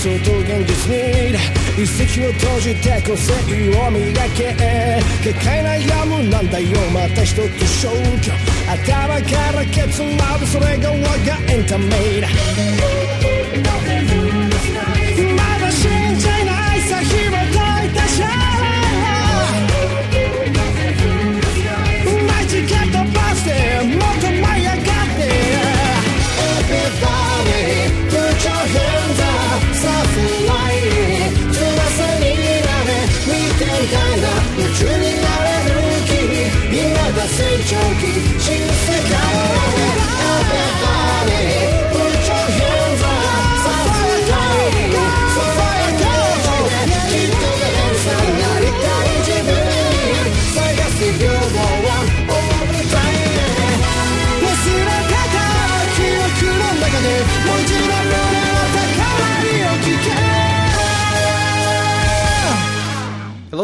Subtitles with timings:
[0.00, 1.36] 想と現実に
[1.76, 3.34] 一石を投じて個性
[3.78, 4.00] を磨
[4.34, 4.56] け
[5.22, 7.92] 結界悩むなんだよまた一つ消
[8.22, 8.32] 去
[8.66, 12.28] 頭からケツまでそれが我がエンタメだ
[15.36, 17.02] まだ信じないさ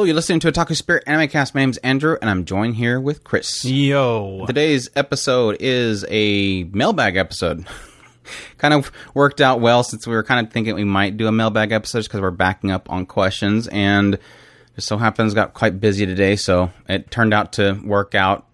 [0.07, 1.53] you're listening to Otaku Spirit Anime Cast.
[1.53, 3.65] My name's Andrew, and I'm joined here with Chris.
[3.65, 4.45] Yo.
[4.47, 7.67] Today's episode is a mailbag episode.
[8.59, 11.33] kind of worked out well since we were kind of thinking we might do a
[11.33, 14.17] mailbag episode because we're backing up on questions, and
[14.77, 18.47] just so happens got quite busy today, so it turned out to work out,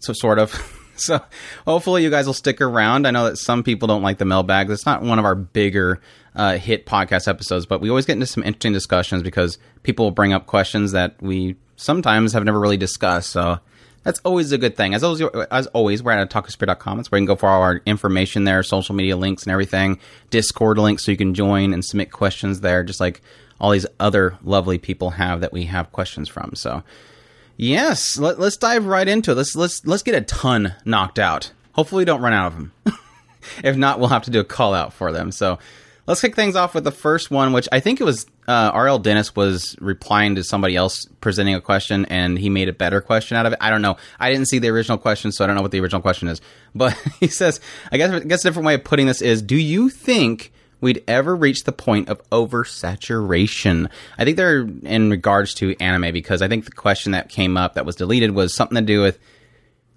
[0.00, 0.52] so sort of.
[0.96, 1.18] so
[1.64, 3.06] hopefully you guys will stick around.
[3.06, 4.68] I know that some people don't like the mailbag.
[4.68, 6.02] It's not one of our bigger
[6.38, 10.32] uh, hit podcast episodes, but we always get into some interesting discussions because people bring
[10.32, 13.30] up questions that we sometimes have never really discussed.
[13.30, 13.58] So
[14.04, 14.94] that's always a good thing.
[14.94, 17.00] As always, as always we're at otakuspirit.com.
[17.00, 19.98] It's where you can go for all our information there, social media links and everything,
[20.30, 23.20] Discord links so you can join and submit questions there, just like
[23.60, 26.54] all these other lovely people have that we have questions from.
[26.54, 26.84] So
[27.56, 29.34] yes, let, let's dive right into it.
[29.34, 31.50] Let's let's let's get a ton knocked out.
[31.72, 32.72] Hopefully, we don't run out of them.
[33.64, 35.32] if not, we'll have to do a call out for them.
[35.32, 35.58] So
[36.08, 38.98] let's kick things off with the first one, which I think it was uh, RL
[38.98, 43.36] Dennis was replying to somebody else presenting a question, and he made a better question
[43.36, 43.58] out of it.
[43.60, 43.98] I don't know.
[44.18, 46.40] I didn't see the original question, so I don't know what the original question is.
[46.74, 47.60] But he says,
[47.92, 50.52] I guess I guess a different way of putting this is, do you think?
[50.80, 53.90] We'd ever reach the point of oversaturation.
[54.16, 57.74] I think they're in regards to anime because I think the question that came up
[57.74, 59.18] that was deleted was something to do with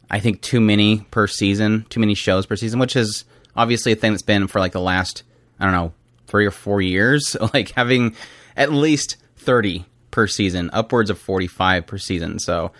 [0.09, 3.95] I think too many per season, too many shows per season, which is obviously a
[3.95, 5.21] thing that's been for like the last,
[5.59, 5.93] I don't know,
[6.31, 7.35] three or four years.
[7.53, 8.15] Like having
[8.55, 12.39] at least 30 per season, upwards of 45 per season.
[12.39, 12.71] So,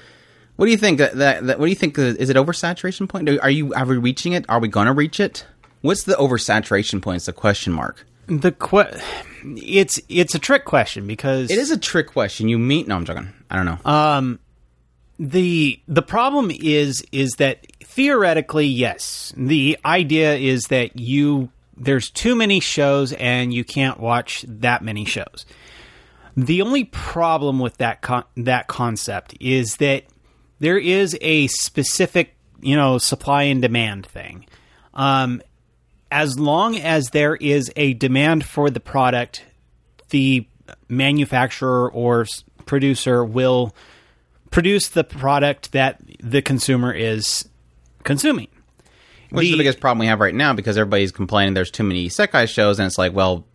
[0.56, 1.00] what do you think?
[1.00, 1.98] That, that, that what do you think?
[1.98, 3.30] Is it oversaturation point?
[3.30, 4.46] Are you are we reaching it?
[4.50, 5.46] Are we going to reach it?
[5.82, 7.18] What's the oversaturation point?
[7.18, 8.06] It's a question mark.
[8.28, 9.00] The que-
[9.44, 12.48] it's it's a trick question because It is a trick question.
[12.48, 12.88] You meet?
[12.88, 13.34] No, I'm joking.
[13.50, 13.92] I don't know.
[13.92, 14.40] Um
[15.20, 22.36] the the problem is is that theoretically yes the idea is that you there's too
[22.36, 25.46] many shows and you can't watch that many shows
[26.38, 30.04] the only problem with that con- that concept is that
[30.60, 34.46] there is a specific you know supply and demand thing
[34.94, 35.42] um,
[36.12, 39.44] as long as there is a demand for the product
[40.10, 40.46] the
[40.88, 42.26] manufacturer or
[42.66, 43.76] producer will
[44.52, 47.48] produce the product that the consumer is
[48.04, 48.48] consuming.
[49.32, 51.84] Which is the the- biggest problem we have right now because everybody's complaining there's too
[51.84, 53.46] many isekai shows, and it's like, well,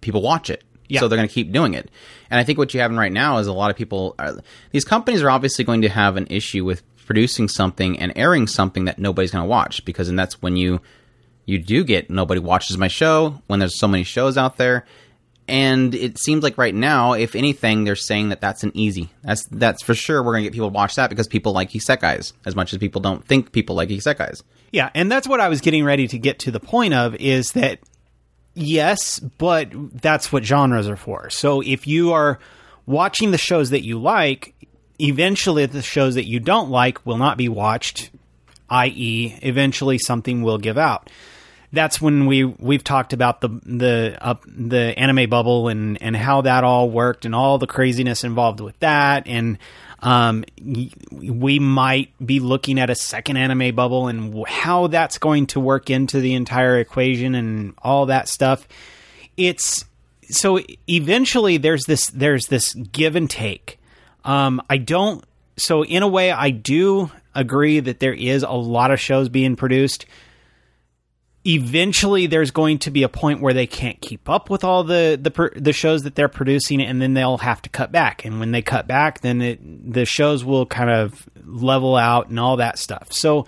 [0.00, 0.64] people watch it.
[0.88, 1.00] Yeah.
[1.00, 1.90] So they're going to keep doing it.
[2.30, 4.36] And I think what you have right now is a lot of people, are,
[4.70, 8.84] these companies are obviously going to have an issue with producing something and airing something
[8.84, 10.80] that nobody's going to watch because then that's when you
[11.44, 14.84] you do get nobody watches my show when there's so many shows out there
[15.48, 19.46] and it seems like right now if anything they're saying that that's an easy that's
[19.50, 22.56] that's for sure we're to get people to watch that because people like isekais as
[22.56, 24.42] much as people don't think people like isekais
[24.72, 27.52] Yeah, and that's what I was getting ready to get to the point of is
[27.52, 27.78] that
[28.54, 29.70] yes, but
[30.00, 31.30] that's what genres are for.
[31.30, 32.38] So if you are
[32.84, 34.54] watching the shows that you like,
[35.00, 38.10] eventually the shows that you don't like will not be watched,
[38.70, 41.10] i.e., eventually something will give out.
[41.76, 46.40] That's when we we've talked about the the uh, the anime bubble and and how
[46.42, 49.58] that all worked and all the craziness involved with that and
[50.00, 50.44] um,
[51.10, 55.90] we might be looking at a second anime bubble and how that's going to work
[55.90, 58.68] into the entire equation and all that stuff.
[59.36, 59.84] It's
[60.28, 63.78] so eventually there's this there's this give and take.
[64.24, 65.24] Um, I don't.
[65.56, 69.56] So in a way, I do agree that there is a lot of shows being
[69.56, 70.04] produced.
[71.46, 75.18] Eventually, there's going to be a point where they can't keep up with all the
[75.20, 78.24] the, the shows that they're producing, and then they'll have to cut back.
[78.24, 82.40] And when they cut back, then it, the shows will kind of level out and
[82.40, 83.12] all that stuff.
[83.12, 83.46] So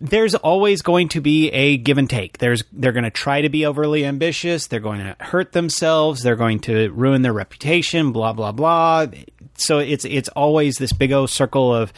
[0.00, 2.38] there's always going to be a give and take.
[2.38, 4.68] There's they're going to try to be overly ambitious.
[4.68, 6.22] They're going to hurt themselves.
[6.22, 8.12] They're going to ruin their reputation.
[8.12, 9.06] Blah blah blah.
[9.54, 11.92] So it's it's always this big old circle of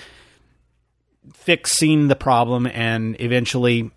[1.35, 3.91] fixing the problem and eventually.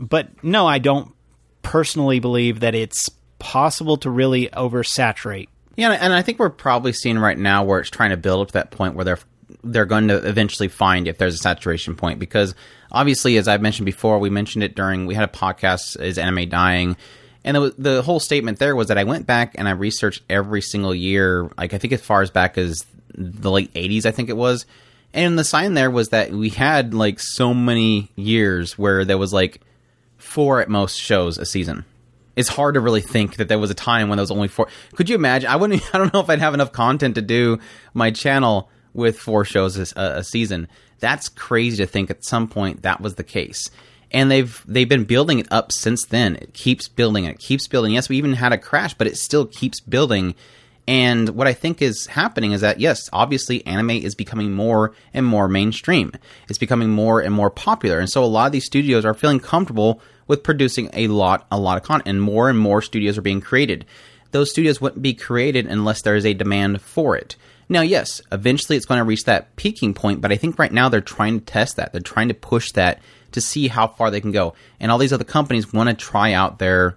[0.00, 1.14] But no, I don't
[1.62, 5.48] personally believe that it's possible to really oversaturate.
[5.76, 8.48] Yeah, and I think we're probably seeing right now where it's trying to build up
[8.48, 9.18] to that point where they're
[9.62, 12.54] they're going to eventually find if there's a saturation point because
[12.90, 16.48] obviously, as I've mentioned before, we mentioned it during we had a podcast is anime
[16.48, 16.96] dying,
[17.44, 20.62] and the, the whole statement there was that I went back and I researched every
[20.62, 24.28] single year, like I think as far as back as the late '80s, I think
[24.28, 24.66] it was,
[25.12, 29.32] and the sign there was that we had like so many years where there was
[29.32, 29.60] like
[30.20, 31.84] four at most shows a season.
[32.36, 34.68] It's hard to really think that there was a time when there was only four.
[34.94, 35.50] Could you imagine?
[35.50, 35.82] I wouldn't.
[35.94, 37.58] I don't know if I'd have enough content to do
[37.92, 40.68] my channel with four shows a, a season.
[41.00, 43.70] That's crazy to think at some point that was the case.
[44.12, 46.36] And they've they've been building it up since then.
[46.36, 47.24] It keeps building.
[47.24, 47.92] It keeps building.
[47.92, 50.34] Yes, we even had a crash, but it still keeps building.
[50.90, 55.24] And what I think is happening is that yes, obviously anime is becoming more and
[55.24, 56.10] more mainstream.
[56.48, 58.00] It's becoming more and more popular.
[58.00, 61.60] And so a lot of these studios are feeling comfortable with producing a lot a
[61.60, 63.86] lot of content and more and more studios are being created.
[64.32, 67.36] Those studios wouldn't be created unless there is a demand for it.
[67.68, 70.88] Now, yes, eventually it's going to reach that peaking point, but I think right now
[70.88, 71.92] they're trying to test that.
[71.92, 73.00] They're trying to push that
[73.30, 74.54] to see how far they can go.
[74.80, 76.96] And all these other companies want to try out their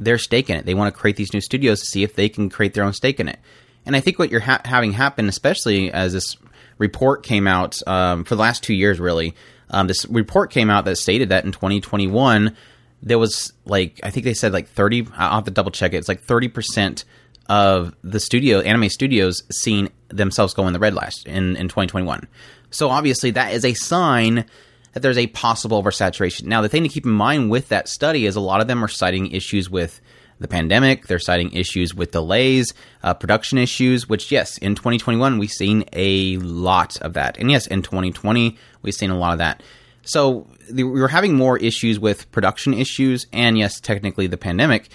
[0.00, 0.66] their stake in it.
[0.66, 2.92] They want to create these new studios to see if they can create their own
[2.92, 3.38] stake in it.
[3.86, 6.36] And I think what you're ha- having happen, especially as this
[6.78, 9.34] report came out um, for the last two years, really,
[9.70, 12.56] um, this report came out that stated that in 2021
[13.02, 15.08] there was like I think they said like 30.
[15.16, 15.96] I'll have to double check it.
[15.96, 17.04] It's like 30 percent
[17.48, 22.28] of the studio anime studios seeing themselves go in the red last in, in 2021.
[22.70, 24.44] So obviously that is a sign
[24.92, 26.44] that there's a possible oversaturation.
[26.44, 28.84] Now the thing to keep in mind with that study is a lot of them
[28.84, 30.00] are citing issues with
[30.38, 31.06] the pandemic.
[31.06, 32.72] They're citing issues with delays,
[33.02, 34.08] uh, production issues.
[34.08, 38.94] Which yes, in 2021 we've seen a lot of that, and yes, in 2020 we've
[38.94, 39.62] seen a lot of that.
[40.02, 44.88] So we were having more issues with production issues, and yes, technically the pandemic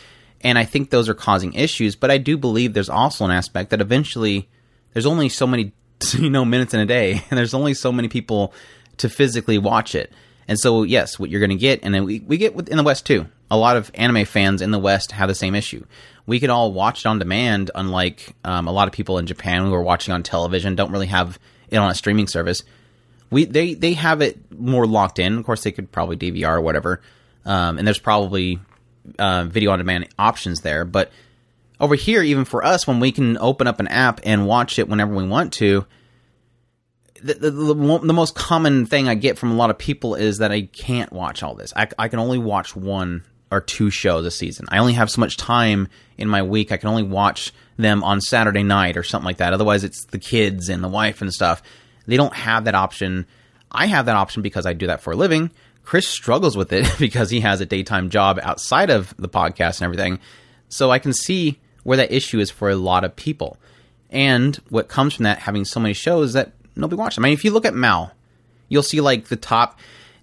[0.46, 1.96] and I think those are causing issues.
[1.96, 4.48] But I do believe there's also an aspect that eventually
[4.94, 5.74] there's only so many
[6.14, 8.54] you know minutes in a day, and there's only so many people
[8.98, 10.12] to physically watch it.
[10.48, 12.84] And so yes, what you're going to get, and then we we get in the
[12.84, 13.28] West too.
[13.50, 15.86] A lot of anime fans in the West have the same issue.
[16.26, 19.64] We could all watch it on demand, unlike um, a lot of people in Japan
[19.64, 21.40] who are watching on television don't really have
[21.70, 22.64] it on a streaming service.
[23.30, 25.38] We they they have it more locked in.
[25.38, 27.02] Of course, they could probably DVR or whatever.
[27.46, 28.60] Um, and there's probably
[29.20, 30.86] uh, video on demand options there.
[30.86, 31.12] But
[31.80, 34.88] over here, even for us, when we can open up an app and watch it
[34.88, 35.86] whenever we want to,
[37.26, 40.38] the, the, the, the, most common thing I get from a lot of people is
[40.38, 41.74] that I can't watch all this.
[41.76, 44.68] I, I can only watch one or two shows a season.
[44.70, 45.88] I only have so much time
[46.20, 46.72] in my week.
[46.72, 49.54] I can only watch them on Saturday night or something like that.
[49.54, 51.64] Otherwise, it's the kids and the wife and stuff.
[52.06, 53.26] They don't have that option.
[53.72, 55.50] I have that option because I do that for a living.
[55.84, 59.86] Chris struggles with it because he has a daytime job outside of the podcast and
[59.86, 60.20] everything.
[60.70, 63.58] So I can see where that issue is for a lot of people.
[64.12, 67.20] And what comes from that having so many shows that nobody watches.
[67.20, 68.12] I mean, if you look at Mal,
[68.70, 69.80] you'll see like the top.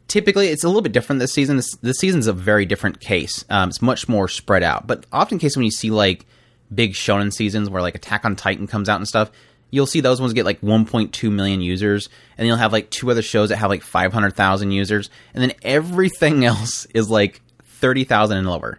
[0.08, 1.56] Typically, it's a little bit different this season.
[1.56, 3.44] This, this season's a very different case.
[3.48, 4.86] Um, it's much more spread out.
[4.86, 6.26] But often, case when you see like
[6.74, 9.30] big shonen seasons where like Attack on Titan comes out and stuff,
[9.70, 13.22] you'll see those ones get like 1.2 million users, and you'll have like two other
[13.22, 18.78] shows that have like 500,000 users, and then everything else is like 30,000 and lower.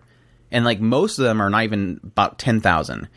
[0.52, 3.10] And like most of them are not even about 10,000.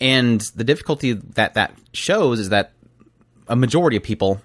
[0.00, 2.72] And the difficulty that that shows is that
[3.48, 4.40] a majority of people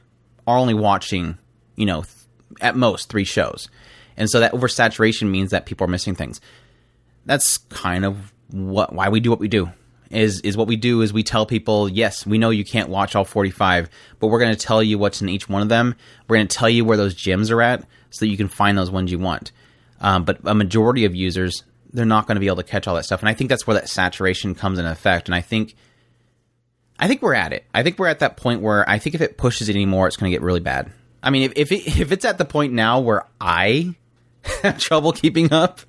[0.47, 1.37] are only watching,
[1.75, 2.15] you know, th-
[2.61, 3.69] at most three shows.
[4.17, 6.39] And so that oversaturation means that people are missing things.
[7.25, 9.71] That's kind of what why we do what we do
[10.13, 13.15] is is what we do is we tell people, yes, we know you can't watch
[13.15, 15.95] all 45, but we're going to tell you what's in each one of them.
[16.27, 17.81] We're going to tell you where those gems are at
[18.11, 19.51] so that you can find those ones you want.
[19.99, 22.95] Um, but a majority of users, they're not going to be able to catch all
[22.95, 25.27] that stuff, and I think that's where that saturation comes in effect.
[25.27, 25.75] And I think,
[27.03, 27.65] I think we're at it.
[27.73, 30.15] I think we're at that point where I think if it pushes it anymore, it's
[30.15, 30.91] going to get really bad.
[31.21, 33.95] I mean, if if, it, if it's at the point now where I
[34.63, 35.81] have trouble keeping up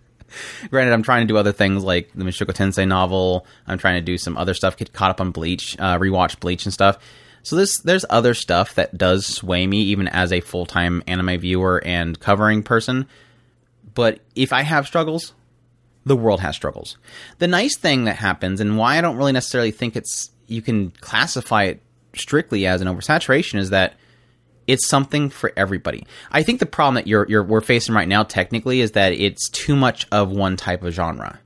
[0.70, 3.46] Granted, I'm trying to do other things like the Mushoku Tensei novel.
[3.66, 6.64] I'm trying to do some other stuff, get caught up on Bleach, uh, rewatch Bleach
[6.64, 6.98] and stuff.
[7.42, 11.38] So this there's other stuff that does sway me even as a full time anime
[11.38, 13.06] viewer and covering person.
[13.94, 15.34] But if I have struggles,
[16.04, 16.96] the world has struggles.
[17.38, 20.90] The nice thing that happens, and why I don't really necessarily think it's you can
[21.00, 21.82] classify it
[22.14, 23.94] strictly as an oversaturation, is that
[24.66, 26.06] it's something for everybody.
[26.30, 29.48] I think the problem that you're, you're we're facing right now technically is that it's
[29.50, 31.40] too much of one type of genre.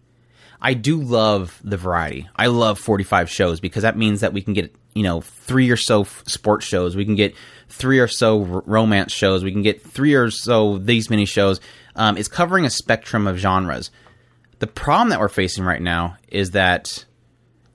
[0.61, 2.28] I do love the variety.
[2.35, 5.76] I love 45 shows because that means that we can get, you know, three or
[5.76, 6.97] so f- sports shows.
[6.97, 7.35] We can get
[7.69, 9.45] three or so r- romance shows.
[9.45, 11.61] We can get three or so these many shows.
[11.95, 13.93] Um, it's covering a spectrum of genres.
[14.59, 17.05] The problem that we're facing right now is that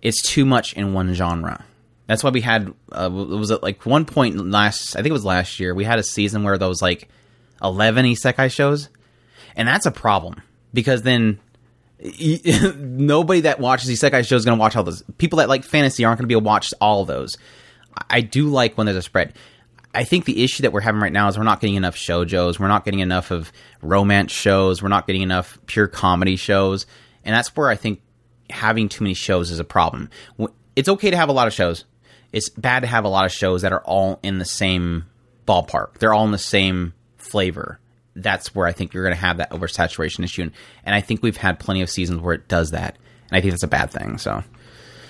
[0.04, 1.66] it's too much in one genre.
[2.06, 5.26] That's why we had uh, was it like one point last I think it was
[5.26, 7.08] last year we had a season where there was like
[7.64, 8.90] eleven isekai shows,
[9.56, 10.42] and that's a problem
[10.74, 11.40] because then
[12.78, 15.02] nobody that watches isekai shows is going to watch all those.
[15.18, 17.38] People that like fantasy aren't going to be able to watch all those.
[18.10, 19.34] I do like when there's a spread.
[19.96, 22.60] I think the issue that we're having right now is we're not getting enough shojos.
[22.60, 24.82] We're not getting enough of romance shows.
[24.82, 26.86] We're not getting enough pure comedy shows,
[27.24, 28.02] and that's where I think
[28.54, 30.10] having too many shows is a problem.
[30.76, 31.86] It's okay to have a lot of shows.
[32.32, 35.06] It's bad to have a lot of shows that are all in the same
[35.48, 36.00] ballpark.
[36.00, 37.80] They're all in the same flavor.
[38.16, 40.50] That's where I think you're going to have that oversaturation issue,
[40.84, 42.98] and, I think we've had plenty of seasons where it does that,
[43.30, 44.20] and I think that's a bad thing.
[44.20, 44.44] So,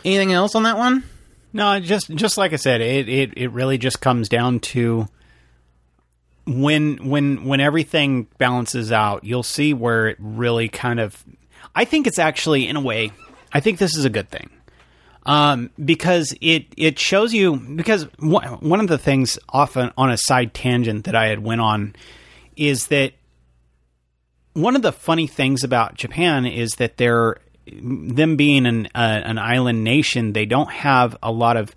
[0.05, 1.03] anything else on that one?
[1.51, 5.07] No, just just like I said, it, it, it really just comes down to
[6.45, 11.23] when when when everything balances out, you'll see where it really kind of.
[11.75, 13.11] I think it's actually in a way.
[13.53, 14.49] I think this is a good thing.
[15.25, 20.17] Um, because it it shows you because one one of the things often on a
[20.17, 21.95] side tangent that I had went on
[22.57, 23.13] is that
[24.51, 29.37] one of the funny things about Japan is that they're them being an uh, an
[29.37, 31.73] island nation, they don't have a lot of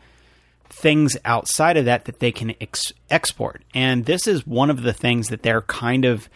[0.69, 4.93] things outside of that that they can ex- export, and this is one of the
[4.93, 6.29] things that they're kind of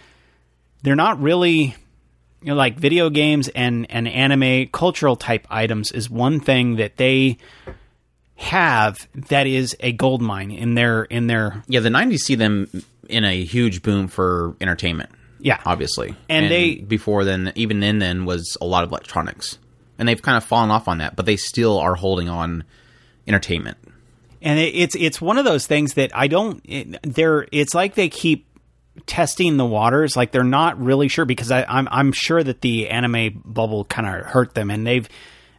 [0.83, 1.75] they're not really
[2.43, 6.97] you know, like video games and and anime cultural type items is one thing that
[6.97, 7.39] they
[8.37, 12.69] have that is a gold mine in their in their Yeah, the '90s see them
[13.09, 15.11] in a huge boom for entertainment.
[15.41, 16.15] yeah obviously.
[16.29, 19.59] And they- before then, even then, then was a lot of electronics,
[19.99, 22.65] and they've kind of fallen off on that, but they still are holding on
[23.27, 23.77] entertainment.
[24.43, 26.63] and it, it's it's one of those things that I don't.
[26.65, 28.47] It, they're it's like they keep
[29.07, 32.89] testing the waters, like they're not really sure because I, I'm I'm sure that the
[32.89, 35.09] anime bubble kind of hurt them, and they've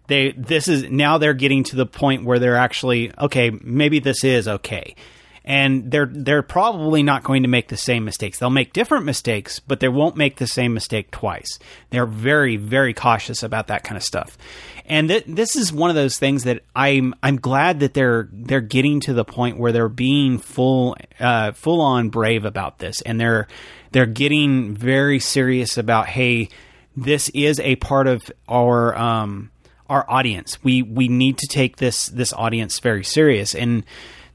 [0.08, 3.50] they this is now they're getting to the point where they're actually okay.
[3.50, 4.96] Maybe this is okay.
[5.44, 8.38] And they're they're probably not going to make the same mistakes.
[8.38, 11.58] They'll make different mistakes, but they won't make the same mistake twice.
[11.90, 14.38] They're very very cautious about that kind of stuff.
[14.86, 18.62] And th- this is one of those things that I'm I'm glad that they're they're
[18.62, 23.20] getting to the point where they're being full uh, full on brave about this, and
[23.20, 23.48] they're
[23.92, 26.50] they're getting very serious about hey,
[26.96, 29.50] this is a part of our um,
[29.90, 30.64] our audience.
[30.64, 33.84] We we need to take this this audience very serious, and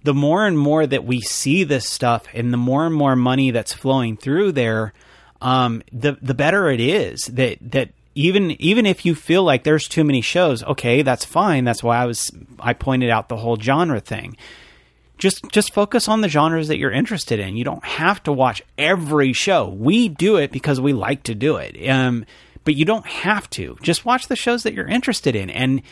[0.07, 3.51] the more and more that we see this stuff, and the more and more money
[3.51, 4.93] that's flowing through there,
[5.43, 9.89] um, the the better it is that that even even if you feel like there's
[9.89, 11.65] too many shows, okay, that's fine.
[11.65, 14.37] That's why I was I pointed out the whole genre thing.
[15.19, 17.57] Just just focus on the genres that you're interested in.
[17.57, 19.69] You don't have to watch every show.
[19.69, 21.85] We do it because we like to do it.
[21.89, 22.27] Um,
[22.63, 23.77] but you don't have to.
[23.83, 25.83] Just watch the shows that you're interested in and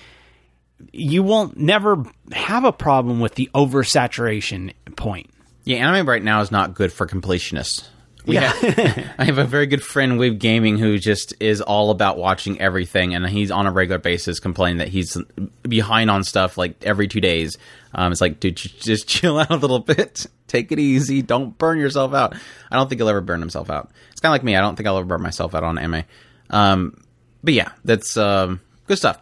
[0.93, 5.31] you won't never have a problem with the oversaturation point.
[5.64, 7.88] Yeah, anime right now is not good for completionists.
[8.26, 8.57] We have,
[9.19, 13.14] I have a very good friend, Wave Gaming, who just is all about watching everything,
[13.14, 15.16] and he's on a regular basis complaining that he's
[15.62, 17.59] behind on stuff like every two days.
[17.95, 21.78] Um, it's like, dude, just chill out a little bit, take it easy, don't burn
[21.78, 22.35] yourself out.
[22.71, 23.90] I don't think he'll ever burn himself out.
[24.12, 24.57] It's kind of like me.
[24.57, 26.04] I don't think I'll ever burn myself out on anime.
[26.50, 27.02] Um,
[27.43, 29.21] but yeah, that's um, good stuff.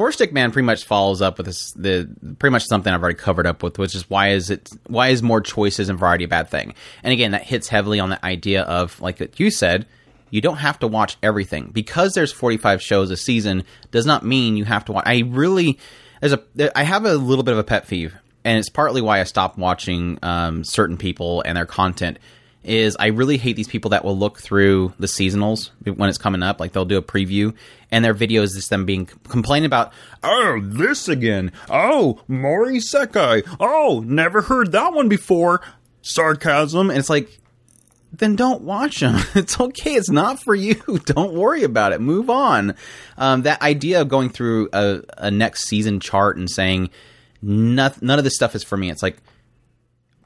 [0.00, 3.18] Four Stick Man pretty much follows up with this, the pretty much something I've already
[3.18, 6.28] covered up with, which is why is it why is more choices and variety a
[6.28, 6.72] bad thing?
[7.02, 9.84] And again, that hits heavily on the idea of like you said,
[10.30, 14.56] you don't have to watch everything because there's 45 shows a season does not mean
[14.56, 15.04] you have to watch.
[15.06, 15.78] I really
[16.22, 19.20] there's a I have a little bit of a pet peeve, and it's partly why
[19.20, 22.18] I stopped watching um, certain people and their content.
[22.62, 26.42] Is I really hate these people that will look through the seasonals when it's coming
[26.42, 26.60] up.
[26.60, 27.54] Like they'll do a preview,
[27.90, 31.52] and their video is just them being complaining about, oh, this again.
[31.70, 33.48] Oh, more isekai.
[33.58, 35.62] Oh, never heard that one before.
[36.02, 36.90] Sarcasm.
[36.90, 37.40] And it's like,
[38.12, 39.22] then don't watch them.
[39.34, 39.94] It's okay.
[39.94, 40.74] It's not for you.
[41.04, 42.00] Don't worry about it.
[42.00, 42.74] Move on.
[43.16, 46.90] Um, that idea of going through a, a next season chart and saying
[47.40, 48.90] noth- none of this stuff is for me.
[48.90, 49.16] It's like,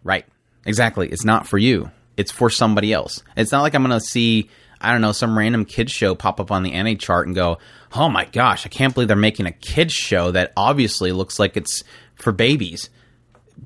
[0.03, 0.25] right,
[0.65, 1.09] exactly.
[1.09, 1.91] It's not for you.
[2.17, 3.23] It's for somebody else.
[3.37, 4.49] It's not like I'm going to see,
[4.81, 7.59] I don't know, some random kids show pop up on the anime chart and go,
[7.95, 11.57] oh my gosh, I can't believe they're making a kids show that obviously looks like
[11.57, 11.83] it's
[12.15, 12.91] for babies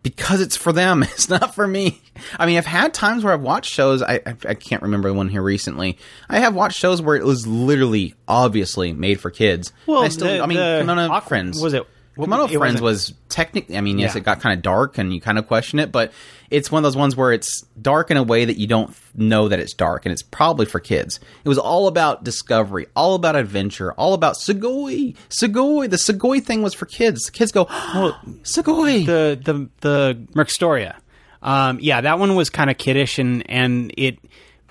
[0.03, 1.03] because it's for them.
[1.13, 2.01] It's not for me.
[2.39, 4.03] I mean, I've had times where I've watched shows.
[4.03, 5.99] I I, I can't remember one here recently.
[6.29, 9.73] I have watched shows where it was literally, obviously made for kids.
[9.87, 11.87] Well, I still, the- I mean, the Kemono Friends was it-
[12.27, 13.77] Kemono it Friends was technically.
[13.77, 14.19] I mean, yes, Yeah.
[14.21, 16.13] it got kind of dark, and you kind of question it, but
[16.51, 19.49] it's one of those ones where it's dark in a way that you don't know
[19.49, 21.21] that it's dark, and it's probably for kids.
[21.45, 25.15] It was all about discovery, all about adventure, all about Sugoi.
[25.29, 25.89] Sugoi.
[25.89, 27.25] The Sugoi thing was for kids.
[27.27, 27.65] The kids go,
[28.43, 29.07] Sugoi.
[29.07, 30.97] the the the Mercstoria.
[31.43, 34.19] Um, yeah, that one was kind of kiddish, and and it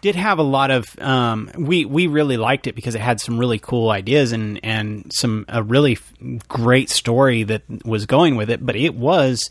[0.01, 0.86] did have a lot of.
[1.00, 5.12] Um, we we really liked it because it had some really cool ideas and and
[5.13, 6.13] some a really f-
[6.48, 8.66] great story that was going with it.
[8.66, 9.50] But it was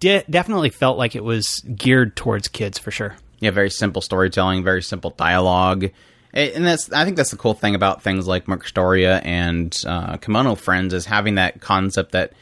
[0.00, 3.16] de- definitely felt like it was geared towards kids for sure.
[3.40, 5.90] yeah, very simple storytelling, very simple dialogue.
[6.32, 10.56] And that's, I think that's the cool thing about things like Mercstoria and uh, Kemono
[10.58, 12.34] Friends is having that concept that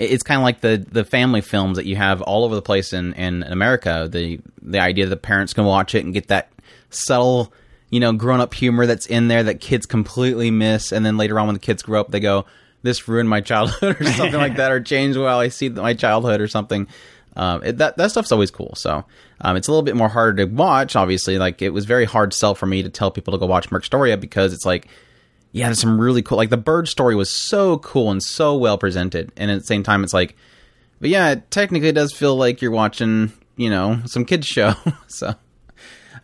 [0.00, 2.92] it's kind of like the the family films that you have all over the place
[2.92, 4.08] in, in America.
[4.10, 6.50] The the idea that parents can watch it and get that
[6.88, 7.52] subtle,
[7.90, 11.38] you know, grown up humor that's in there that kids completely miss, and then later
[11.38, 12.46] on when the kids grow up, they go,
[12.82, 16.40] "This ruined my childhood" or something like that, or changed while I see my childhood
[16.40, 16.86] or something.
[17.36, 18.74] Um, it, that that stuff's always cool.
[18.76, 19.04] So
[19.42, 20.96] um, it's a little bit more harder to watch.
[20.96, 23.68] Obviously, like it was very hard sell for me to tell people to go watch
[23.70, 24.88] Mercstoria because it's like
[25.52, 26.38] yeah, there's some really cool.
[26.38, 29.82] Like the bird story was so cool and so well presented, and at the same
[29.82, 30.36] time, it's like,
[31.00, 34.74] but yeah, it technically does feel like you're watching, you know, some kids show.
[35.08, 35.34] so,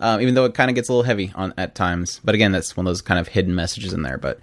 [0.00, 2.52] um, even though it kind of gets a little heavy on at times, but again,
[2.52, 4.18] that's one of those kind of hidden messages in there.
[4.18, 4.38] But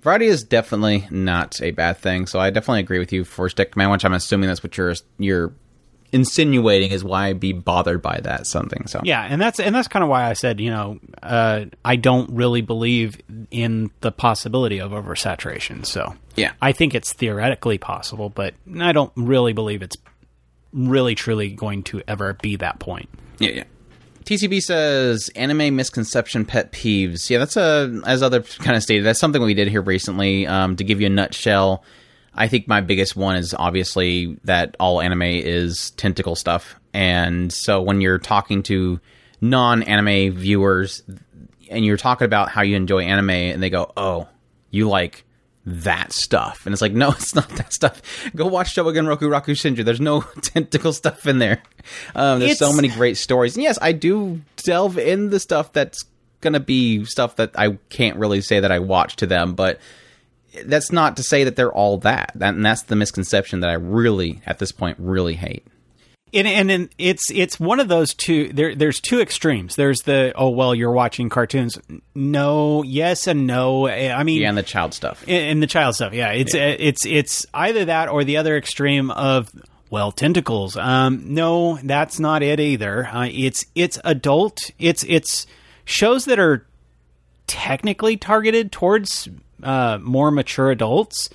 [0.00, 2.26] variety is definitely not a bad thing.
[2.26, 4.94] So I definitely agree with you for Stick Command, which I'm assuming that's what you're
[5.18, 5.52] you're
[6.12, 8.86] insinuating is why I'd be bothered by that something.
[8.86, 11.96] So Yeah, and that's and that's kind of why I said, you know, uh, I
[11.96, 13.18] don't really believe
[13.50, 15.86] in the possibility of oversaturation.
[15.86, 16.52] So Yeah.
[16.60, 19.96] I think it's theoretically possible, but I don't really believe it's
[20.72, 23.08] really truly going to ever be that point.
[23.38, 23.64] Yeah, yeah.
[24.24, 27.28] TCB says anime misconception pet peeves.
[27.28, 29.04] Yeah, that's a as other kind of stated.
[29.04, 30.46] That's something we did here recently.
[30.46, 31.82] Um, to give you a nutshell,
[32.34, 37.80] I think my biggest one is obviously that all anime is tentacle stuff, and so
[37.82, 39.00] when you're talking to
[39.40, 41.02] non-anime viewers
[41.70, 44.28] and you're talking about how you enjoy anime, and they go, "Oh,
[44.70, 45.24] you like."
[45.64, 48.02] That stuff, and it's like, no, it's not that stuff.
[48.34, 49.84] Go watch Showa Genroku Rakugo Shinju.
[49.84, 51.62] There's no tentacle stuff in there.
[52.16, 53.54] Um, there's so many great stories.
[53.54, 56.02] And yes, I do delve in the stuff that's
[56.40, 59.78] gonna be stuff that I can't really say that I watch to them, but
[60.64, 62.32] that's not to say that they're all that.
[62.36, 65.66] that and that's the misconception that I really, at this point, really hate.
[66.34, 68.50] And, and and it's it's one of those two.
[68.54, 69.76] There, there's two extremes.
[69.76, 71.78] There's the oh well, you're watching cartoons.
[72.14, 73.86] No, yes and no.
[73.86, 75.22] I mean, Yeah, and the child stuff.
[75.28, 76.14] in, in the child stuff.
[76.14, 79.50] Yeah, it's it's it's either that or the other extreme of
[79.90, 80.74] well tentacles.
[80.74, 83.04] Um, no, that's not it either.
[83.08, 84.70] Uh, it's it's adult.
[84.78, 85.46] It's it's
[85.84, 86.64] shows that are
[87.46, 89.28] technically targeted towards
[89.62, 91.30] uh, more mature adults.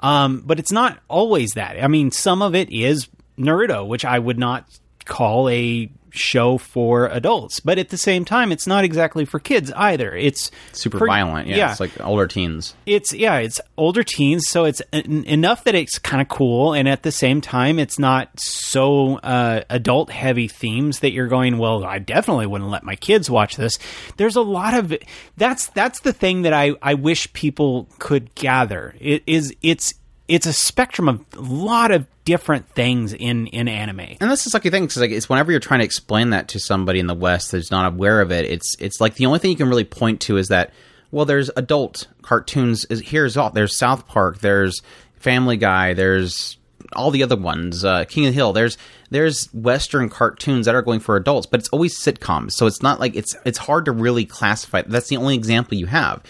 [0.00, 1.82] Um, but it's not always that.
[1.82, 4.66] I mean, some of it is Naruto, which I would not
[5.04, 7.58] call a show for adults.
[7.60, 10.14] But at the same time, it's not exactly for kids either.
[10.14, 11.48] It's Super for- violent.
[11.48, 12.74] Yeah, it's like older teens.
[12.86, 16.86] it's yeah, it's older teens, so it's en- enough that it's kind of cool, and
[16.88, 21.58] at the same time, it's not so uh, adult heavy themes that you're going.
[21.58, 23.78] Well, I definitely wouldn't let my kids watch this.
[24.18, 24.94] There's a lot of
[25.36, 28.94] that's that's the thing that I I wish people could gather.
[29.00, 29.94] It is it's
[30.28, 34.00] it's a spectrum of a lot of different things in in anime.
[34.00, 36.60] And that's the sucky thing because like it's whenever you're trying to explain that to
[36.60, 39.50] somebody in the West that's not aware of it, it's it's like the only thing
[39.50, 40.72] you can really point to is that
[41.10, 42.84] well, there's adult cartoons.
[42.86, 44.82] Is here's all there's South Park, there's
[45.16, 46.56] Family Guy, there's
[46.94, 48.52] all the other ones, uh, King of the Hill.
[48.52, 48.78] There's
[49.10, 52.52] there's Western cartoons that are going for adults, but it's always sitcoms.
[52.52, 54.82] So it's not like it's it's hard to really classify.
[54.82, 56.22] That's the only example you have.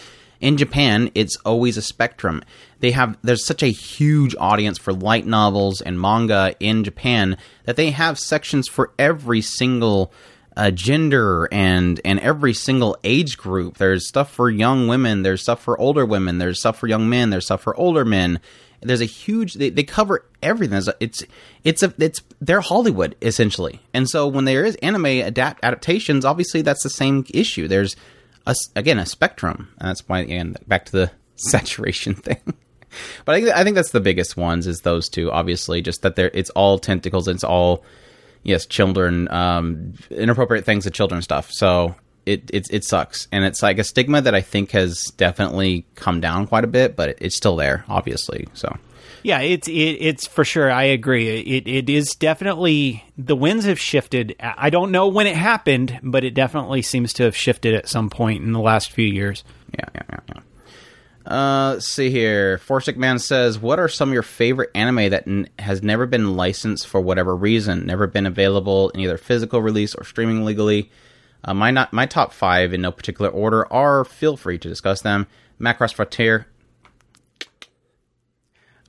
[0.43, 2.43] In Japan, it's always a spectrum.
[2.81, 7.77] They have there's such a huge audience for light novels and manga in Japan that
[7.77, 10.11] they have sections for every single
[10.57, 13.77] uh, gender and and every single age group.
[13.77, 15.23] There's stuff for young women.
[15.23, 16.39] There's stuff for older women.
[16.39, 17.29] There's stuff for young men.
[17.29, 18.41] There's stuff for older men.
[18.81, 19.53] There's a huge.
[19.53, 20.73] They, they cover everything.
[20.73, 21.23] There's It's
[21.63, 23.79] it's a it's they're Hollywood essentially.
[23.93, 27.69] And so when there is anime adapt adaptations, obviously that's the same issue.
[27.69, 27.95] There's
[28.45, 32.41] a again a spectrum, and that's why and back to the saturation thing.
[33.25, 35.31] but I think I think that's the biggest ones is those two.
[35.31, 37.27] Obviously, just that they're it's all tentacles.
[37.27, 37.83] It's all
[38.43, 41.51] yes, children, um, inappropriate things to children stuff.
[41.51, 45.85] So it, it it sucks, and it's like a stigma that I think has definitely
[45.95, 48.47] come down quite a bit, but it, it's still there, obviously.
[48.53, 48.77] So
[49.23, 50.69] Yeah, it's it, it's for sure.
[50.69, 51.41] I agree.
[51.41, 54.35] It it is definitely the winds have shifted.
[54.39, 58.09] I don't know when it happened, but it definitely seems to have shifted at some
[58.09, 59.43] point in the last few years.
[59.73, 60.41] Yeah, yeah, yeah, yeah.
[61.25, 62.57] Uh, let's see here.
[62.57, 66.35] Forsick Man says, "What are some of your favorite anime that n- has never been
[66.35, 70.91] licensed for whatever reason, never been available in either physical release or streaming legally?"
[71.45, 74.03] Uh, my not my top five in no particular order are.
[74.03, 75.27] Feel free to discuss them.
[75.59, 76.47] Macross Frontier.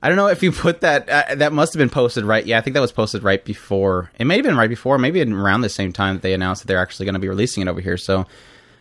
[0.03, 1.09] I don't know if you put that.
[1.09, 2.45] Uh, that must have been posted right.
[2.45, 4.11] Yeah, I think that was posted right before.
[4.19, 6.67] It may have been right before, maybe around the same time that they announced that
[6.67, 7.97] they're actually going to be releasing it over here.
[7.97, 8.25] So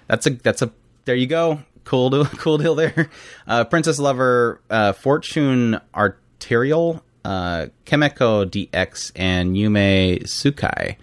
[0.07, 0.71] that's a that's a
[1.05, 1.61] there you go.
[1.85, 3.11] Cool deal, cool deal there.
[3.47, 10.97] Uh, Princess Lover, uh, Fortune Arterial, uh, Kemeko DX, and Yume Sukai.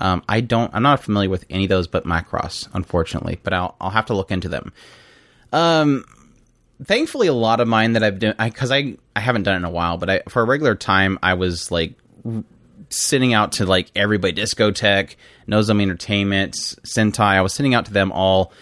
[0.00, 0.72] Um, I don't.
[0.74, 3.40] I'm not familiar with any of those, but Macross, unfortunately.
[3.42, 4.72] But I'll I'll have to look into them.
[5.52, 6.04] Um,
[6.84, 9.58] thankfully, a lot of mine that I've done because I, I I haven't done it
[9.58, 11.94] in a while, but I for a regular time I was like
[12.90, 15.16] sending out to like everybody, Discotek,
[15.48, 17.20] Nozomi Entertainment, Sentai.
[17.20, 18.52] I was sending out to them all.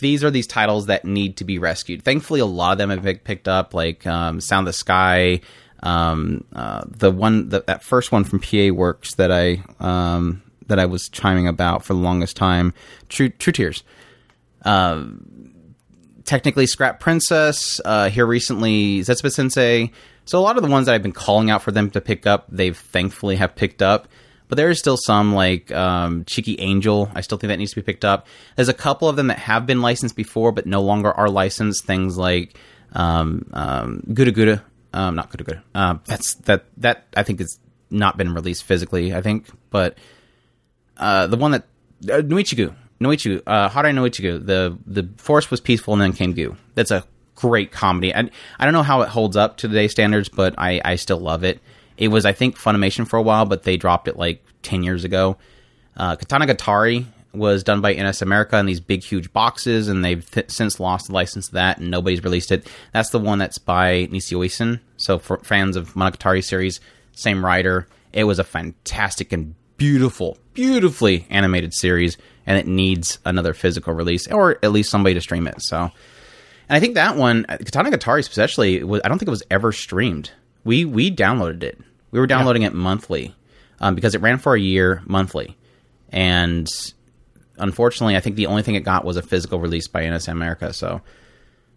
[0.00, 2.02] These are these titles that need to be rescued.
[2.02, 5.40] Thankfully, a lot of them have been picked up, like um, Sound the Sky,
[5.82, 10.78] um, uh, the one the, that first one from PA Works that I um, that
[10.78, 12.72] I was chiming about for the longest time.
[13.08, 13.84] True True Tears.
[14.64, 15.04] Uh,
[16.24, 19.92] technically Scrap Princess, uh, here recently Zetsubou Sensei.
[20.24, 22.26] So a lot of the ones that I've been calling out for them to pick
[22.26, 24.08] up, they've thankfully have picked up.
[24.48, 27.10] But there is still some like um, Cheeky Angel.
[27.14, 28.26] I still think that needs to be picked up.
[28.56, 31.84] There's a couple of them that have been licensed before, but no longer are licensed.
[31.84, 32.56] Things like
[32.92, 35.62] um, um, Gura Gura, um, not Gura Gura.
[35.74, 37.58] Uh, that's that that I think has
[37.90, 39.14] not been released physically.
[39.14, 39.96] I think, but
[40.98, 41.64] uh, the one that
[42.04, 46.56] uh, Noichigu, Noichigu, uh, Harai Noichigu, the the force was peaceful and then came Gu.
[46.74, 48.12] That's a great comedy.
[48.12, 51.18] And I don't know how it holds up to today's standards, but I, I still
[51.18, 51.60] love it.
[51.96, 55.04] It was I think Funimation for a while, but they dropped it like ten years
[55.04, 55.36] ago.
[55.96, 60.50] Uh, Katanagatari was done by NIS America in these big huge boxes, and they've th-
[60.50, 62.66] since lost the license to that, and nobody's released it.
[62.92, 64.80] That's the one that's by Nisio Isin.
[64.96, 66.80] So for fans of Monogatari series,
[67.12, 67.86] same writer.
[68.12, 74.30] It was a fantastic and beautiful, beautifully animated series, and it needs another physical release,
[74.30, 75.60] or at least somebody to stream it.
[75.62, 75.90] So,
[76.68, 80.30] and I think that one, Katanagatari especially, was, I don't think it was ever streamed.
[80.64, 81.78] We we downloaded it.
[82.10, 83.34] We were downloading it monthly
[83.80, 85.56] um, because it ran for a year monthly,
[86.10, 86.68] and
[87.58, 90.72] unfortunately, I think the only thing it got was a physical release by NIS America.
[90.72, 91.02] So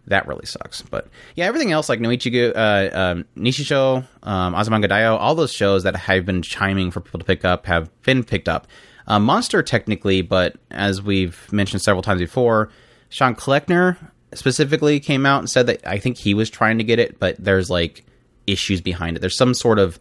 [0.07, 0.81] that really sucks.
[0.81, 5.83] But yeah, everything else like Noichigo, uh, um, Nishisho, um, Azumanga Daioh, all those shows
[5.83, 8.67] that have been chiming for people to pick up have been picked up.
[9.07, 12.69] Uh, Monster technically, but as we've mentioned several times before,
[13.09, 13.97] Sean Kleckner
[14.33, 17.35] specifically came out and said that I think he was trying to get it, but
[17.37, 18.05] there's like
[18.45, 19.19] issues behind it.
[19.19, 19.99] There's some sort of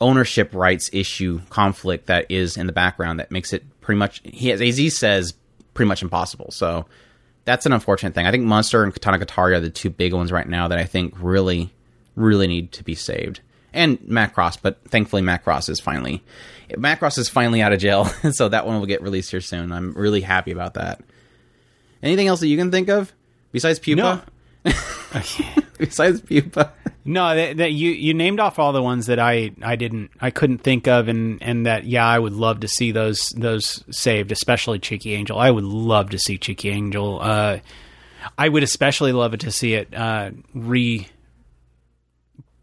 [0.00, 4.52] ownership rights issue conflict that is in the background that makes it pretty much he
[4.52, 5.32] as he says
[5.72, 6.50] pretty much impossible.
[6.50, 6.86] So
[7.46, 8.26] that's an unfortunate thing.
[8.26, 11.14] I think Monster and Katanagatari are the two big ones right now that I think
[11.18, 11.72] really,
[12.14, 13.40] really need to be saved.
[13.72, 16.22] And Macross, but thankfully Macross is finally
[16.70, 19.72] Macross is finally out of jail, so that one will get released here soon.
[19.72, 21.00] I'm really happy about that.
[22.02, 23.12] Anything else that you can think of
[23.52, 24.24] besides Pupa?
[25.78, 26.72] besides Pupa,
[27.06, 30.30] No, that, that you you named off all the ones that I I didn't I
[30.30, 34.32] couldn't think of, and and that yeah I would love to see those those saved,
[34.32, 35.38] especially Cheeky Angel.
[35.38, 37.18] I would love to see Cheeky Angel.
[37.22, 37.58] Uh,
[38.36, 41.06] I would especially love it to see it uh, re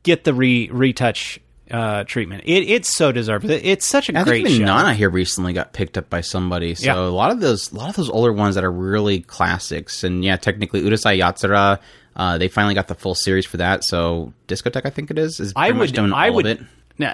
[0.04, 1.40] get the re retouch
[1.72, 2.44] uh, treatment.
[2.46, 3.46] It it's so deserved.
[3.46, 4.76] It, it's such a I great think even show.
[4.76, 6.76] Nana here recently got picked up by somebody.
[6.76, 7.00] So Yeah.
[7.00, 10.24] a lot of those, a lot of those older ones that are really classics, and
[10.24, 11.80] yeah, technically Urusei Yatsura,
[12.16, 13.84] uh, they finally got the full series for that.
[13.84, 16.68] So Discotek, I think it is, is I would I would.
[17.00, 17.14] Now,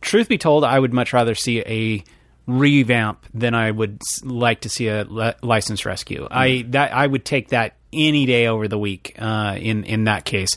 [0.00, 2.02] truth be told, I would much rather see a
[2.46, 6.26] revamp than I would like to see a li- license rescue.
[6.30, 6.72] I Mm.
[6.72, 10.56] that I would take that any day over the week uh, in in that case.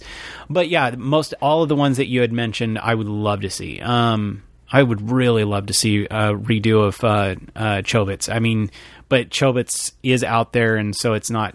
[0.50, 3.50] But yeah, most all of the ones that you had mentioned, I would love to
[3.50, 3.80] see.
[3.82, 8.34] Um, I would really love to see a redo of uh, uh, Chobits.
[8.34, 8.72] I mean,
[9.10, 11.54] but Chobits is out there, and so it's not.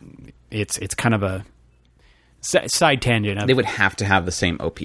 [0.51, 1.45] It's it's kind of a
[2.41, 3.41] si- side tangent.
[3.41, 4.81] Of, They would have to have the same OP,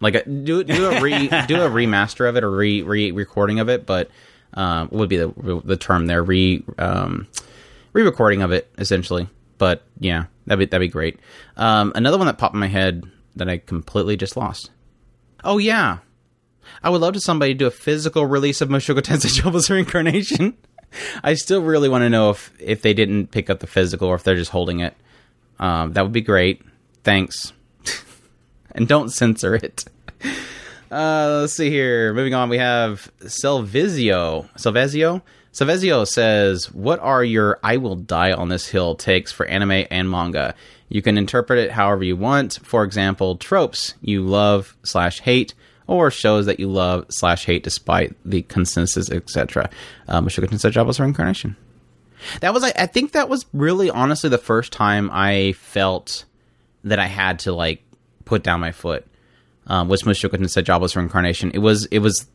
[0.00, 3.60] like a, do do a re do a remaster of it or re re recording
[3.60, 4.10] of it, but
[4.54, 7.26] um, would be the the term there re um,
[7.92, 9.28] re recording of it essentially.
[9.58, 11.18] But yeah, that'd be that'd be great.
[11.56, 13.04] Um, another one that popped in my head
[13.36, 14.70] that I completely just lost.
[15.44, 15.98] Oh yeah,
[16.82, 20.56] I would love to somebody do a physical release of Mushoku Tensei Jobless Reincarnation.
[21.24, 24.14] I still really want to know if if they didn't pick up the physical or
[24.14, 24.94] if they're just holding it.
[25.58, 26.60] Um, that would be great.
[27.04, 27.52] Thanks.
[28.72, 29.84] and don't censor it.
[30.90, 32.12] Uh, let's see here.
[32.12, 34.48] Moving on, we have Selvizio.
[34.56, 35.22] Selvizio?
[35.52, 40.10] Selvizio says, What are your I will die on this hill takes for anime and
[40.10, 40.54] manga?
[40.88, 42.58] You can interpret it however you want.
[42.62, 45.54] For example, tropes you love slash hate,
[45.86, 49.70] or shows that you love slash hate despite the consensus, etc.
[50.08, 51.56] Um, Mushoku Tensei Jobless Reincarnation.
[52.40, 56.24] That was, I, I think that was really honestly the first time I felt
[56.84, 57.82] that I had to like
[58.24, 59.06] put down my foot
[59.66, 61.50] um, was Mushoku Tensei Jobless Reincarnation.
[61.52, 62.26] It was it was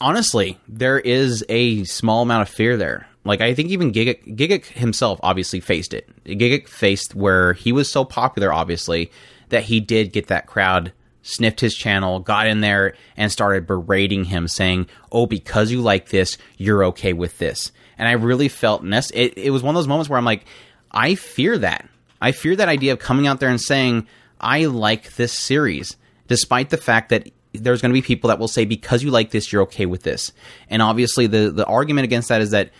[0.00, 3.06] honestly there is a small amount of fear there.
[3.24, 6.08] Like I think even Gigguk Gigguk himself obviously faced it.
[6.24, 9.10] Gigguk faced where he was so popular, obviously,
[9.50, 14.24] that he did get that crowd sniffed his channel, got in there, and started berating
[14.24, 18.82] him, saying, "Oh, because you like this, you're okay with this." And I really felt
[18.82, 19.12] nest.
[19.14, 20.46] It, it was one of those moments where I'm like,
[20.90, 21.86] I fear that.
[22.20, 24.06] I fear that idea of coming out there and saying,
[24.40, 25.96] "I like this series,"
[26.28, 29.30] despite the fact that there's going to be people that will say because you like
[29.30, 30.32] this you're okay with this.
[30.68, 32.70] And obviously the the argument against that is that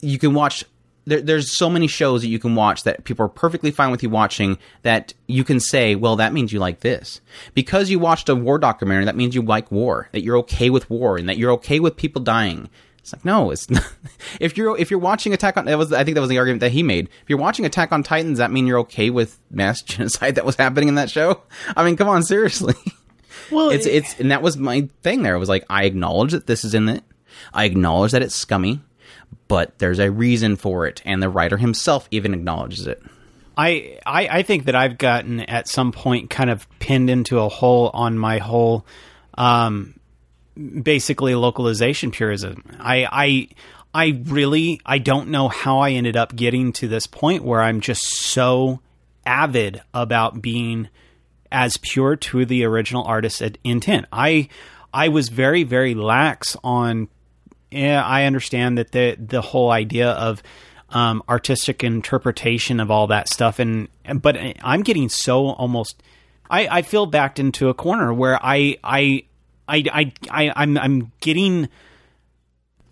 [0.00, 0.64] you can watch
[1.06, 4.02] there, there's so many shows that you can watch that people are perfectly fine with
[4.02, 7.20] you watching that you can say well that means you like this.
[7.54, 10.88] Because you watched a war documentary that means you like war that you're okay with
[10.90, 12.68] war and that you're okay with people dying
[13.04, 13.86] it's like no it's not
[14.40, 16.60] if you're if you're watching attack on that was i think that was the argument
[16.60, 19.38] that he made if you're watching attack on titan does that mean you're okay with
[19.50, 21.42] mass genocide that was happening in that show
[21.76, 22.74] i mean come on seriously
[23.50, 25.34] Well, it's it's and that was my thing there.
[25.34, 27.04] It was like I acknowledge that this is in it.
[27.52, 28.80] I acknowledge that it's scummy,
[29.48, 33.02] but there's a reason for it, and the writer himself even acknowledges it.
[33.56, 37.50] I, I I think that I've gotten at some point kind of pinned into a
[37.50, 38.86] hole on my whole,
[39.36, 40.00] um,
[40.82, 42.64] basically localization purism.
[42.78, 43.48] I I
[43.94, 47.80] I really I don't know how I ended up getting to this point where I'm
[47.80, 48.80] just so
[49.26, 50.88] avid about being
[51.50, 54.06] as pure to the original artist's intent.
[54.12, 54.48] I
[54.92, 57.08] I was very very lax on.
[57.70, 60.42] Yeah, I understand that the the whole idea of
[60.90, 63.88] um, artistic interpretation of all that stuff, and
[64.20, 66.02] but I'm getting so almost.
[66.50, 69.24] I, I feel backed into a corner where I I
[69.68, 71.68] I I, I I'm I'm getting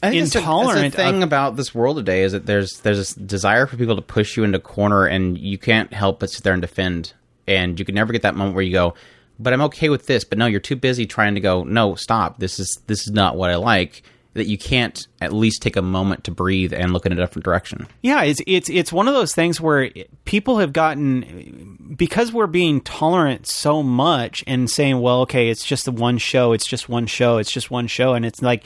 [0.02, 2.80] I think that's the- intolerant the thing of- about this world today is that there's
[2.80, 6.20] there's this desire for people to push you into a corner, and you can't help
[6.20, 7.12] but sit there and defend.
[7.46, 8.94] And you can never get that moment where you go,
[9.38, 12.38] "But I'm okay with this." But no, you're too busy trying to go, "No, stop.
[12.38, 14.02] This is this is not what I like."
[14.34, 17.44] That you can't at least take a moment to breathe and look in a different
[17.44, 17.86] direction.
[18.02, 19.90] Yeah, it's it's it's one of those things where
[20.24, 25.84] people have gotten because we're being tolerant so much and saying, "Well, okay, it's just
[25.84, 28.64] the one show, it's just one show, it's just one show," and it's like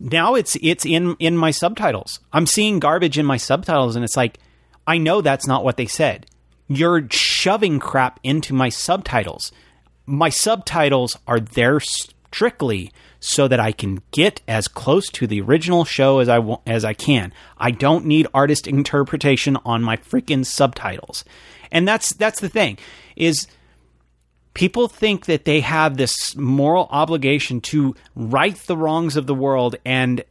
[0.00, 2.20] now it's it's in in my subtitles.
[2.32, 4.38] I'm seeing garbage in my subtitles, and it's like
[4.86, 6.26] I know that's not what they said.
[6.68, 9.52] You're shoving crap into my subtitles.
[10.04, 12.92] My subtitles are there strictly
[13.26, 16.94] so that I can get as close to the original show as I as I
[16.94, 17.32] can.
[17.58, 21.24] I don't need artist interpretation on my freaking subtitles.
[21.72, 22.78] And that's that's the thing
[23.16, 23.48] is
[24.54, 29.74] people think that they have this moral obligation to right the wrongs of the world
[29.84, 30.22] and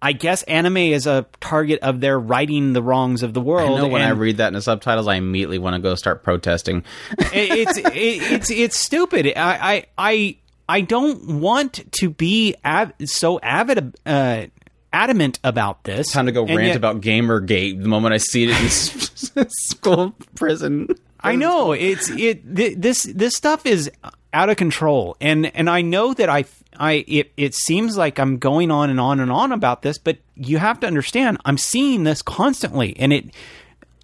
[0.00, 3.78] I guess anime is a target of their righting the wrongs of the world.
[3.78, 6.22] I know when I read that in the subtitles, I immediately want to go start
[6.22, 6.84] protesting.
[7.18, 9.26] it's it, it's it's stupid.
[9.36, 10.36] I I I
[10.70, 14.46] I don't want to be av- so avid uh,
[14.92, 16.12] adamant about this.
[16.12, 20.14] Time to go And rant yet- about Gamergate the moment I see it in school
[20.34, 20.88] prison.
[21.22, 23.90] I know it's it th- this this stuff is
[24.32, 26.44] out of control, and and I know that I
[26.78, 30.16] I it it seems like I'm going on and on and on about this, but
[30.34, 33.34] you have to understand I'm seeing this constantly, and it.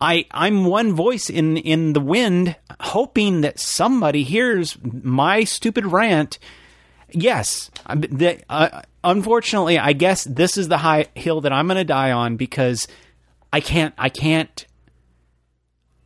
[0.01, 6.39] I I'm one voice in in the wind, hoping that somebody hears my stupid rant.
[7.11, 11.85] Yes, the, uh, unfortunately, I guess this is the high hill that I'm going to
[11.85, 12.87] die on because
[13.53, 14.67] I can't I can't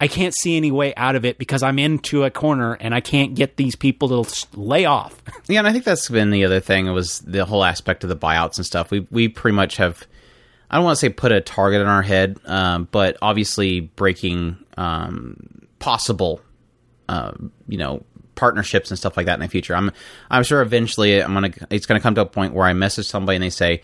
[0.00, 3.00] I can't see any way out of it because I'm into a corner and I
[3.00, 5.22] can't get these people to lay off.
[5.48, 6.86] Yeah, and I think that's been the other thing.
[6.86, 8.92] It was the whole aspect of the buyouts and stuff.
[8.92, 10.06] We we pretty much have.
[10.70, 14.56] I don't want to say put a target on our head, um, but obviously breaking
[14.76, 16.40] um, possible,
[17.08, 17.32] uh,
[17.68, 18.04] you know,
[18.36, 19.74] partnerships and stuff like that in the future.
[19.74, 19.90] I'm
[20.30, 23.36] I'm sure eventually I'm gonna it's gonna come to a point where I message somebody
[23.36, 23.82] and they say,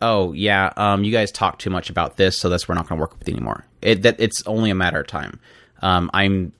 [0.00, 3.00] "Oh yeah, um, you guys talk too much about this, so that's we're not gonna
[3.00, 5.40] work with anymore." It that it's only a matter of time.
[5.82, 6.52] Um, I'm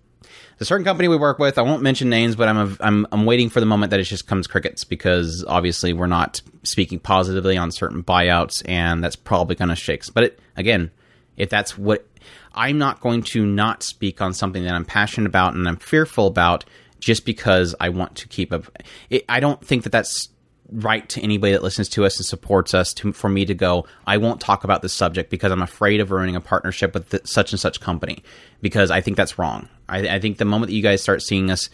[0.60, 1.56] the certain company we work with.
[1.56, 4.04] I won't mention names, but I'm a, I'm I'm waiting for the moment that it
[4.04, 9.56] just comes crickets because obviously we're not speaking positively on certain buyouts, and that's probably
[9.56, 10.04] going to shake.
[10.12, 10.90] But it, again,
[11.38, 12.06] if that's what
[12.54, 16.26] I'm not going to not speak on something that I'm passionate about and I'm fearful
[16.26, 16.66] about
[16.98, 18.62] just because I want to keep a.
[19.08, 20.28] It, I don't think that that's
[20.72, 23.86] right to anybody that listens to us and supports us to for me to go
[24.06, 27.26] I won't talk about this subject because I'm afraid of ruining a partnership with th-
[27.26, 28.22] such and such company
[28.60, 29.68] because I think that's wrong.
[29.88, 31.68] I, I think the moment that you guys start seeing us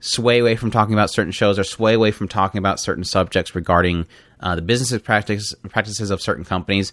[0.00, 3.54] sway away from talking about certain shows or sway away from talking about certain subjects
[3.54, 4.06] regarding
[4.40, 6.92] uh, the business practice, practices of certain companies,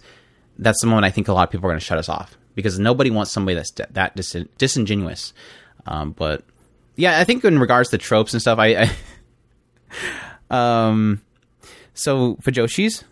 [0.58, 2.38] that's the moment I think a lot of people are going to shut us off
[2.54, 5.32] because nobody wants somebody that's that dis- disingenuous.
[5.86, 6.44] Um, but
[6.96, 8.88] yeah, I think in regards to tropes and stuff, I,
[10.50, 10.50] I
[10.88, 11.20] um,
[12.02, 13.04] so Fujoshi's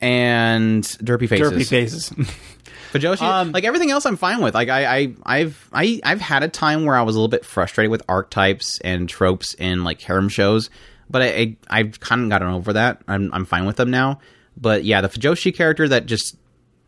[0.00, 1.52] and Derpy Faces.
[1.52, 2.10] Derpy faces.
[2.92, 4.54] Fujoshi, Um, like everything else, I'm fine with.
[4.54, 7.44] Like I, I, I've, I, I've had a time where I was a little bit
[7.44, 10.68] frustrated with archetypes and tropes in like harem shows,
[11.08, 13.00] but I, I I've kind of gotten over that.
[13.08, 14.18] I'm, I'm fine with them now.
[14.58, 16.36] But yeah, the Fajoshi character that just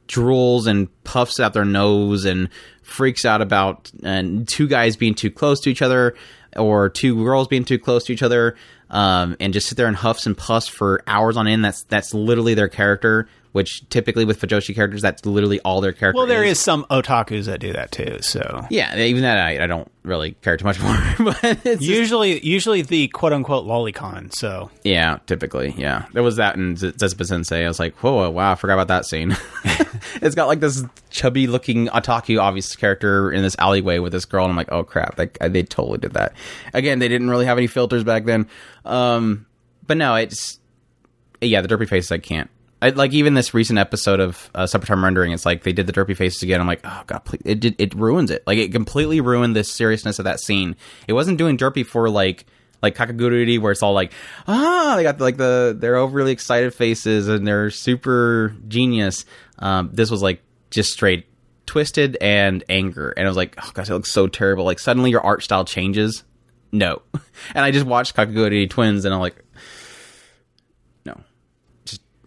[0.06, 2.50] drools and puffs out their nose and
[2.82, 6.14] freaks out about and two guys being too close to each other
[6.56, 8.54] or two girls being too close to each other
[8.94, 11.64] um, and just sit there and huffs and puffs for hours on end.
[11.64, 13.28] That's that's literally their character.
[13.54, 16.18] Which typically with Fujoshi characters, that's literally all their character.
[16.18, 16.58] well, there is.
[16.58, 18.18] is some otakus that do that too.
[18.20, 20.76] So Yeah, even that I, I don't really care too much
[21.16, 21.22] for.
[21.22, 24.34] but it's just- usually, usually the quote unquote lolicon.
[24.34, 26.06] So yeah, typically, yeah.
[26.12, 27.64] There was that in Zetsubou Sensei.
[27.64, 29.36] I was like, whoa, wow, I forgot about that scene.
[30.20, 34.46] it's got like this chubby looking otaku obvious character in this alleyway with this girl,
[34.46, 36.32] and I'm like, oh crap, like they totally did that.
[36.72, 38.48] Again, they didn't really have any filters back then.
[38.84, 39.46] Um,
[39.86, 40.58] but no, it's
[41.40, 42.50] yeah, the derpy faces I can't.
[42.84, 45.86] I, like even this recent episode of uh, Summer Time Rendering, it's like they did
[45.86, 46.60] the derpy faces again.
[46.60, 47.40] I'm like, oh god, please.
[47.46, 48.42] it did it ruins it.
[48.46, 50.76] Like it completely ruined the seriousness of that scene.
[51.08, 52.44] It wasn't doing derpy for like
[52.82, 54.12] like Kakegurui where it's all like
[54.46, 59.24] ah they got like the they're overly excited faces and they're super genius.
[59.58, 61.26] Um, this was like just straight
[61.64, 64.66] twisted and anger, and I was like, oh gosh, it looks so terrible.
[64.66, 66.22] Like suddenly your art style changes.
[66.70, 67.00] No,
[67.54, 69.42] and I just watched Kakegurui Twins, and I'm like,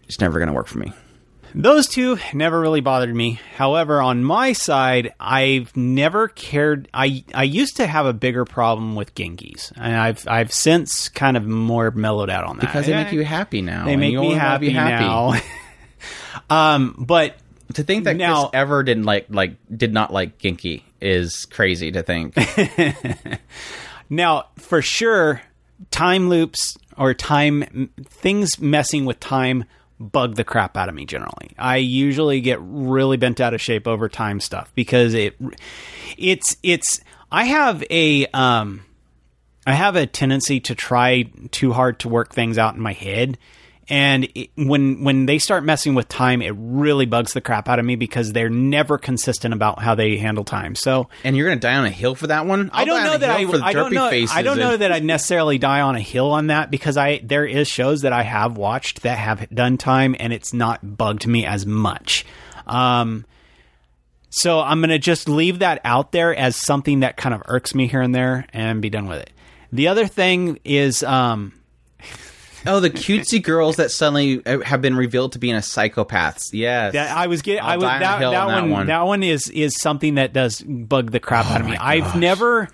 [0.08, 0.92] it's never gonna work for me.
[1.54, 3.40] Those two never really bothered me.
[3.56, 6.88] However, on my side, I've never cared.
[6.92, 11.36] I I used to have a bigger problem with Genkis, and I've I've since kind
[11.36, 13.86] of more mellowed out on that because they make you happy now.
[13.86, 15.34] They make you me only happy, now.
[16.50, 17.36] um, but
[17.74, 21.90] To think that Now- Chris ever didn't like like did not like Genki is crazy
[21.92, 22.34] to think.
[24.10, 25.42] Now, for sure,
[25.90, 29.64] time loops or time things messing with time
[29.98, 31.50] bug the crap out of me generally.
[31.58, 35.36] I usually get really bent out of shape over time stuff because it
[36.16, 38.84] it's it's I have a um
[39.66, 43.38] I have a tendency to try too hard to work things out in my head.
[43.90, 47.78] And it, when when they start messing with time, it really bugs the crap out
[47.78, 50.74] of me because they're never consistent about how they handle time.
[50.74, 52.70] So and you're gonna die on a hill for that one.
[52.74, 55.56] I don't know that I, I don't know I don't know and- that I'd necessarily
[55.56, 59.02] die on a hill on that because I there is shows that I have watched
[59.02, 62.26] that have done time and it's not bugged me as much.
[62.66, 63.24] Um,
[64.28, 67.86] so I'm gonna just leave that out there as something that kind of irks me
[67.86, 69.30] here and there and be done with it.
[69.72, 71.54] The other thing is um,
[72.66, 76.50] Oh, the cutesy girls that suddenly uh, have been revealed to be in a psychopaths.
[76.52, 77.62] Yes, that I was getting.
[77.62, 78.82] I'll I was on a that, that, that one, one.
[78.82, 81.76] Oh That one is is something that does bug the crap out of me.
[81.76, 82.68] I've never.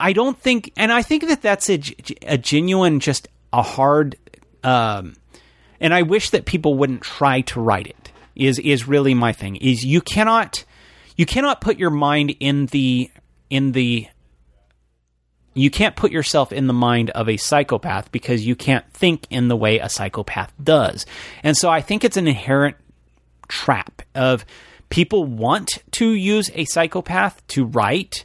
[0.00, 1.80] I don't think, and I think that that's a,
[2.22, 4.16] a genuine, just a hard.
[4.62, 5.16] Um,
[5.80, 8.12] and I wish that people wouldn't try to write it.
[8.36, 9.56] Is is really my thing.
[9.56, 10.64] Is you cannot,
[11.16, 13.10] you cannot put your mind in the
[13.50, 14.06] in the
[15.54, 19.48] you can't put yourself in the mind of a psychopath because you can't think in
[19.48, 21.06] the way a psychopath does.
[21.42, 22.76] And so I think it's an inherent
[23.48, 24.44] trap of
[24.88, 28.24] people want to use a psychopath to write,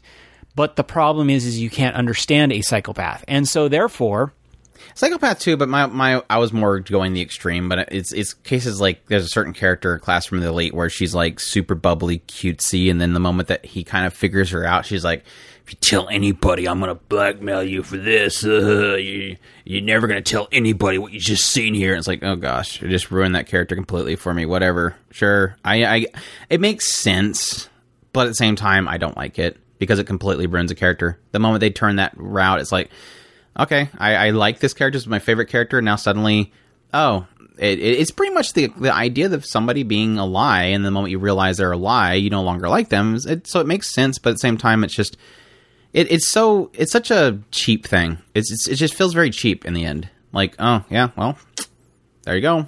[0.55, 3.23] but the problem is is you can't understand a psychopath.
[3.27, 4.33] And so therefore,
[4.95, 7.67] Psychopath too, but my my I was more going the extreme.
[7.67, 10.89] But it's it's cases like there's a certain character in Classroom of the Elite where
[10.89, 14.65] she's like super bubbly, cutesy, and then the moment that he kind of figures her
[14.65, 15.23] out, she's like,
[15.65, 18.45] "If you tell anybody, I'm gonna blackmail you for this.
[18.45, 22.23] Uh, you you're never gonna tell anybody what you just seen here." And it's like,
[22.23, 24.45] oh gosh, it just ruined that character completely for me.
[24.45, 26.05] Whatever, sure, I I
[26.49, 27.69] it makes sense,
[28.11, 31.19] but at the same time, I don't like it because it completely ruins a character.
[31.31, 32.89] The moment they turn that route, it's like
[33.57, 34.97] okay, I, I like this character.
[34.97, 35.81] This is my favorite character.
[35.81, 36.51] Now suddenly,
[36.93, 40.83] oh, it, it, it's pretty much the the idea of somebody being a lie, and
[40.83, 43.17] the moment you realize they're a lie, you no longer like them.
[43.27, 45.17] It, so it makes sense, but at the same time, it's just
[45.93, 48.17] it, it's so it's such a cheap thing.
[48.33, 50.09] It's, it's it just feels very cheap in the end.
[50.31, 51.37] Like, oh yeah, well,
[52.23, 52.67] there you go.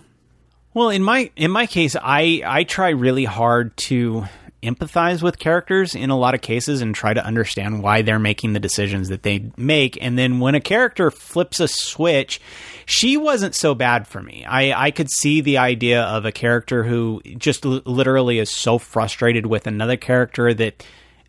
[0.73, 4.25] Well, in my in my case, I I try really hard to
[4.65, 8.53] empathize with characters in a lot of cases and try to understand why they're making
[8.53, 9.97] the decisions that they make.
[10.01, 12.41] And then when a character flips a switch,
[12.85, 14.43] she wasn't so bad for me.
[14.43, 18.77] I, I could see the idea of a character who just l- literally is so
[18.77, 20.83] frustrated with another character that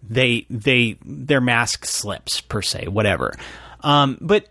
[0.08, 3.32] they they their mask slips per se, whatever.
[3.80, 4.48] Um, but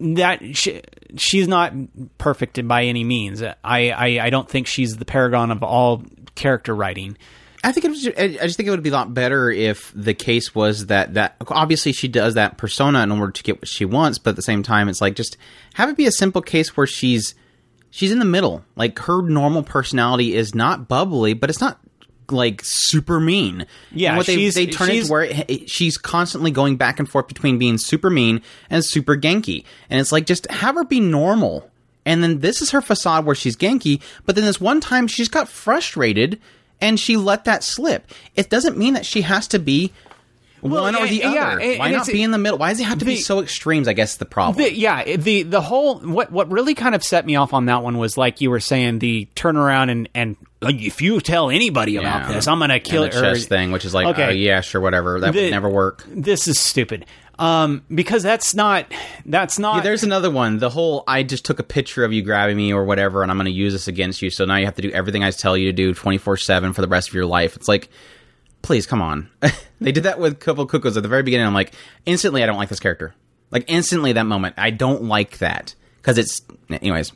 [0.00, 0.82] that she,
[1.16, 1.72] she's not
[2.18, 3.42] perfect by any means.
[3.42, 6.02] I, I I don't think she's the paragon of all
[6.34, 7.16] character writing.
[7.62, 8.06] I think it was.
[8.06, 11.36] I just think it would be a lot better if the case was that that
[11.48, 14.42] obviously she does that persona in order to get what she wants, but at the
[14.42, 15.38] same time, it's like just
[15.72, 17.34] have it be a simple case where she's
[17.90, 18.62] she's in the middle.
[18.76, 21.80] Like her normal personality is not bubbly, but it's not
[22.30, 23.66] like super mean.
[23.92, 26.98] Yeah, and what they they turn it she's- to where it, she's constantly going back
[26.98, 30.84] and forth between being super mean and super genki, and it's like just have her
[30.84, 31.70] be normal.
[32.06, 35.28] And then this is her facade where she's genki, but then this one time she's
[35.28, 36.38] got frustrated
[36.80, 38.10] and she let that slip.
[38.36, 39.90] It doesn't mean that she has to be
[40.70, 41.74] one or the yeah, other.
[41.76, 42.58] Why not be in the middle?
[42.58, 43.86] Why does it have to be so extremes?
[43.86, 44.64] I guess the problem.
[44.64, 47.82] The, yeah, the the whole what what really kind of set me off on that
[47.82, 51.96] one was like you were saying the turnaround and and like, if you tell anybody
[51.96, 52.32] about Yeah.
[52.34, 54.26] this, I'm gonna kill and the chess thing, which is like, Okay.
[54.26, 55.20] oh, yeah, sure, whatever.
[55.20, 56.04] That The- would never work.
[56.08, 57.04] This is stupid.
[57.36, 58.86] Um, because that's not
[59.26, 59.76] that's not.
[59.76, 60.58] Yeah, there's another one.
[60.58, 63.36] The whole I just took a picture of you grabbing me or whatever, and I'm
[63.36, 64.30] going to use this against you.
[64.30, 66.80] So now you have to do everything I tell you to do 24 seven for
[66.80, 67.56] the rest of your life.
[67.56, 67.88] It's like,
[68.64, 69.30] please come on.
[69.80, 71.46] they did that with Couple Cuckoos at the very beginning.
[71.46, 71.74] I'm like,
[72.06, 73.14] instantly, I don't like this character.
[73.50, 76.42] Like instantly, that moment, I don't like that because it's.
[76.70, 77.12] Anyways,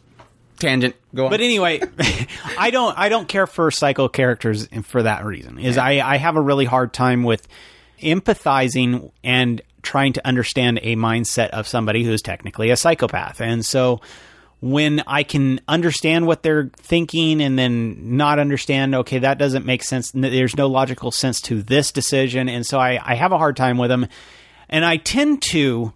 [0.60, 0.94] tangent.
[1.14, 1.30] Go on.
[1.30, 1.80] But anyway,
[2.58, 5.58] I don't I don't care for psycho characters for that reason.
[5.58, 7.48] Is I I have a really hard time with
[8.00, 13.40] empathizing and trying to understand a mindset of somebody who's technically a psychopath.
[13.40, 14.00] And so
[14.60, 19.84] when I can understand what they're thinking and then not understand, okay, that doesn't make
[19.84, 20.10] sense.
[20.12, 22.48] There's no logical sense to this decision.
[22.48, 24.08] And so I, I have a hard time with them.
[24.68, 25.92] And I tend to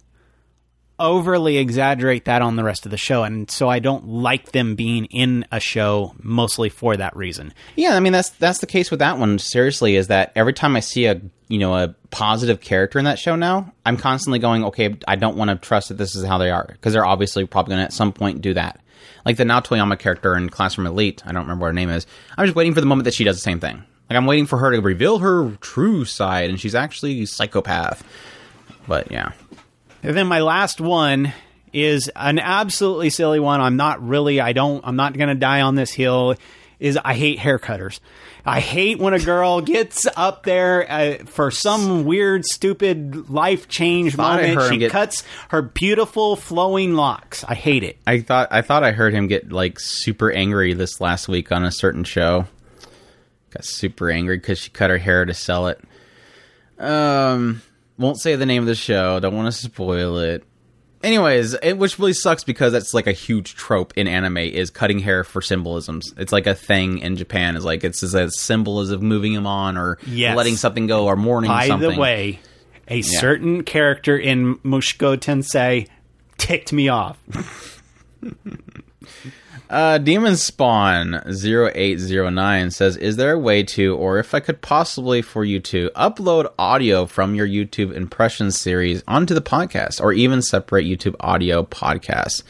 [0.99, 3.23] overly exaggerate that on the rest of the show.
[3.23, 7.53] And so I don't like them being in a show mostly for that reason.
[7.75, 9.39] Yeah, I mean that's that's the case with that one.
[9.39, 11.21] Seriously, is that every time I see a
[11.53, 15.37] you know a positive character in that show now, I'm constantly going, okay, I don't
[15.37, 17.85] want to trust that this is how they are because they're obviously probably going to
[17.85, 18.79] at some point do that.
[19.23, 22.07] Like the Nao Toyama character in Classroom Elite, I don't remember what her name is.
[22.35, 23.83] I'm just waiting for the moment that she does the same thing.
[24.09, 28.03] Like I'm waiting for her to reveal her true side, and she's actually a psychopath.
[28.87, 29.33] But yeah,
[30.01, 31.33] And then my last one
[31.71, 33.61] is an absolutely silly one.
[33.61, 36.35] I'm not really, I don't, I'm not going to die on this hill.
[36.79, 37.99] Is I hate haircutters.
[38.45, 44.17] I hate when a girl gets up there uh, for some weird, stupid life change
[44.17, 44.61] moment.
[44.69, 47.45] She get- cuts her beautiful flowing locks.
[47.45, 47.97] I hate it.
[48.05, 51.63] I thought I thought I heard him get like super angry this last week on
[51.63, 52.45] a certain show.
[53.51, 55.79] Got super angry because she cut her hair to sell it.
[56.79, 57.61] Um,
[57.97, 59.19] won't say the name of the show.
[59.19, 60.43] Don't want to spoil it.
[61.03, 64.99] Anyways, it, which really sucks because that's like a huge trope in anime is cutting
[64.99, 66.13] hair for symbolisms.
[66.17, 67.57] It's like a thing in Japan.
[67.57, 70.37] Is like it's just a symbolism of moving him on or Yes.
[70.37, 71.91] letting something go or mourning By something.
[71.91, 72.39] the way,
[72.87, 75.87] a certain character in Mushoku Tensei
[76.37, 77.17] ticked me off.
[79.69, 85.21] Uh, Demon Spawn 0809 says, Is there a way to, or if I could possibly
[85.21, 90.41] for you to, upload audio from your YouTube impressions series onto the podcast, or even
[90.41, 92.43] separate YouTube audio podcasts?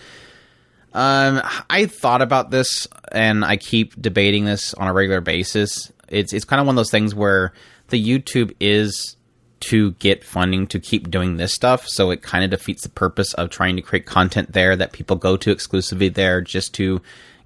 [0.93, 5.91] Um, I thought about this, and I keep debating this on a regular basis.
[6.07, 7.53] It's it's kind of one of those things where
[7.87, 9.15] the YouTube is
[9.63, 13.33] to get funding to keep doing this stuff, so it kind of defeats the purpose
[13.33, 17.01] of trying to create content there that people go to exclusively there just to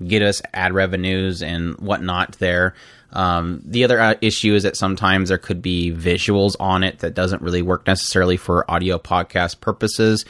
[0.05, 2.73] get us ad revenues and whatnot there.
[3.13, 7.13] Um, the other uh, issue is that sometimes there could be visuals on it that
[7.13, 10.25] doesn't really work necessarily for audio podcast purposes.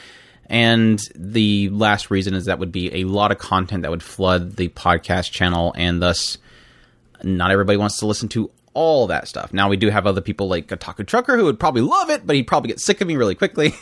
[0.46, 4.56] And the last reason is that would be a lot of content that would flood
[4.56, 6.38] the podcast channel, and thus
[7.22, 9.52] not everybody wants to listen to all that stuff.
[9.52, 12.36] Now we do have other people like Otaku Trucker who would probably love it, but
[12.36, 13.74] he'd probably get sick of me really quickly.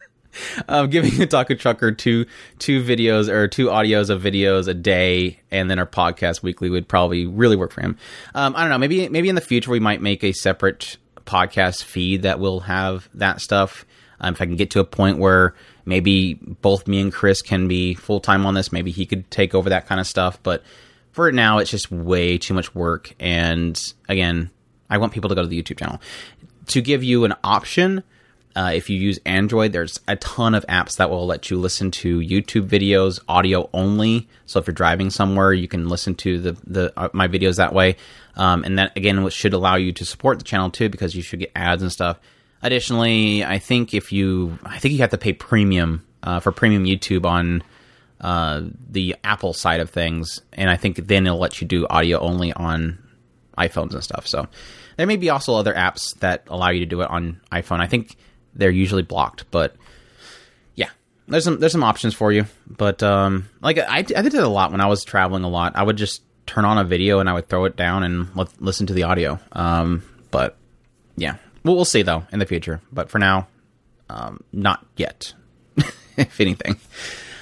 [0.68, 2.24] um, giving Otaku Trucker two
[2.60, 6.86] two videos or two audios of videos a day, and then our podcast weekly would
[6.86, 7.98] probably really work for him.
[8.32, 8.78] Um, I don't know.
[8.78, 13.08] Maybe maybe in the future we might make a separate podcast feed that will have
[13.14, 13.84] that stuff.
[14.20, 17.66] Um, if I can get to a point where maybe both me and Chris can
[17.66, 20.38] be full time on this, maybe he could take over that kind of stuff.
[20.44, 20.62] But
[21.18, 23.12] for now, it's just way too much work.
[23.18, 23.76] And
[24.08, 24.52] again,
[24.88, 26.00] I want people to go to the YouTube channel
[26.66, 28.04] to give you an option.
[28.54, 31.90] Uh, if you use Android, there's a ton of apps that will let you listen
[31.90, 34.28] to YouTube videos, audio only.
[34.46, 37.74] So if you're driving somewhere, you can listen to the the uh, my videos that
[37.74, 37.96] way.
[38.36, 41.40] Um, and that again should allow you to support the channel too, because you should
[41.40, 42.20] get ads and stuff.
[42.62, 46.84] Additionally, I think if you, I think you have to pay premium uh, for premium
[46.84, 47.64] YouTube on
[48.20, 52.18] uh, the Apple side of things, and I think then it'll let you do audio
[52.18, 52.98] only on
[53.56, 54.26] iPhones and stuff.
[54.26, 54.46] So
[54.96, 57.80] there may be also other apps that allow you to do it on iPhone.
[57.80, 58.16] I think
[58.54, 59.76] they're usually blocked, but
[60.74, 60.90] yeah,
[61.26, 62.46] there's some there's some options for you.
[62.66, 65.76] But um, like I, I did it a lot when I was traveling a lot.
[65.76, 68.48] I would just turn on a video and I would throw it down and l-
[68.58, 69.38] listen to the audio.
[69.52, 70.56] Um, but
[71.16, 72.80] yeah, well, we'll see though in the future.
[72.90, 73.46] But for now,
[74.10, 75.34] um, not yet.
[76.16, 76.76] if anything,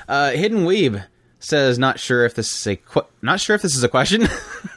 [0.09, 1.04] uh, Hidden Weeb
[1.38, 4.26] says not sure if this is a qu- not sure if this is a question,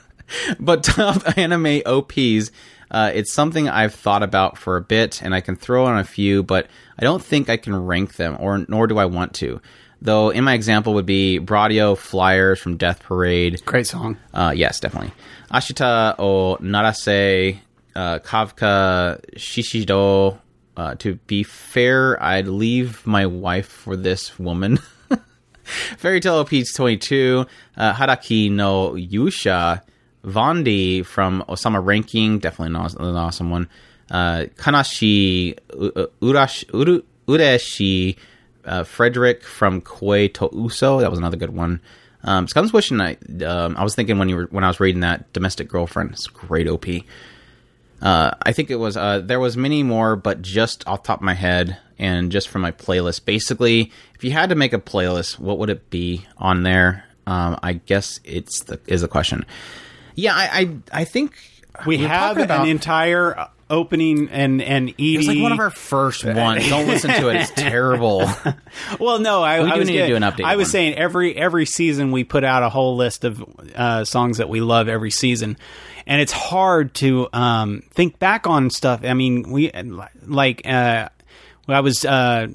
[0.60, 2.52] but top anime OPs.
[2.92, 6.04] Uh, it's something I've thought about for a bit, and I can throw on a
[6.04, 6.68] few, but
[6.98, 9.62] I don't think I can rank them, or nor do I want to.
[10.02, 14.18] Though, in my example would be Bradio Flyers from Death Parade, Great song.
[14.34, 15.12] uh, yes, definitely.
[15.52, 17.60] Ashita o Narase,
[17.96, 20.40] uh, Kavka Shishido.
[20.78, 24.80] Uh, to be fair, I'd leave my wife for this woman.
[25.98, 27.46] Fairy Tail OP 22,
[27.78, 29.82] uh, Hadaka no Yusha,
[30.24, 33.70] Vaundy from Osama Ranking, definitely an awesome, an awesome one.
[34.12, 38.18] Uh, Kanashi uh, Urash, Uru, Ureshi,
[38.66, 41.82] uh, Frederic from Koi to Uso, that was another good one.
[42.24, 45.02] Um, Scum's Wishing I, um, I was thinking when you were when I was reading
[45.02, 46.86] that Domestic Girlfriend, it's great OP.
[48.02, 51.20] Uh, I think it was uh, there was many more, but just off the top
[51.20, 53.26] of my head and just from my playlist.
[53.26, 57.06] Basically, if you had to make a playlist, what would it be on there?
[57.28, 59.46] Um, I guess it's the is the question.
[60.16, 61.34] Yeah, I I, I think
[61.86, 64.96] We have about- an entire uh, opening and and ED.
[65.00, 66.68] It was like one of our first ones.
[66.70, 68.30] Don't listen to it; it's terrible.
[69.00, 70.44] Well, no, I, We I was need to do an update.
[70.46, 70.72] I was one.
[70.72, 73.44] saying every every season we put out a whole list of
[73.76, 75.58] uh, songs that we love every season,
[76.10, 79.02] and it's hard to um, think back on stuff.
[79.06, 79.72] I mean, we
[80.26, 81.08] like uh,
[81.68, 82.48] I was uh,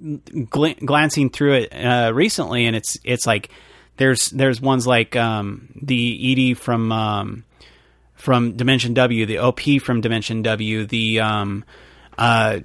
[0.00, 3.48] gl- glancing through it uh, recently, and it's it's like
[3.96, 6.92] there's there's ones like um, the ED from.
[6.92, 7.44] Um,
[8.16, 11.62] from Dimension W, the OP from Dimension W, the um,
[12.16, 12.60] uh,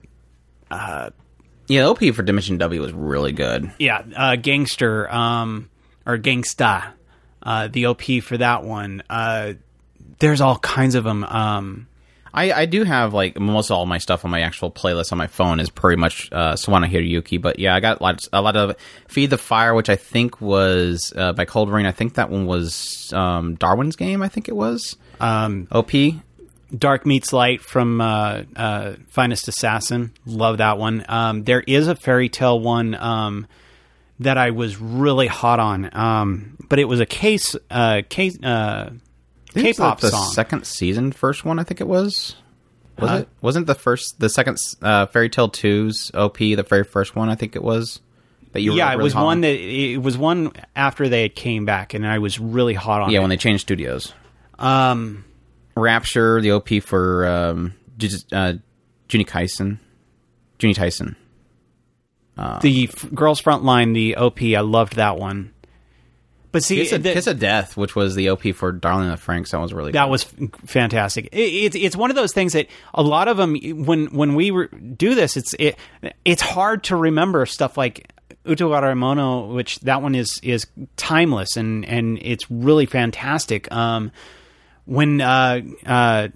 [1.67, 3.69] yeah, OP for Dimension W was really good.
[3.77, 5.69] yeah, uh, gangster um,
[6.05, 6.93] or gangsta,
[7.43, 9.03] uh, the OP for that one.
[9.09, 9.53] Uh,
[10.19, 11.23] there's all kinds of them.
[11.23, 11.87] Um,
[12.33, 15.27] I, I do have like most all my stuff on my actual playlist on my
[15.27, 18.75] phone is pretty much uh, Sawano Hiroyuki, but yeah, I got lots, a lot of
[19.07, 21.87] Feed the Fire, which I think was uh, by coldrain.
[21.87, 24.21] I think that one was um, Darwin's Game.
[24.21, 25.91] I think it was um, OP.
[26.77, 31.03] Dark Meets Light from uh, uh, Finest Assassin, love that one.
[31.09, 33.47] Um, there is a Fairy Tail one um,
[34.19, 38.89] that I was really hot on, um, but it was a case uh, case uh,
[38.91, 40.31] I think it was K-pop the song.
[40.33, 41.57] second season, first one.
[41.59, 42.35] I think it was.
[42.99, 43.29] Was Uh, it?
[43.41, 47.29] Wasn't the first, the second uh, Fairy Tail 2's OP the very first one?
[47.29, 48.01] I think it was.
[48.51, 49.41] But you were yeah, it was one on?
[49.41, 53.11] that it was one after they had came back, and I was really hot on.
[53.11, 53.21] Yeah, it.
[53.21, 54.13] when they changed studios.
[54.57, 55.23] um,
[55.77, 58.53] Rapture, the OP for um, uh,
[59.07, 59.77] Juni Taisen.
[60.59, 61.15] Juni Taisen.
[62.61, 65.53] The f- girls front line, the OP, I loved that one.
[66.51, 69.23] But see, Kiss of, the- Kiss of Death, which was the OP for Darling of
[69.23, 70.09] Franxx, that was really that good.
[70.11, 71.25] was f- fantastic.
[71.31, 72.65] It, it's it's one of those things that
[72.95, 74.67] a lot of them when when we re-
[74.97, 75.77] do this, it's it
[76.25, 78.11] it's hard to remember stuff like
[78.45, 80.65] Utawara Mono, which that one is is
[80.97, 83.71] timeless and and it's really fantastic.
[83.71, 84.11] Um,
[84.85, 86.29] when uh, uh,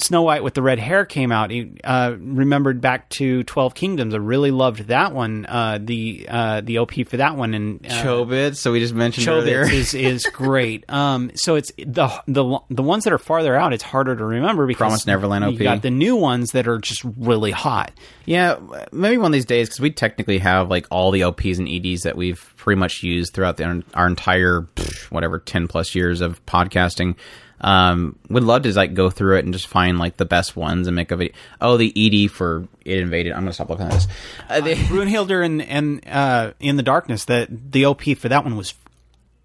[0.00, 4.14] Snow White with the red hair came out, he uh, remembered back to Twelve Kingdoms.
[4.14, 5.46] I really loved that one.
[5.46, 9.28] Uh, the uh, the OP for that one and uh, Chobit, so we just mentioned
[9.28, 9.64] earlier.
[9.64, 10.84] Chobits is, is great.
[10.88, 13.72] Um, so it's the the the ones that are farther out.
[13.72, 17.02] It's harder to remember because Promised Neverland You got the new ones that are just
[17.04, 17.92] really hot.
[18.24, 18.56] Yeah,
[18.92, 22.02] maybe one of these days because we technically have like all the OPs and EDs
[22.02, 24.68] that we've pretty much used throughout the, our entire
[25.10, 27.16] whatever ten plus years of podcasting.
[27.62, 30.86] Um, would love to like go through it and just find like the best ones
[30.86, 31.34] and make a video.
[31.60, 33.32] Oh, the ED for ID Invaded.
[33.32, 34.08] I'm gonna stop looking at this.
[34.48, 37.26] Uh, the- Brynhildr and and uh, in the darkness.
[37.26, 38.72] That the OP for that one was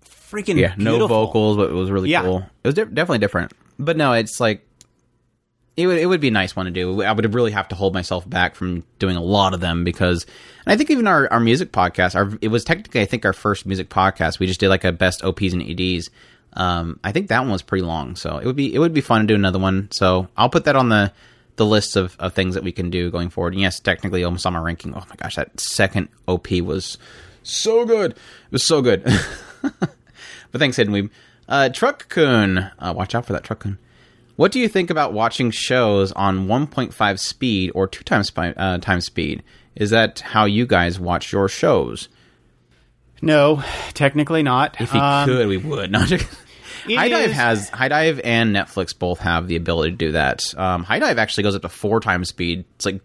[0.06, 2.22] freaking yeah, no vocals, but it was really Yeah.
[2.22, 2.38] cool.
[2.64, 3.52] It was di- definitely different.
[3.78, 4.66] But no, it's like
[5.76, 7.02] it would it would be a nice one to do.
[7.04, 10.26] I would really have to hold myself back from doing a lot of them because
[10.66, 13.34] and I think even our, our music podcast, our it was technically I think our
[13.34, 14.40] first music podcast.
[14.40, 16.10] We just did like a best OPs and EDs.
[16.56, 19.02] Um, I think that one was pretty long, so it would be it would be
[19.02, 19.90] fun to do another one.
[19.92, 21.12] So I'll put that on the
[21.58, 23.54] the list of, of things that we can do going forward.
[23.54, 24.94] And yes, technically, almost on my ranking.
[24.94, 26.98] Oh my gosh, that second OP was
[27.44, 28.12] so good.
[28.12, 29.04] It was so good.
[29.62, 31.10] but thanks, Hidden Weeb.
[31.48, 33.78] Uh, Truck Coon, uh, watch out for that Truck Coon.
[34.36, 39.06] What do you think about watching shows on 1.5 speed or two times uh, times
[39.06, 39.44] speed?
[39.76, 42.10] Is that how you guys watch your shows?
[43.22, 44.80] No, technically not.
[44.82, 45.90] If we Um, could, we would.
[45.92, 46.12] Not.
[46.88, 50.54] It HIDIVE is- has HIDIVE and Netflix both have the ability to do that.
[50.58, 52.66] Um, HIDIVE actually goes up to four times speed.
[52.76, 53.02] It's like,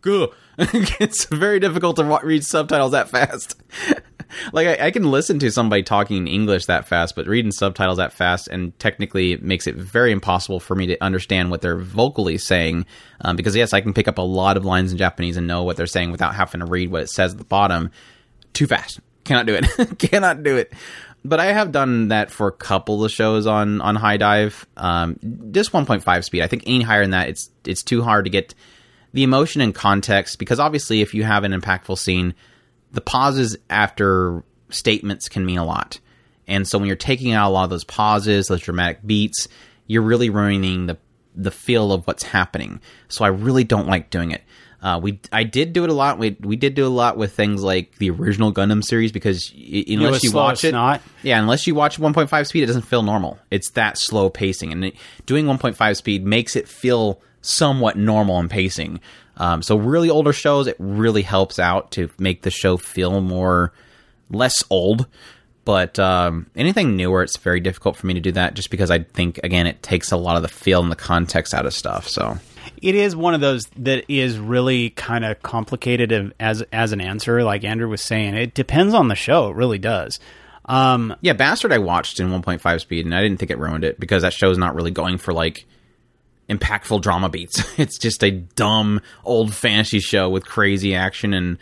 [0.00, 0.28] gah.
[0.58, 3.60] it's very difficult to read subtitles that fast.
[4.52, 7.96] like I, I can listen to somebody talking in English that fast, but reading subtitles
[7.96, 11.78] that fast and technically it makes it very impossible for me to understand what they're
[11.78, 12.84] vocally saying.
[13.22, 15.62] Um, because yes, I can pick up a lot of lines in Japanese and know
[15.62, 17.90] what they're saying without having to read what it says at the bottom
[18.52, 19.00] too fast.
[19.24, 19.98] Cannot do it.
[19.98, 20.72] Cannot do it.
[21.24, 24.66] But I have done that for a couple of shows on on HIDIVE.
[24.76, 26.42] Um, just 1.5 speed.
[26.42, 28.54] I think any higher than that, it's it's too hard to get
[29.12, 30.38] the emotion and context.
[30.38, 32.34] Because obviously, if you have an impactful scene,
[32.90, 36.00] the pauses after statements can mean a lot.
[36.48, 39.48] And so when you're taking out a lot of those pauses, those dramatic beats,
[39.86, 40.98] you're really ruining the
[41.34, 42.80] the feel of what's happening.
[43.08, 44.42] So I really don't like doing it.
[44.82, 46.18] Uh, we I did do it a lot.
[46.18, 49.84] We we did do a lot with things like the original Gundam series because y-
[49.88, 51.00] unless you watch it, snot.
[51.22, 53.38] yeah, unless you watch 1.5 speed, it doesn't feel normal.
[53.50, 58.48] It's that slow pacing, and it, doing 1.5 speed makes it feel somewhat normal in
[58.48, 59.00] pacing.
[59.36, 63.72] Um, so really older shows, it really helps out to make the show feel more
[64.30, 65.06] less old.
[65.64, 68.98] But um, anything newer, it's very difficult for me to do that, just because I
[69.04, 72.08] think again it takes a lot of the feel and the context out of stuff.
[72.08, 72.36] So
[72.82, 77.42] it is one of those that is really kind of complicated as as an answer.
[77.44, 79.48] Like Andrew was saying, it depends on the show.
[79.48, 80.18] It really does.
[80.64, 83.98] Um, Yeah, Bastard I watched in 1.5 speed, and I didn't think it ruined it
[83.98, 85.64] because that show's not really going for like
[86.48, 87.62] impactful drama beats.
[87.78, 91.58] It's just a dumb old fantasy show with crazy action and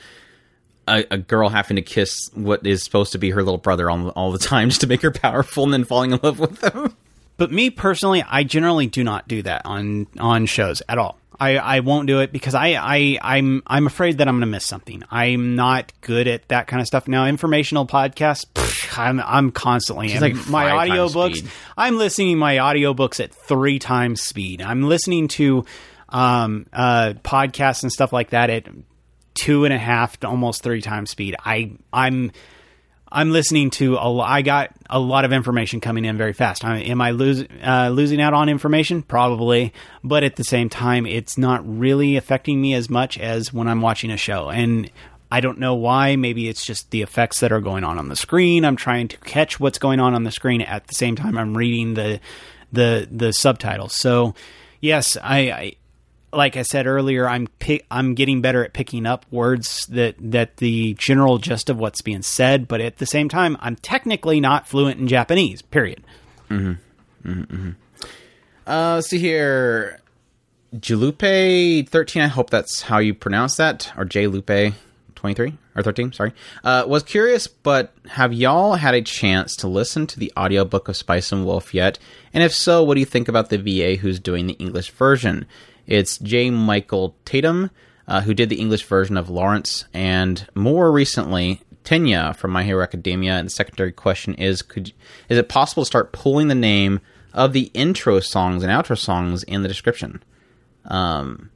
[0.88, 4.08] a, a girl having to kiss what is supposed to be her little brother all,
[4.10, 6.96] all the time just to make her powerful and then falling in love with him.
[7.40, 11.18] But me personally, I generally do not do that on on shows at all.
[11.40, 14.46] I, I won't do it because I, I I'm I'm afraid that I'm going to
[14.46, 15.02] miss something.
[15.10, 17.08] I'm not good at that kind of stuff.
[17.08, 21.48] Now, informational podcasts, pff, I'm I'm constantly like my audiobooks.
[21.78, 24.60] I'm listening to my audiobooks at three times speed.
[24.60, 25.64] I'm listening to
[26.10, 28.66] um, uh, podcasts and stuff like that at
[29.32, 31.36] two and a half to almost three times speed.
[31.42, 32.32] I I'm
[33.12, 36.64] I'm listening to a lo- I got a lot of information coming in very fast.
[36.64, 39.02] I, am I losing uh, losing out on information?
[39.02, 39.72] Probably,
[40.04, 43.80] but at the same time, it's not really affecting me as much as when I'm
[43.80, 44.48] watching a show.
[44.48, 44.90] And
[45.30, 46.16] I don't know why.
[46.16, 48.64] Maybe it's just the effects that are going on on the screen.
[48.64, 51.56] I'm trying to catch what's going on on the screen at the same time I'm
[51.56, 52.20] reading the
[52.72, 53.94] the the subtitles.
[53.96, 54.34] So
[54.80, 55.38] yes, I.
[55.50, 55.76] I
[56.32, 60.58] like I said earlier, I'm pick, I'm getting better at picking up words that that
[60.58, 64.68] the general gist of what's being said, but at the same time, I'm technically not
[64.68, 65.62] fluent in Japanese.
[65.62, 66.02] Period.
[68.66, 70.00] Uh, let's see here.
[70.74, 72.22] Jalupe thirteen.
[72.22, 74.74] I hope that's how you pronounce that, or J Lupe
[75.16, 76.12] twenty three or thirteen.
[76.12, 76.32] Sorry.
[76.62, 80.96] Uh, was curious, but have y'all had a chance to listen to the audiobook of
[80.96, 81.98] Spice and Wolf yet?
[82.32, 85.46] And if so, what do you think about the VA who's doing the English version?
[85.90, 86.50] It's J.
[86.50, 87.70] Michael Tatum,
[88.06, 92.82] uh, who did the English version of Lawrence, and more recently, Tenya from My Hero
[92.82, 93.32] Academia.
[93.32, 94.92] And the secondary question is: Could
[95.28, 97.00] is it possible to start pulling the name
[97.34, 100.22] of the intro songs and outro songs in the description?
[100.84, 101.50] Um,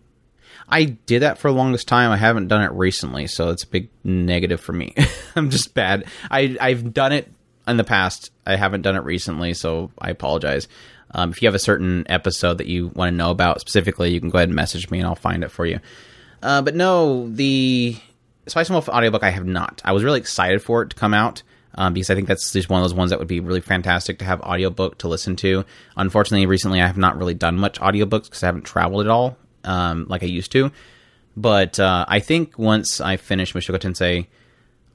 [0.69, 2.11] I did that for the longest time.
[2.11, 4.95] I haven't done it recently, so it's a big negative for me.
[5.37, 6.07] I'm just bad.
[6.29, 7.33] I I've done it
[7.69, 8.33] in the past.
[8.45, 10.67] I haven't done it recently, so I apologize.
[11.15, 14.21] Um, if you have a certain episode that you want to know about specifically, you
[14.21, 15.81] can go ahead and message me, and I'll find it for you.
[16.43, 17.97] Uh, but no, the
[18.47, 19.81] Spice Wolf audiobook I have not.
[19.85, 21.43] I was really excited for it to come out
[21.77, 24.19] um, because I think that's just one of those ones that would be really fantastic
[24.19, 25.65] to have audiobook to listen to.
[25.97, 29.37] Unfortunately, recently I have not really done much audiobooks because I haven't traveled at all
[29.65, 30.71] um, like I used to.
[31.37, 34.27] But uh, I think once I finish Mushoku Tensei,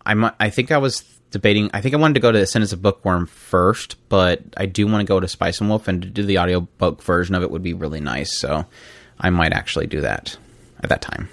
[0.06, 1.70] I mi- I think I was debating.
[1.74, 5.02] I think I wanted to go to Ascendance of Bookworm first, but I do want
[5.02, 7.64] to go to Spice and Wolf and to do the audiobook version of it would
[7.64, 8.38] be really nice.
[8.38, 8.66] So
[9.20, 10.38] I might actually do that
[10.82, 11.30] at that time.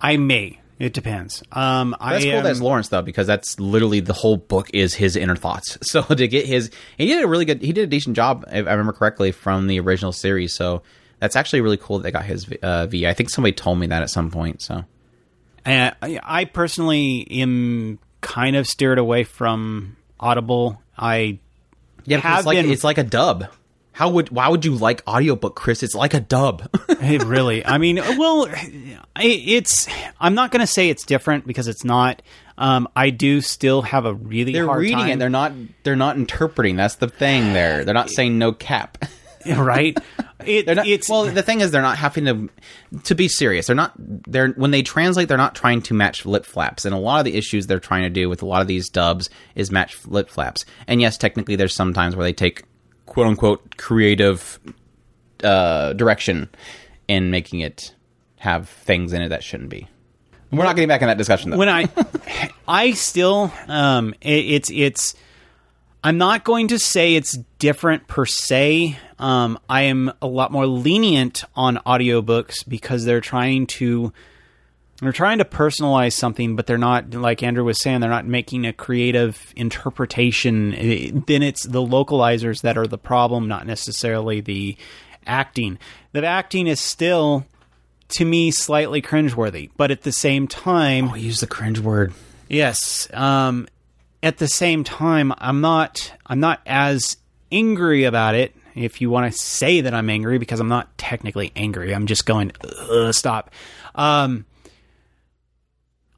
[0.00, 0.58] I may.
[0.78, 1.42] It depends.
[1.52, 2.38] Um, That's I cool.
[2.38, 5.76] am, That's Lawrence though, because that's literally the whole book is his inner thoughts.
[5.82, 8.66] So to get his, he did a really good, he did a decent job, if
[8.66, 10.54] I remember correctly, from the original series.
[10.54, 10.82] So
[11.18, 13.06] that's actually really cool that they got his uh, V.
[13.06, 14.62] I think somebody told me that at some point.
[14.62, 14.84] So
[15.66, 20.80] Uh, I personally am kind of steered away from Audible.
[20.96, 21.38] I
[22.04, 23.46] yeah, Have it's like been- it's like a dub.
[23.92, 25.82] How would why would you like audiobook, Chris?
[25.82, 26.68] It's like a dub.
[27.02, 27.64] It really.
[27.64, 28.46] I mean, well,
[29.18, 29.88] it's.
[30.20, 32.20] I'm not going to say it's different because it's not.
[32.58, 35.10] Um, I do still have a really they're hard reading time.
[35.12, 35.18] it.
[35.18, 35.52] They're not.
[35.82, 36.76] They're not interpreting.
[36.76, 37.54] That's the thing.
[37.54, 37.84] There.
[37.86, 38.98] They're not saying no cap.
[39.56, 39.96] right.
[40.44, 42.48] It, not, it's well, the thing is, they're not having to.
[43.04, 43.92] To be serious, they're not.
[43.96, 46.84] They're when they translate, they're not trying to match lip flaps.
[46.84, 48.88] And a lot of the issues they're trying to do with a lot of these
[48.88, 50.64] dubs is match lip flaps.
[50.86, 52.64] And yes, technically, there's some times where they take
[53.06, 54.58] quote unquote creative
[55.44, 56.48] uh, direction
[57.08, 57.94] in making it
[58.36, 59.88] have things in it that shouldn't be.
[60.50, 61.58] We're not getting back in that discussion though.
[61.58, 61.88] when I,
[62.68, 65.14] I still, um, it, it's it's.
[66.02, 68.98] I'm not going to say it's different per se.
[69.20, 74.12] Um, I am a lot more lenient on audiobooks because they're trying to
[75.00, 78.00] they're trying to personalize something, but they're not like Andrew was saying.
[78.00, 80.74] They're not making a creative interpretation.
[80.74, 84.76] Eh, Then it's the localizers that are the problem, not necessarily the
[85.26, 85.78] acting.
[86.12, 87.46] The acting is still,
[88.08, 92.12] to me, slightly cringeworthy, but at the same time, we use the cringe word.
[92.48, 93.08] Yes.
[93.14, 93.68] Um,
[94.22, 96.12] at the same time, I'm not.
[96.26, 97.16] I'm not as
[97.50, 98.54] angry about it.
[98.80, 102.26] If you want to say that I'm angry, because I'm not technically angry, I'm just
[102.26, 102.52] going
[103.12, 103.50] stop.
[103.94, 104.46] Um,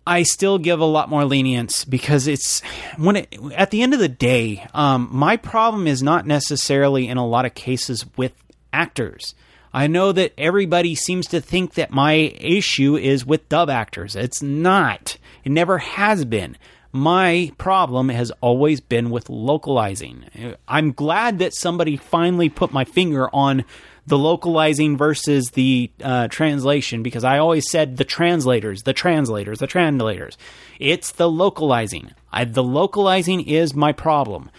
[0.06, 2.60] I still give a lot more lenience because it's
[2.96, 7.18] when it at the end of the day, um, my problem is not necessarily in
[7.18, 8.32] a lot of cases with
[8.72, 9.34] actors.
[9.72, 14.16] I know that everybody seems to think that my issue is with dub actors.
[14.16, 15.16] It's not.
[15.44, 16.58] It never has been.
[16.92, 20.58] My problem has always been with localizing.
[20.68, 23.64] I'm glad that somebody finally put my finger on
[24.06, 29.66] the localizing versus the uh, translation because I always said the translators, the translators, the
[29.66, 30.36] translators.
[30.78, 32.10] It's the localizing.
[32.32, 34.50] I, the localizing is my problem.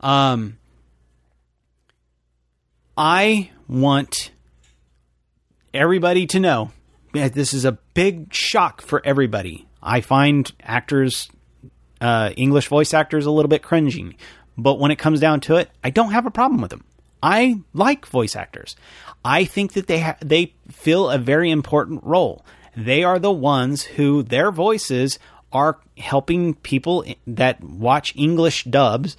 [0.00, 0.58] Um,
[2.96, 4.30] I want
[5.74, 6.70] everybody to know
[7.12, 9.66] this is a big shock for everybody.
[9.82, 11.28] I find actors,
[12.02, 14.16] uh, English voice actors, a little bit cringing.
[14.58, 16.84] But when it comes down to it, I don't have a problem with them.
[17.22, 18.74] I like voice actors.
[19.24, 22.44] I think that they ha- they fill a very important role.
[22.76, 25.18] They are the ones who their voices
[25.52, 29.16] are helping people that watch English dubs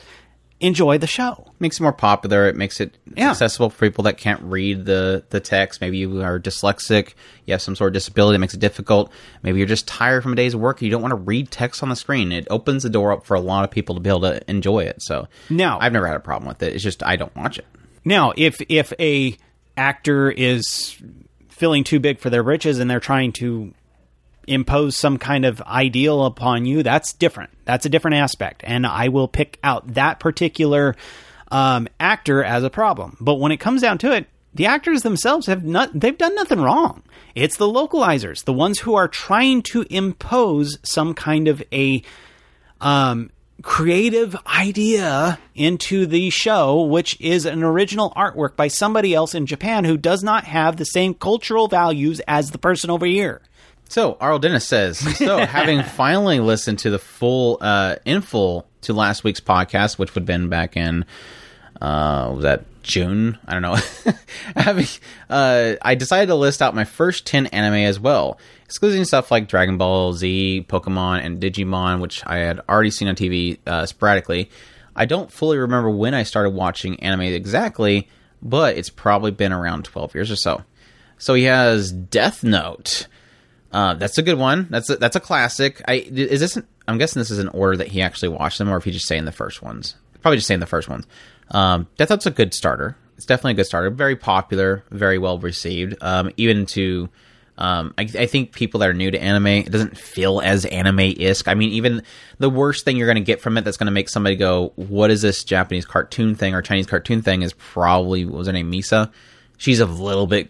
[0.63, 1.45] enjoy the show.
[1.59, 2.47] makes it more popular.
[2.47, 3.29] It makes it Yeah.
[3.31, 5.79] accessible for people that can't read the the text.
[5.81, 7.13] Maybe you are dyslexic,
[7.45, 9.11] you have some sort of disability that makes it difficult.
[9.43, 10.81] Maybe you're just tired from a day's work.
[10.81, 12.31] You don't want to read text on the screen.
[12.31, 14.79] It opens the door up for a lot of people to be able to enjoy
[14.79, 15.01] it.
[15.01, 16.73] So Now- I've never had a problem with it.
[16.73, 17.65] It's just I don't watch it.
[18.05, 19.37] Now, if if a
[19.77, 20.95] actor is
[21.49, 23.73] feeling too big for their britches and they're trying to
[24.47, 27.51] impose some kind of ideal upon you, that's different.
[27.65, 30.95] That's a different aspect, and I will pick out that particular
[31.51, 33.17] um, actor as a problem.
[33.21, 36.61] But when it comes down to it, the actors themselves have not they've done nothing
[36.61, 37.03] wrong.
[37.35, 42.03] It's the localizers, the ones who are trying to impose some kind of a
[42.79, 43.31] um,
[43.63, 49.85] creative idea into the show, which is an original artwork by somebody else in Japan
[49.85, 53.41] who does not have the same cultural values as the person over here.
[53.93, 58.91] So Arl Dennis says, so having finally listened to the full uh, in full to
[58.91, 61.05] last week's podcast, which would have been back in
[61.79, 63.37] uh, was that June?
[63.45, 63.77] I don't know.
[64.55, 64.87] having
[65.29, 69.47] uh, I decided to list out my first ten anime as well, excluding stuff like
[69.47, 74.49] Dragon Ball Z, Pokemon, and Digimon, which I had already seen on TV uh, sporadically.
[74.95, 78.09] I don't fully remember when I started watching anime exactly,
[78.41, 80.63] but it's probably been around twelve years or so.
[81.19, 83.05] So he has Death Note.
[83.73, 84.67] Uh, that's a good one.
[84.69, 85.81] That's a, that's a classic.
[85.87, 86.57] I is this?
[86.87, 89.07] I'm guessing this is an order that he actually watched them, or if he just
[89.07, 89.95] saying the first ones.
[90.21, 91.07] Probably just saying the first ones.
[91.51, 92.95] Um, Death Note's a good starter.
[93.17, 93.89] It's definitely a good starter.
[93.89, 95.95] Very popular, very well received.
[96.01, 97.09] Um, even to,
[97.57, 100.97] um, I, I think people that are new to anime, it doesn't feel as anime
[100.97, 101.47] isk.
[101.47, 102.03] I mean, even
[102.37, 104.71] the worst thing you're going to get from it that's going to make somebody go,
[104.75, 108.53] "What is this Japanese cartoon thing or Chinese cartoon thing?" Is probably what was her
[108.53, 109.11] name Misa.
[109.57, 110.49] She's a little bit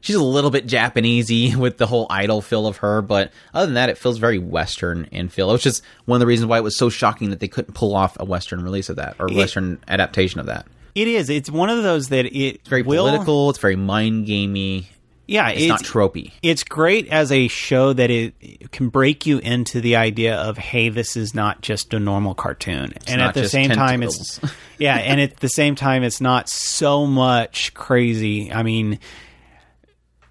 [0.00, 3.74] she's a little bit Japanesey with the whole idol feel of her, but other than
[3.74, 5.52] that, it feels very Western in feel.
[5.52, 7.94] Which is one of the reasons why it was so shocking that they couldn't pull
[7.94, 10.66] off a Western release of that or Western adaptation of that.
[10.94, 11.30] It is.
[11.30, 13.50] It's one of those that it It's very will, political.
[13.50, 14.88] It's very mind gamey.
[15.26, 16.32] Yeah, It's, not tropey.
[16.42, 20.88] it's great as a show that it can break you into the idea of hey
[20.88, 24.40] this is not just a normal cartoon and not at the same time it's
[24.78, 28.98] yeah and at the same time it's not so much crazy i mean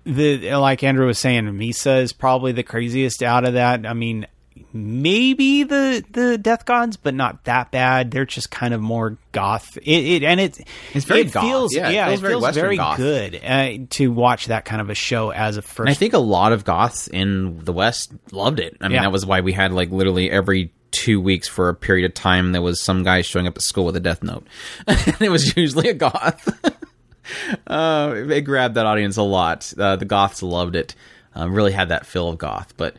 [0.06, 4.26] the like andrew was saying misa is probably the craziest out of that i mean
[4.74, 8.12] maybe the the Death Gods, but not that bad.
[8.12, 9.78] They're just kind of more goth.
[9.78, 10.60] It, it and it
[10.94, 11.44] It's very it goth.
[11.44, 14.82] feels Yeah, it feels it very feels Western very good uh, to watch that kind
[14.82, 15.80] of a show as a first.
[15.80, 18.78] And I think a lot of goths in the West loved it.
[18.82, 19.04] I mean, Yeah.
[19.04, 22.52] that was why we had like literally every two weeks for a period of time
[22.52, 24.46] there was some guy showing up at school with a death note,
[24.88, 26.48] and it was usually a goth.
[27.68, 29.72] uh, it grabbed that audience a lot.
[29.78, 30.96] Uh, the goths loved it.
[31.36, 32.96] Um, really had that feel of goth, but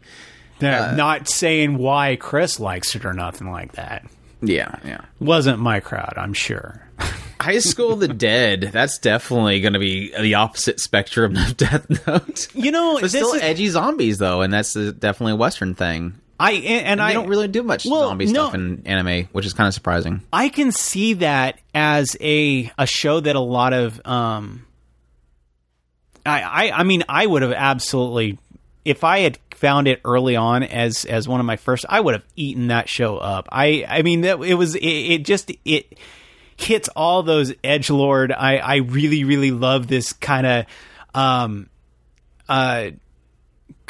[0.60, 4.06] They're not saying why Chris likes it or nothing like that.
[4.40, 5.00] yeah, yeah.
[5.18, 6.86] Wasn't my crowd, I'm sure.
[7.40, 8.70] High School of the Dead.
[8.72, 12.48] That's definitely going to be the opposite spectrum of Death Note.
[12.54, 15.74] You know, But this still is, edgy zombies though, and that's uh, definitely a Western
[15.74, 16.20] thing.
[16.40, 18.32] I and I I don't really do much Well, zombie no.
[18.44, 20.22] stuff in anime, which is kind of surprising.
[20.32, 24.64] I can see that as a a show that a lot of um
[26.24, 28.38] I I, I mean I would have absolutely
[28.84, 32.14] if I had found it early on as as one of my first I would
[32.14, 33.48] have eaten that show up.
[33.52, 35.98] I I mean that it was it, it just it
[36.56, 40.66] hits all those edge lord I I really really love this kind of
[41.14, 41.68] um
[42.48, 42.90] uh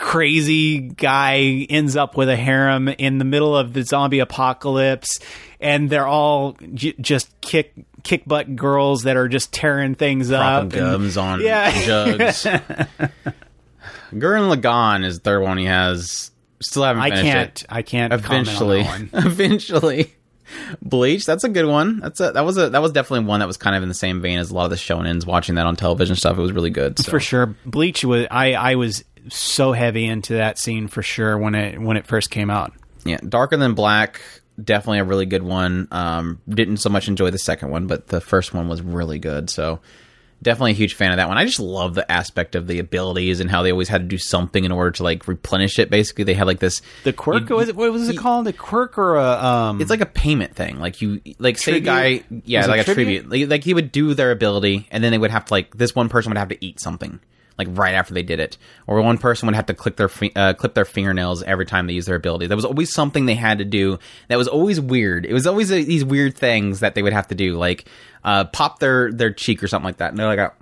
[0.01, 5.18] crazy guy ends up with a harem in the middle of the zombie apocalypse
[5.61, 10.70] and they're all j- just kick kick butt girls that are just tearing things up
[10.70, 11.70] Dropping and- on Yeah.
[11.84, 12.44] jugs.
[14.12, 16.30] Gurren Lagann is the third one he has.
[16.62, 17.66] Still haven't I can't it.
[17.68, 19.26] I can't Eventually, on that one.
[19.32, 20.14] eventually,
[20.82, 21.24] Bleach.
[21.24, 22.01] That's a good one.
[22.01, 23.94] That's a that was a that was definitely one that was kind of in the
[23.94, 25.24] same vein as a lot of the shonens.
[25.24, 26.98] Watching that on television stuff, it was really good.
[26.98, 27.11] So.
[27.11, 31.54] for sure Bleach was I I was so heavy into that scene for sure when
[31.54, 32.72] it when it first came out
[33.04, 34.20] Yeah, Darker Than Black,
[34.62, 35.88] definitely a really good one.
[35.90, 39.48] Um, didn't so much enjoy the second one, but the first one was really good.
[39.50, 39.80] So
[40.42, 41.36] definitely a huge fan of that one.
[41.36, 44.16] I just love the aspect of the abilities and how they always had to do
[44.16, 45.90] something in order to like replenish it.
[45.90, 46.80] Basically, they had like this.
[47.04, 49.90] the quirk you- was it, what was it called a quirk or a um It's
[49.90, 50.78] like a payment thing.
[50.78, 51.84] Like you, like say a Tribute?
[52.30, 53.04] guy, yeah, Was like a tribute?
[53.24, 53.30] tribute.
[53.30, 55.94] Like, like he would do their ability, and then they would have to like this
[55.94, 57.20] one person would have to eat something.
[57.59, 60.32] Like right after they did it, or one person would have to click their fi-
[60.34, 62.46] uh, clip their fingernails every time they use their ability.
[62.46, 63.98] There was always something they had to do
[64.28, 65.26] that was always weird.
[65.26, 67.86] It was always uh these weird things that they would have to do, like
[68.24, 70.11] uh, pop their their cheek or something like that.
[70.11, 70.53] And they're like, a,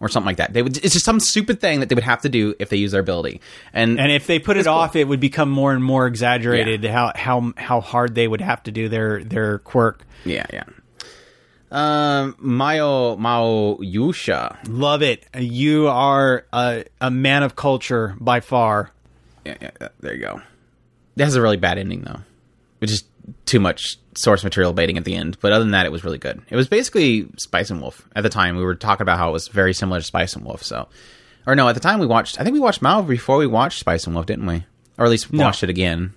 [0.00, 0.52] or something like that.
[0.52, 0.76] They would.
[0.78, 3.00] It's just some stupid thing that they would have to do if they use their
[3.00, 3.40] ability.
[3.72, 4.74] And and if they put it cool.
[4.74, 6.84] off, it would become more and more exaggerated.
[6.84, 10.04] How how how hard they would have to do their their quirk.
[10.24, 10.64] yeah, yeah.
[11.70, 14.56] Um, Mao Mao Yusha.
[14.68, 15.26] Love it.
[15.38, 18.90] You are a, a man of culture by far.
[19.44, 20.40] Yeah, yeah, there you go.
[21.16, 22.20] It has a really bad ending though,
[22.78, 23.04] which is
[23.44, 25.36] too much source material baiting at the end.
[25.40, 26.40] But other than that, it was really good.
[26.48, 28.56] It was basically Spice and Wolf at the time.
[28.56, 30.62] We were talking about how it was very similar to Spice and Wolf.
[30.62, 30.88] So,
[31.46, 32.40] or no, at the time we watched.
[32.40, 34.64] I think we watched Mao before we watched Spice and Wolf, didn't we?
[34.96, 35.44] Or at least No.
[35.44, 36.14] watched it again.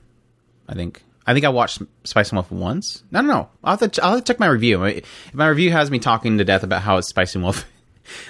[0.69, 1.03] I think.
[1.31, 3.05] I think I watched Spice and Wolf once.
[3.09, 3.49] No, no, no.
[3.63, 4.83] I'll have to, I'll have to check my review.
[4.83, 7.65] If my review has me talking to death about how it's Spice and Wolf,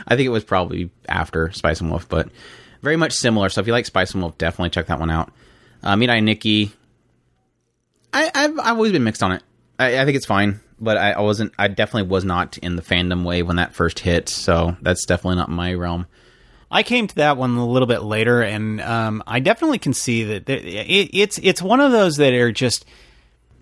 [0.08, 2.30] I think it was probably after Spice and Wolf, but
[2.84, 3.50] very much similar.
[3.50, 5.34] So if you like Spice and Wolf, definitely check that one out.
[5.82, 6.72] Uh, Mirai Nikki,
[8.14, 9.42] I, I've I've always been mixed on it.
[9.80, 11.54] I, I think it's fine, but I, I wasn't.
[11.58, 14.30] I definitely was not in the fandom wave when that first hit.
[14.30, 16.06] So that's definitely not my realm.
[16.72, 20.24] I came to that one a little bit later, and um, I definitely can see
[20.24, 22.86] that it, it's it's one of those that are just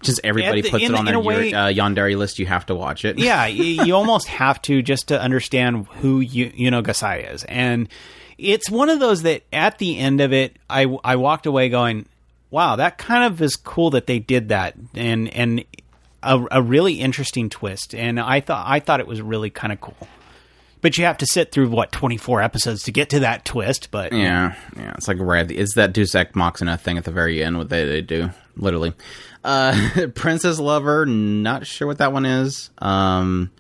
[0.02, 2.38] Just everybody the- puts in- it on their way- uh, Yandere list.
[2.40, 3.18] You have to watch it.
[3.18, 7.90] yeah, you, you almost have to just to understand who you Yuno Gasai is, and
[8.38, 12.06] it's one of those that at the end of it, I I walked away going,
[12.52, 15.66] wow, that kind of is cool that they did that, and and
[16.22, 19.82] a, a really interesting twist, and I thought I thought it was really kind of
[19.82, 19.98] cool.
[20.82, 23.92] But you have to sit through what twenty four episodes to get to that twist.
[23.92, 25.48] But Yeah, yeah, it's like right.
[25.48, 27.58] the- It's that Deus Ex Machina thing at the very end.
[27.58, 28.94] What they, they do, literally.
[29.44, 31.06] Uh, Princess Lover.
[31.06, 32.70] Not sure what that one is.
[32.80, 33.52] Um,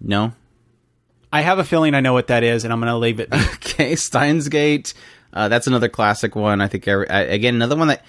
[0.00, 0.32] no.
[1.32, 3.28] I have a feeling I know what that is, and I'm going to leave it.
[3.78, 4.94] Okay, Steins Gate.
[5.32, 6.60] Uh, that's another classic one.
[6.62, 8.02] I think every, I, again another one that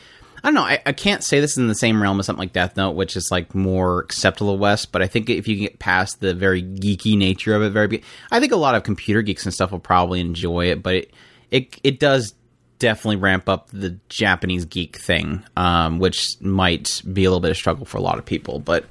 [0.44, 0.64] I don't know.
[0.64, 2.92] I, I can't say this is in the same realm as something like Death Note,
[2.92, 4.92] which is like more acceptable West.
[4.92, 8.40] But I think if you get past the very geeky nature of it, very, I
[8.40, 10.82] think a lot of computer geeks and stuff will probably enjoy it.
[10.82, 11.14] But it
[11.52, 12.34] it it does
[12.80, 17.58] definitely ramp up the Japanese geek thing, um, which might be a little bit of
[17.58, 18.60] struggle for a lot of people.
[18.60, 18.86] But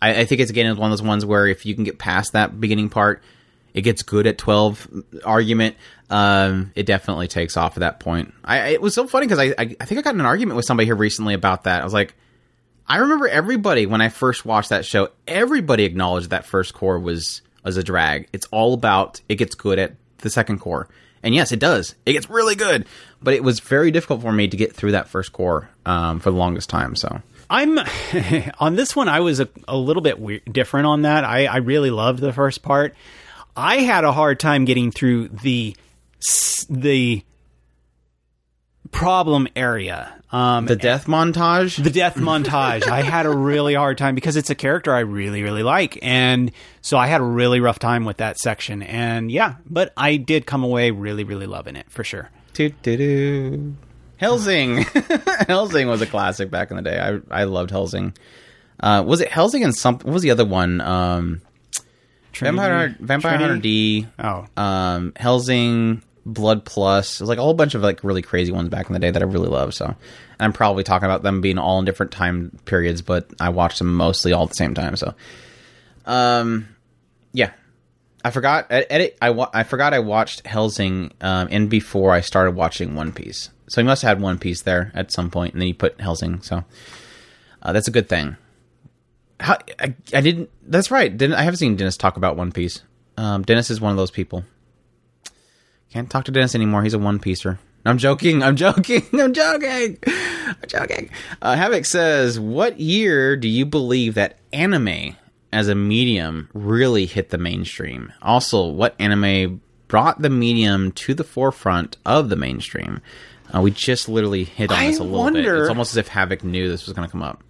[0.00, 2.32] I, I think it's again one of those ones where if you can get past
[2.32, 3.22] that beginning part,
[3.74, 4.88] it gets good at 12
[5.24, 5.76] argument
[6.10, 9.54] um it definitely takes off at that point i it was so funny because I,
[9.56, 11.84] I i think i got in an argument with somebody here recently about that i
[11.84, 12.14] was like
[12.86, 17.42] i remember everybody when i first watched that show everybody acknowledged that first cour was
[17.64, 20.88] was a drag it's all about it gets good at the second cour
[21.22, 21.94] And yes, it does.
[22.06, 22.86] It gets really good.
[23.22, 26.30] But it was very difficult for me to get through that first cour um, for
[26.30, 26.96] the longest time.
[26.96, 27.78] So I'm
[28.58, 29.08] on this one.
[29.08, 31.24] I was a, a little bit weird, different on that.
[31.24, 32.94] I, I really loved the first part.
[33.54, 35.76] I had a hard time getting through the
[36.68, 37.24] the
[38.92, 40.14] problem area.
[40.32, 41.82] Um, the death montage.
[41.82, 42.86] the death montage.
[42.86, 45.98] I had a really hard time because it's a character I really, really like.
[46.02, 46.52] And
[46.82, 48.82] so I had a really rough time with that section.
[48.82, 52.30] And yeah, but I did come away really, really loving it for sure.
[52.54, 53.74] Doo-doo-doo.
[54.18, 54.78] Hellsing.
[55.48, 57.00] Hellsing was a classic back in the day.
[57.00, 58.14] I I loved Hellsing.
[58.78, 60.06] Uh, was it Hellsing and something?
[60.06, 60.80] What was the other one?
[60.80, 61.40] Um,
[62.34, 64.02] Vampire Vampire Trinity?
[64.18, 64.46] Hunter D.
[64.58, 64.62] Oh.
[64.62, 67.20] Um, Hellsing, Blood Plus.
[67.20, 69.10] It was like a whole bunch of like really crazy ones back in the day
[69.10, 69.74] that I really love.
[69.74, 69.94] So
[70.38, 73.94] I'm probably talking about them being all in different time periods, but I watched them
[73.94, 74.96] mostly all at the same time.
[74.96, 75.14] So,
[76.06, 76.68] um,
[77.32, 77.52] yeah.
[78.22, 78.66] I forgot.
[78.70, 79.16] Edit.
[79.22, 79.94] I wa- I forgot.
[79.94, 83.48] I watched Hellsing um, in before I started watching One Piece.
[83.68, 85.98] So he must have had One Piece there at some point, and then he put
[85.98, 86.42] Hellsing.
[86.42, 86.64] So
[87.62, 88.36] uh, that's a good thing.
[89.38, 90.50] How, I, I didn't.
[90.62, 91.16] That's right.
[91.16, 92.82] Didn't I haven't seen Dennis talk about One Piece.
[93.16, 94.44] Um, Dennis is one of those people.
[95.92, 96.82] Can't talk to Dennis anymore.
[96.82, 97.58] He's a One Piecer.
[97.84, 98.42] I'm joking.
[98.42, 99.02] I'm joking.
[99.12, 99.98] I'm joking.
[100.06, 101.10] I'm joking.
[101.40, 105.16] Uh, Havoc says, "What year do you believe that anime
[105.52, 108.12] as a medium really hit the mainstream?
[108.22, 113.00] Also, what anime brought the medium to the forefront of the mainstream?"
[113.52, 115.44] Uh, we just literally hit on I this a little bit.
[115.44, 117.42] It's almost as if Havoc knew this was going to come up.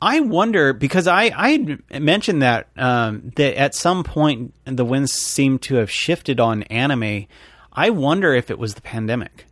[0.00, 5.58] I wonder because I I mentioned that um, that at some point the winds seem
[5.60, 7.26] to have shifted on anime.
[7.74, 9.46] I wonder if it was the pandemic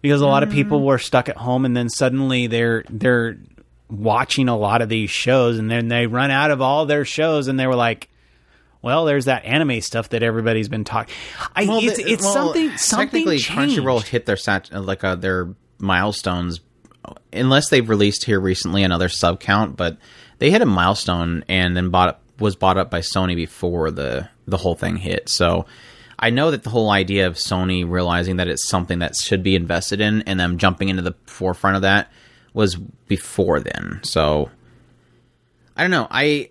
[0.00, 3.38] because a lot of people were stuck at home and then suddenly they're they're
[3.88, 7.48] watching a lot of these shows and then they run out of all their shows
[7.48, 8.08] and they were like.
[8.82, 11.14] Well, there's that anime stuff that everybody's been talking.
[11.56, 13.78] I, it's it's well, something something Technically, changed.
[13.78, 16.60] Crunchyroll hit their sat- like uh, their milestones,
[17.32, 19.76] unless they've released here recently another sub count.
[19.76, 19.96] But
[20.38, 24.58] they hit a milestone and then bought was bought up by Sony before the the
[24.58, 25.30] whole thing hit.
[25.30, 25.64] So
[26.24, 29.54] I know that the whole idea of Sony realizing that it's something that should be
[29.54, 32.10] invested in and them jumping into the forefront of that
[32.54, 34.00] was before then.
[34.04, 34.48] So
[35.76, 36.08] I don't know.
[36.10, 36.48] I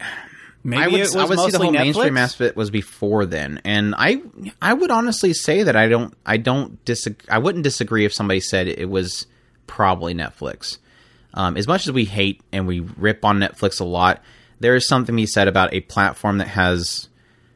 [0.64, 2.20] Maybe I would, it was I would see the mostly whole mainstream Netflix?
[2.20, 4.22] aspect was before then, and I
[4.62, 7.26] I would honestly say that I don't I don't disagree.
[7.28, 9.26] I wouldn't disagree if somebody said it was
[9.66, 10.78] probably Netflix.
[11.34, 14.22] Um, as much as we hate and we rip on Netflix a lot,
[14.60, 17.10] there is something to be said about a platform that has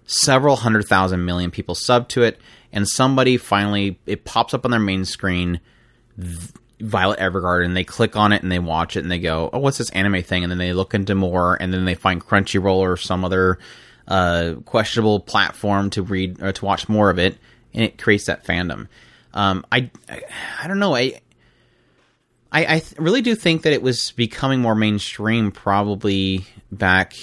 [0.08, 2.40] several hundred thousand million people sub to it,
[2.74, 5.60] and somebody finally it pops up on their main screen.
[6.80, 9.60] Violet Evergarden, and they click on it and they watch it and they go, "Oh,
[9.60, 12.78] what's this anime thing?" And then they look into more, and then they find Crunchyroll
[12.78, 13.58] or some other
[14.08, 17.38] uh, questionable platform to read or to watch more of it,
[17.74, 18.88] and it creates that fandom.
[19.34, 20.22] Um, I, I,
[20.64, 20.96] I don't know.
[20.96, 21.20] I,
[22.52, 27.16] I, I th- really do think that it was becoming more mainstream probably back.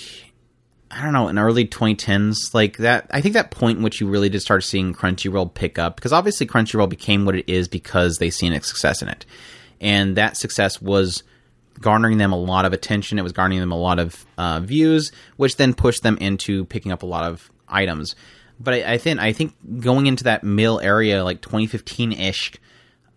[0.95, 3.07] I don't know in early 2010s, like that.
[3.11, 6.13] I think that point in which you really did start seeing Crunchyroll pick up because
[6.13, 9.27] obviously Crunchyroll became what it is because they seen a success in it,
[9.81, 11.25] and that success was
[11.81, 13.19] garnering them a lot of attention.
[13.19, 16.93] It was garnering them a lot of uh, views, which then pushed them into picking
[16.93, 18.15] up a lot of items.
[18.61, 22.53] But I, I think I think going into that middle area, like 2015 ish,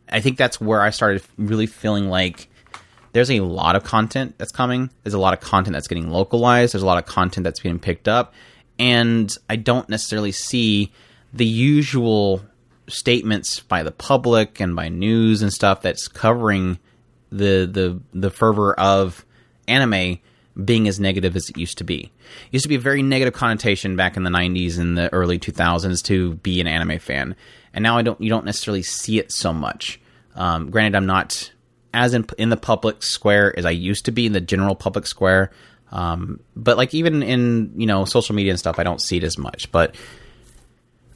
[0.09, 2.49] I think that's where I started really feeling like
[3.17, 4.91] there's a lot of content that's coming.
[5.01, 6.75] There's a lot of content that's getting localized.
[6.75, 8.35] There's a lot of content that's being picked up,
[8.77, 10.91] and I don't necessarily see
[11.33, 12.43] the usual
[12.87, 16.77] statements by the public and by news and stuff that's covering
[17.31, 19.25] the the the fervor of
[19.67, 20.19] anime
[20.63, 22.11] being as negative as it used to be.
[22.51, 25.39] It used to be a very negative connotation back in the 90s and the early
[25.39, 27.35] 2000s to be an anime fan.
[27.73, 29.99] And now I don't you don't necessarily see it so much.
[30.35, 31.51] Um, granted I'm not
[31.93, 35.07] as in in the public square as I used to be in the general public
[35.07, 35.51] square.
[35.91, 39.23] Um, but like even in, you know, social media and stuff I don't see it
[39.23, 39.71] as much.
[39.71, 39.95] But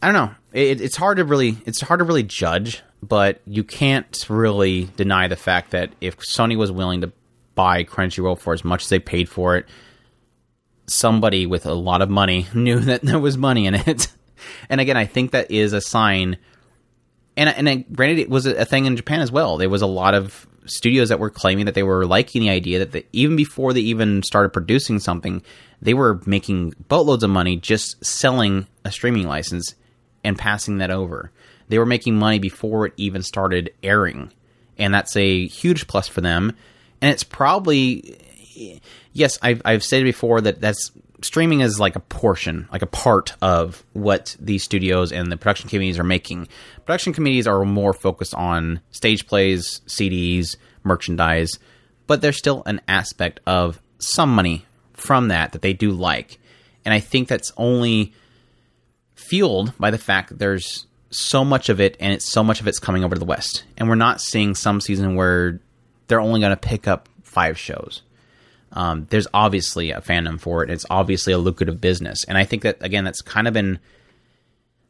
[0.01, 0.35] I don't know.
[0.53, 5.27] It, it's hard to really it's hard to really judge, but you can't really deny
[5.27, 7.11] the fact that if Sony was willing to
[7.55, 9.67] buy Crunchyroll for as much as they paid for it,
[10.87, 14.07] somebody with a lot of money knew that there was money in it.
[14.69, 16.37] and again, I think that is a sign.
[17.37, 19.57] And and granted, it was a thing in Japan as well.
[19.57, 22.85] There was a lot of studios that were claiming that they were liking the idea
[22.85, 25.41] that even before they even started producing something,
[25.81, 29.75] they were making boatloads of money just selling a streaming license
[30.23, 31.31] and passing that over.
[31.69, 34.31] They were making money before it even started airing,
[34.77, 36.55] and that's a huge plus for them.
[37.01, 38.17] And it's probably
[39.13, 40.91] yes, I've I've said before that that's
[41.21, 45.69] streaming is like a portion, like a part of what these studios and the production
[45.69, 46.47] committees are making.
[46.85, 51.59] Production committees are more focused on stage plays, CDs, merchandise,
[52.07, 56.39] but there's still an aspect of some money from that that they do like.
[56.83, 58.13] And I think that's only
[59.15, 62.67] fueled by the fact that there's so much of it and it's so much of
[62.67, 63.63] it's coming over to the West.
[63.77, 65.59] And we're not seeing some season where
[66.07, 68.01] they're only going to pick up five shows.
[68.73, 70.69] Um, there's obviously a fandom for it.
[70.69, 73.79] It's obviously a lucrative business, and I think that again, that's kind of been.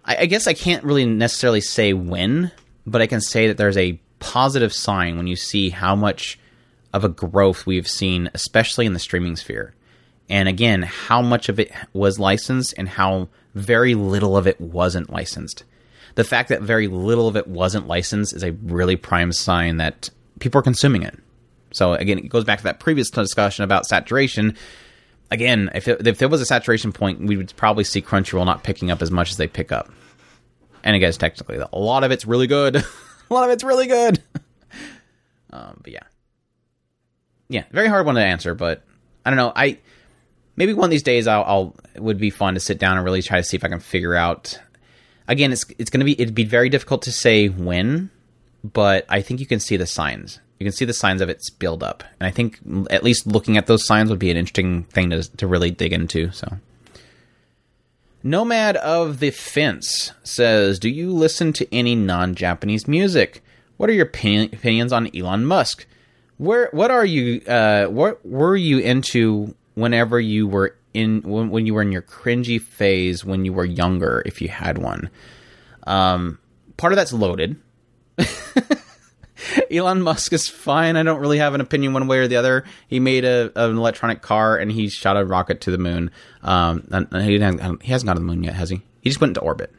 [0.06, 2.52] I, I guess I can't really necessarily say when,
[2.86, 6.40] but I can say that there's a positive sign when you see how much
[6.94, 9.74] of a growth we've seen, especially in the streaming sphere.
[10.30, 15.10] And again, how much of it was licensed and how very little of it wasn't
[15.10, 15.64] licensed.
[16.16, 20.10] The fact that very little of it wasn't licensed is a really prime sign that
[20.40, 21.18] people are consuming it.
[21.72, 24.58] So again, it goes back to that previous discussion about saturation.
[25.30, 28.64] Again, if it, if there was a saturation point, we would probably see Crunchyroll not
[28.64, 29.90] picking up as much as they pick up.
[30.84, 32.76] And again, technically, a lot of it's really good.
[33.30, 34.22] a lot of it's really good.
[35.52, 36.04] um, but yeah,
[37.48, 38.56] yeah, very hard one to answer.
[38.56, 38.84] But
[39.26, 39.54] I don't know.
[39.56, 39.78] I
[40.56, 43.06] maybe one of these days I'll, I'll it would be fun to sit down and
[43.06, 44.60] really try to see if I can figure out.
[45.28, 48.10] Again, it's it's to be it'd be very difficult to say when,
[48.64, 51.50] but I think you can see the signs you can see the signs of its
[51.50, 52.04] build up.
[52.20, 52.60] And I think
[52.92, 55.92] at least looking at those signs would be an interesting thing to, to really dig
[55.92, 56.32] into.
[56.32, 56.60] So,
[58.22, 63.44] Nomad of the Fence says, Do you listen to any non Japanese music?
[63.78, 65.88] What are your opinion, opinions on Elon Musk?
[66.38, 71.66] Where what are you uh, what were you into whenever you were in when, when
[71.66, 75.10] you were in your cringy phase when you were younger if you had one?
[75.88, 76.38] Um,
[76.78, 77.56] part of that's loaded.
[79.72, 80.96] Elon Musk is fine.
[80.96, 82.64] I don't really have an opinion one way or the other.
[82.88, 86.12] He made a, an electronic car and he shot a rocket to the moon.
[86.44, 88.82] Um, and he, hasn't, he hasn't gone to the moon yet, has he?
[89.02, 89.74] He just went into orbit.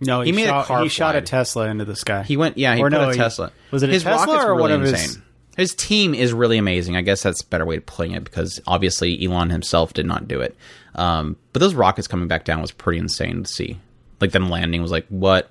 [0.00, 1.20] No, he, He made a shot, car He shot a.
[1.22, 2.22] Tesla into the sky.
[2.24, 3.52] He went, yeah, he Or put no, a he- Tesla.
[3.70, 5.22] was it a his Tesla rocket's or really one of his- insane.
[5.56, 6.96] His team is really amazing.
[6.96, 10.26] I guess that's a better way of putting it because obviously Elon himself did not
[10.26, 10.56] do it.
[10.94, 13.78] Um, but those rockets coming back down was pretty insane to see.
[14.18, 15.50] Like them landing was like, what?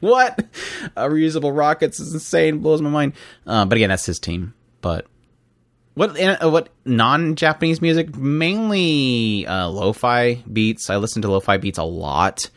[0.00, 0.44] What?
[0.96, 2.58] Uh, reusable rockets is insane.
[2.58, 3.14] Blows my mind.
[3.46, 4.54] Uh, but again, that's his team.
[4.80, 5.06] But
[5.94, 8.16] what uh, what non Japanese music?
[8.16, 10.90] Mainly uh, lo-fi beats.
[10.90, 12.50] I listen to lo-fi beats a lot.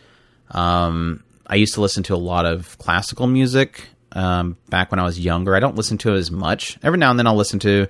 [0.52, 5.04] Um, I used to listen to a lot of classical music um, back when I
[5.04, 5.56] was younger.
[5.56, 6.78] I don't listen to it as much.
[6.84, 7.88] Every now and then I'll listen to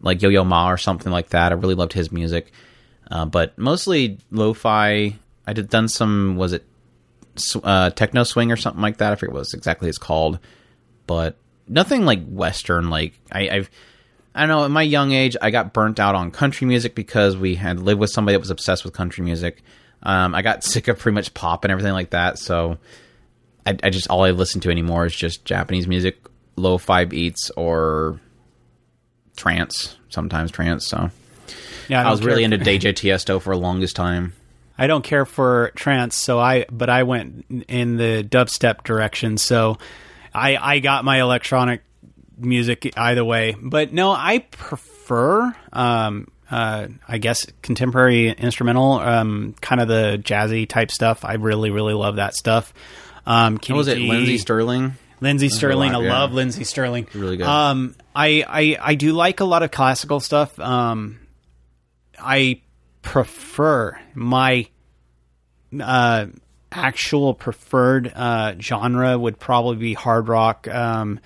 [0.00, 1.52] like Yo Yo Ma or something like that.
[1.52, 2.52] I really loved his music,
[3.10, 5.16] uh, but mostly lo-fi.
[5.46, 6.36] I did done some.
[6.36, 6.64] Was it
[7.62, 9.12] uh, techno swing or something like that?
[9.12, 10.38] I forget what it's exactly it's called,
[11.06, 11.36] but
[11.68, 12.90] nothing like Western.
[12.90, 13.70] Like I, I've.
[14.34, 14.64] I don't know.
[14.64, 18.00] At my young age, I got burnt out on country music because we had lived
[18.00, 19.62] with somebody that was obsessed with country music.
[20.02, 22.38] Um, I got sick of pretty much pop and everything like that.
[22.38, 22.78] So
[23.66, 26.18] I, I just all I listen to anymore is just Japanese music,
[26.56, 28.20] lo-fi beats, or
[29.36, 29.96] trance.
[30.08, 30.86] Sometimes trance.
[30.88, 31.10] So
[31.88, 34.32] yeah, I, don't was really into DJ Tiesto for the longest time.
[34.82, 39.38] I don't care for trance, so I but I went in the dubstep direction.
[39.38, 39.78] So
[40.34, 41.82] I I got my electronic
[42.36, 43.54] music either way.
[43.56, 50.68] But no, I prefer um uh I guess contemporary instrumental um kind of the jazzy
[50.68, 51.24] type stuff.
[51.24, 52.74] I really really love that stuff.
[53.24, 53.94] Um What was it?
[53.94, 54.94] Kenny G, Lindsey Stirling.
[55.20, 55.92] Lindsey Stirling.
[55.92, 56.18] I lot, yeah.
[56.18, 57.06] love Lindsey Stirling.
[57.14, 57.46] Really good.
[57.46, 60.58] Um, I, I I do like a lot of classical stuff.
[60.58, 61.20] Um,
[62.18, 62.62] I
[63.02, 64.66] prefer my
[65.80, 66.26] uh,
[66.70, 71.20] actual preferred uh, genre would probably be hard rock, um,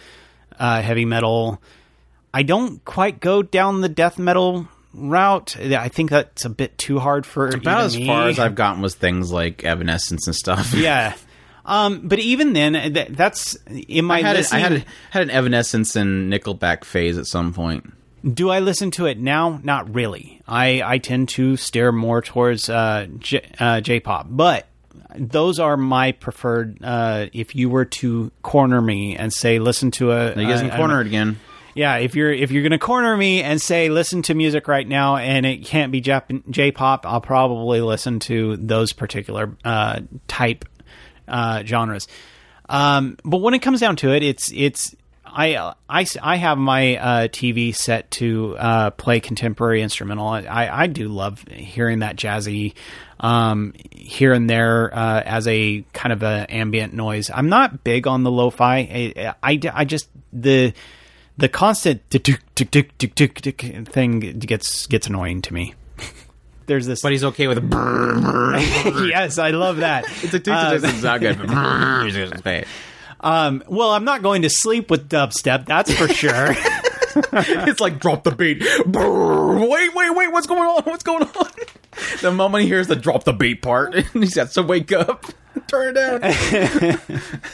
[0.59, 1.61] uh, heavy metal.
[2.35, 5.57] I don't quite go down the death metal route.
[5.59, 8.07] I think that's a bit too hard for About even as me.
[8.07, 10.75] far as I've gotten was things like Evanescence and stuff.
[10.77, 11.15] yeah.
[11.65, 14.85] Um, but even then, that, that's in my I had, a, I listening- had a,
[15.11, 17.93] had an Evanescence and Nickelback phase at some point.
[18.25, 19.61] Do I listen to it now?
[19.63, 20.41] Not really.
[20.49, 24.67] I, I tend to steer more towards uh, J, uh, J-pop, but
[25.15, 26.79] those are my preferred.
[26.83, 31.07] Uh, if you were to corner me and say, listen to a, guys uh, cornered
[31.07, 31.39] again.
[31.75, 35.17] yeah, if you're if you're gonna corner me and say listen to music right now
[35.17, 40.65] and it can't be Jap- J-pop, I'll probably listen to those particular uh, type
[41.29, 42.09] uh, genres.
[42.69, 44.97] Um, but when it comes down to it, it's it's
[45.37, 50.27] I I, I have my uh, TV set to uh, play contemporary instrumental.
[50.27, 52.75] I I do love hearing that jazzy
[53.21, 57.31] um, here and there uh, as a kind of a ambient noise.
[57.33, 58.79] I'm not big on the lo-fi.
[58.79, 60.73] I, I, I just the
[61.37, 65.75] the constant tick, tick, tick, tick, tick, tick, tick thing gets gets annoying to me.
[66.65, 67.03] there's this.
[67.03, 67.59] But he's okay with
[69.09, 70.07] yes, I love that.
[70.23, 70.41] It's a
[70.83, 71.37] it's not good.
[73.27, 75.67] Um, well, I'm not going to sleep with dubstep.
[75.67, 76.55] That's for sure.
[77.33, 78.61] it's like drop the beat.
[78.87, 80.33] Wait, wait, wait.
[80.33, 80.83] What's going on?
[80.85, 81.51] What's going on?
[82.21, 85.25] The moment he hears the drop the beat part, he has to wake up,
[85.67, 86.21] turn it down.
[86.23, 86.99] I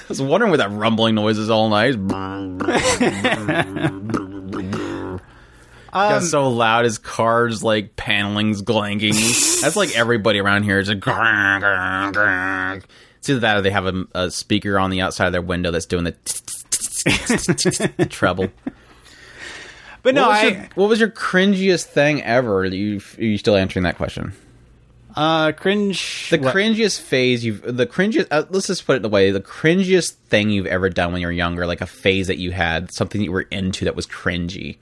[0.08, 1.92] was wondering where that rumbling noise is all night.
[5.92, 9.14] Got so loud, his car's like paneling's clanking.
[9.14, 10.98] That's like everybody around here is like.
[10.98, 12.82] grrr, grrr, grrr.
[13.22, 15.70] It's either that or they have a, a speaker on the outside of their window
[15.70, 16.12] that's doing the
[18.10, 18.48] treble.
[20.02, 22.64] but no, what, was I your, what was your cringiest thing ever?
[22.64, 24.32] You are you still answering that question?
[25.14, 26.30] uh, cringe.
[26.30, 28.26] The what- cringiest phase you've the cringiest.
[28.32, 31.28] Uh, let's just put it the way the cringiest thing you've ever done when you
[31.28, 34.08] were younger, like a phase that you had, something that you were into that was
[34.08, 34.78] cringy.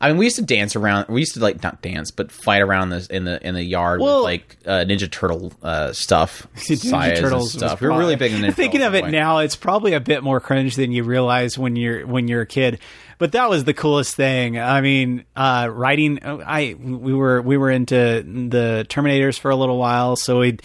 [0.00, 1.06] I mean, we used to dance around.
[1.08, 4.00] We used to like not dance, but fight around this in the in the yard
[4.00, 7.80] Well- with like uh, Ninja Turtle uh, stuff, Ninja Sayas Turtles was stuff.
[7.80, 9.12] We were really big Ninja Thinking Turtles of it point.
[9.12, 12.46] now, it's probably a bit more cringe than you realize when you're when you're a
[12.46, 12.80] kid.
[13.18, 14.58] But that was the coolest thing.
[14.58, 16.18] I mean, uh, writing.
[16.24, 20.60] I we were we were into the Terminators for a little while, so we'd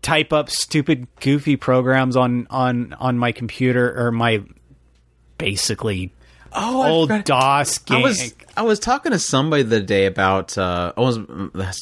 [0.00, 4.44] type up stupid, goofy programs on on on my computer or my
[5.38, 6.12] basically
[6.52, 7.98] Oh, I old forgot- DOS game.
[7.98, 11.18] I was I was talking to somebody the other day about uh I was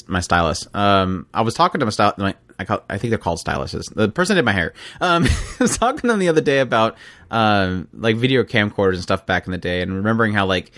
[0.06, 0.68] my stylist.
[0.74, 3.88] Um I was talking to my style my I call I think they're called stylists.
[3.90, 4.72] The person that did my hair.
[5.00, 5.24] Um
[5.60, 6.96] I was talking to them the other day about
[7.30, 10.72] um like video camcorders and stuff back in the day and remembering how like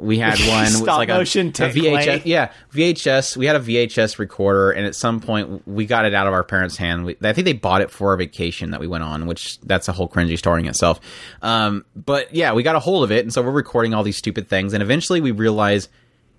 [0.00, 3.56] we had one with Stop like a, motion a take VHS yeah VHS we had
[3.56, 7.04] a VHS recorder and at some point we got it out of our parents' hand.
[7.04, 9.88] We, I think they bought it for a vacation that we went on which that's
[9.88, 11.00] a whole cringy story in itself.
[11.42, 14.16] Um, but yeah we got a hold of it and so we're recording all these
[14.16, 15.88] stupid things and eventually we realize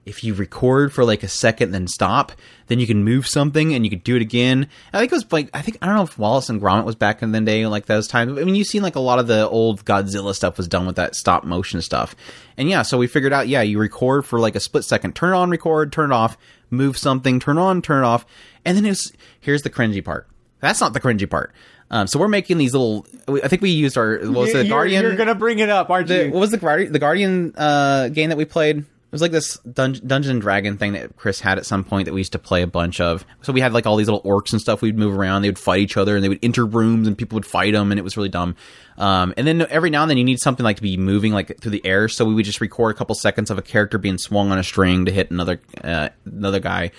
[0.06, 2.32] if you record for like a second then stop
[2.68, 4.68] then you can move something and you could do it again.
[4.94, 6.96] I think it was like i think i don't know if wallace and gromit was
[6.96, 9.28] back in the day like those times i mean you've seen like a lot of
[9.28, 12.16] the old godzilla stuff was done with that stop motion stuff.
[12.58, 15.34] And yeah so we figured out yeah you record for like a split second turn
[15.34, 16.38] it on record turn it off
[16.70, 18.26] move something turn on turn it off
[18.66, 20.28] and then it's here's the cringy part.
[20.60, 21.54] That's not the cringy part.
[21.90, 23.06] Um, so we're making these little
[23.44, 25.04] i think we used our what was You're- the guardian?
[25.04, 26.32] You're gonna bring it up, aren't the, you?
[26.32, 28.86] what was the Guardian, the Guardian uh, game that we played?
[29.12, 32.06] It was like this Dun- Dungeon and Dragon thing that Chris had at some point
[32.06, 33.26] that we used to play a bunch of.
[33.42, 34.82] So we had like all these little orcs and stuff.
[34.82, 37.36] We'd move around, they would fight each other, and they would enter rooms, and people
[37.36, 38.56] would fight them, and it was really dumb.
[38.98, 41.60] Um, and then every now and then you need something like to be moving like
[41.60, 44.18] through the air, so we would just record a couple seconds of a character being
[44.18, 46.92] swung on a string to hit another uh, another guy.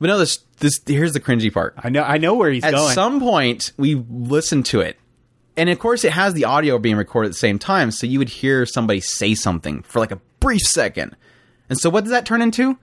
[0.00, 2.04] But no, this this here's the cringy part I know.
[2.04, 2.88] I know where he's at going.
[2.88, 4.98] At some point we listened to it
[5.56, 8.18] and of course it has the audio being recorded at the same time so you
[8.18, 11.16] would hear somebody say something for like a brief second
[11.68, 12.78] and so what does that turn into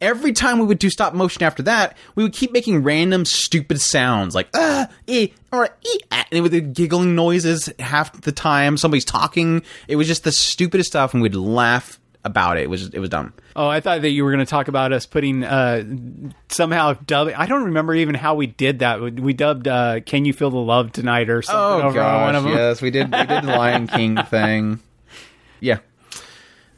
[0.00, 3.80] every time we would do stop motion after that we would keep making random stupid
[3.80, 8.32] sounds like ah eh, or ee, ah, and it would be giggling noises half the
[8.32, 12.70] time somebody's talking it was just the stupidest stuff and we'd laugh about it it
[12.70, 15.06] was it was dumb Oh, I thought that you were going to talk about us
[15.06, 15.84] putting uh,
[16.48, 17.36] somehow dubbing.
[17.36, 19.00] I don't remember even how we did that.
[19.00, 22.32] We, dubbed uh, "Can You Feel the Love Tonight" or something Oh over on one
[22.32, 22.52] gosh, of them.
[22.52, 23.12] yes, we did.
[23.12, 24.80] We did the Lion King thing.
[25.60, 25.78] Yeah,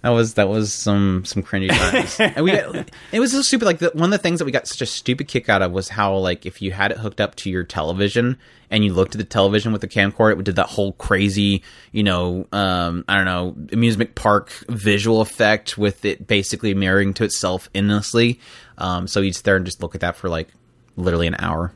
[0.07, 2.21] that was that was some some cringy times.
[2.37, 3.65] and we got, it was so stupid.
[3.65, 5.73] Like the, one of the things that we got such a stupid kick out of
[5.73, 8.39] was how like if you had it hooked up to your television
[8.71, 12.05] and you looked at the television with the camcorder, it did that whole crazy, you
[12.05, 17.69] know, um, I don't know, amusement park visual effect with it basically mirroring to itself
[17.75, 18.39] endlessly.
[18.79, 20.51] Um, so you'd sit there and just look at that for like
[20.95, 21.73] literally an hour.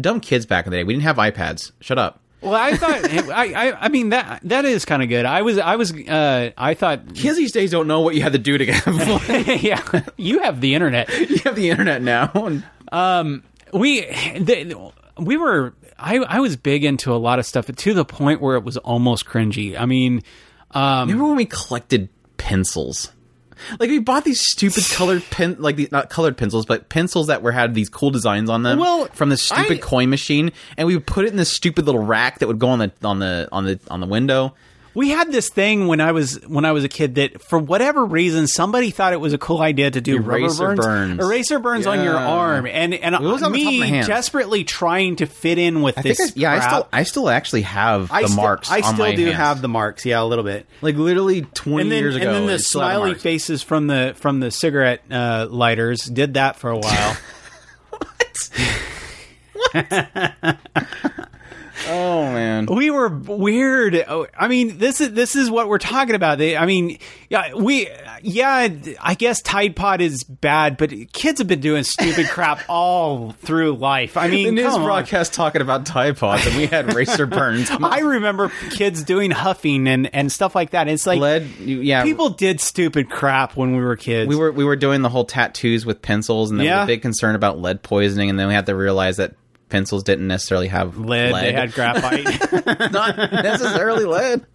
[0.00, 0.84] Dumb kids back in the day.
[0.84, 1.72] We didn't have iPads.
[1.80, 2.22] Shut up.
[2.40, 3.04] Well, I thought.
[3.30, 3.84] I, I.
[3.84, 5.24] I mean that that is kind of good.
[5.26, 5.58] I was.
[5.58, 5.92] I was.
[5.92, 7.14] Uh, I thought.
[7.14, 8.86] Kids these days don't know what you had to do to get
[9.62, 11.08] yeah, you have the internet.
[11.28, 12.30] you have the internet now.
[12.34, 12.62] And
[13.72, 14.02] We.
[14.02, 15.74] The, we were.
[15.98, 16.18] I.
[16.18, 19.26] I was big into a lot of stuff to the point where it was almost
[19.26, 19.78] cringy.
[19.78, 20.22] I mean.
[20.70, 23.10] Um, remember when we collected pencils?
[23.78, 27.42] Like we bought these stupid colored pen, like these not colored pencils, but pencils that
[27.42, 28.78] were had these cool designs on them.
[28.78, 31.86] Well, from this stupid I- coin machine, and we would put it in this stupid
[31.86, 34.54] little rack that would go on the on the on the on the window.
[34.98, 38.04] We had this thing when I was when I was a kid that for whatever
[38.04, 41.20] reason somebody thought it was a cool idea to do Eraser burns, burns.
[41.20, 44.64] eraser burns on your arm, and and It was on the top of me desperately
[44.64, 46.18] trying to fit in with I this.
[46.18, 48.72] think, I, yeah, I still I still actually have the I marks.
[48.72, 49.36] I still do hands.
[49.36, 50.66] have the marks, yeah, a little bit.
[50.82, 52.26] like literally twenty then, years ago.
[52.26, 53.22] and then the smiley marks.
[53.22, 57.16] faces from the from the cigarette uh, lighters did that for a while.
[61.88, 62.66] Oh man.
[62.66, 63.94] we were weird.
[64.08, 66.38] Oh, I mean, this is this is what we're talking about.
[66.38, 66.98] They, I mean,
[67.28, 67.88] yeah, we,
[68.22, 68.68] yeah,
[69.00, 73.74] I guess Tide Pod is bad, but kids have been doing stupid crap all through
[73.76, 74.16] life.
[74.16, 77.70] I mean, The news broadcast talking about Tide Pods, and we had racer burns.
[77.70, 80.88] I remember kids doing huffing and and stuff like that.
[80.88, 82.02] It's like Lead, yeah.
[82.02, 84.28] people did stupid crap when we were kids.
[84.28, 86.82] we were we were doing the whole tattoos with pencils, and was Yeah.
[86.84, 89.34] a big concern about lead poisoning, and then we had to realize that
[89.68, 92.24] pencils didn't necessarily have lead, They had graphite.
[92.92, 94.46] not necessarily lead,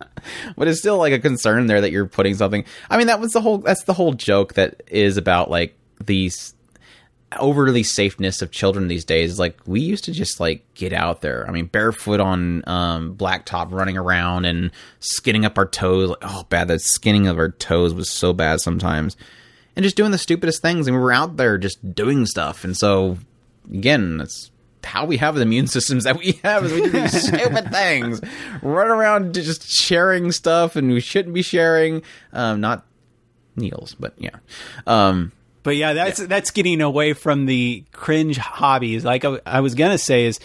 [0.58, 2.66] but it's still like a concern there that you're putting something.
[2.90, 3.60] I mean, that was the whole.
[3.60, 6.54] That's the whole joke that is about like these
[7.40, 9.40] overly safeness of children these days.
[9.40, 11.48] Like we used to just like get out there.
[11.48, 16.10] I mean, barefoot on um, blacktop, running around and skinning up our toes.
[16.10, 16.68] Like, oh, bad.
[16.68, 19.18] The skinning of our toes was so bad sometimes,
[19.76, 20.88] and just doing the stupidest things.
[20.88, 22.64] And we were out there just doing stuff.
[22.64, 23.18] And so,
[23.72, 24.52] again, that's
[24.86, 28.22] how we have the immune systems that we have is we do these stupid things.
[28.62, 32.02] Run around just sharing stuff and we shouldn't be sharing.
[32.32, 32.86] Um not
[33.56, 34.38] needles but yeah.
[34.88, 35.32] Um
[35.64, 39.06] But yeah, that's that's getting away from the cringe hobbies.
[39.06, 40.40] Like I, I was gonna say is,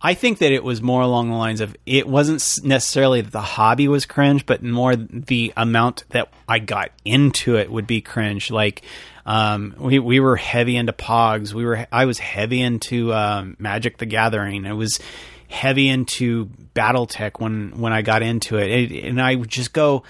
[0.00, 3.40] I think that it was more along the lines of it wasn't necessarily that the
[3.40, 8.50] hobby was cringe, but more the amount that I got into it would be cringe.
[8.50, 8.82] Like,
[9.26, 11.52] um, we we were heavy into Pogs.
[11.52, 14.66] We were I was heavy into um, Magic the Gathering.
[14.66, 15.00] I was
[15.48, 20.04] heavy into BattleTech when when I got into it, it and I would just go.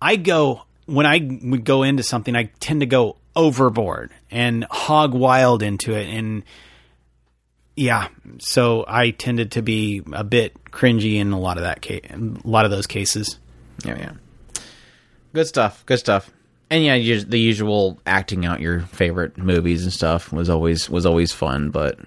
[0.00, 5.14] I go when I would go into something, I tend to go overboard and hog
[5.14, 6.42] wild into it, and
[7.76, 8.08] yeah,
[8.38, 12.40] so I tended to be a bit cringy in a lot of that case, a
[12.48, 13.38] lot of those cases.
[13.84, 14.12] yeah yeah.
[15.32, 16.30] Good stuff good stuff.
[16.70, 21.04] And yeah us- the usual acting out your favorite movies and stuff was always was
[21.06, 21.98] always fun but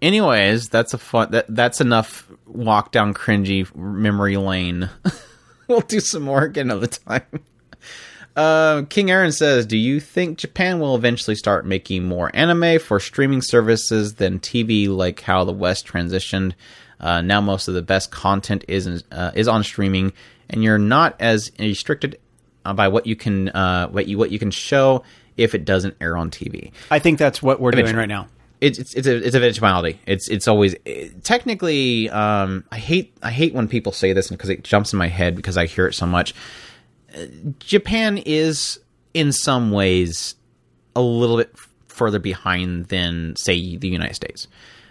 [0.00, 4.88] anyways that's a fun that that's enough walk down cringy memory lane.
[5.68, 7.22] We'll do some more again another time
[8.36, 13.00] Uh, King Aaron says, "Do you think Japan will eventually start making more anime for
[13.00, 16.52] streaming services than TV, like how the West transitioned?
[17.00, 20.12] Uh, now most of the best content is uh, is on streaming,
[20.48, 22.18] and you're not as restricted
[22.64, 25.02] uh, by what you can uh, what you what you can show
[25.36, 26.70] if it doesn't air on TV.
[26.90, 28.28] I think that's what we're doing right now.
[28.60, 29.98] It's it's it's a it's eventuality.
[30.06, 32.10] It's it's always it- technically.
[32.10, 35.34] Um, I hate I hate when people say this because it jumps in my head
[35.34, 36.34] because I hear it so much.
[37.58, 38.80] Japan is
[39.14, 40.34] in some ways
[40.94, 41.54] a little bit
[41.88, 44.48] further behind than say the United States.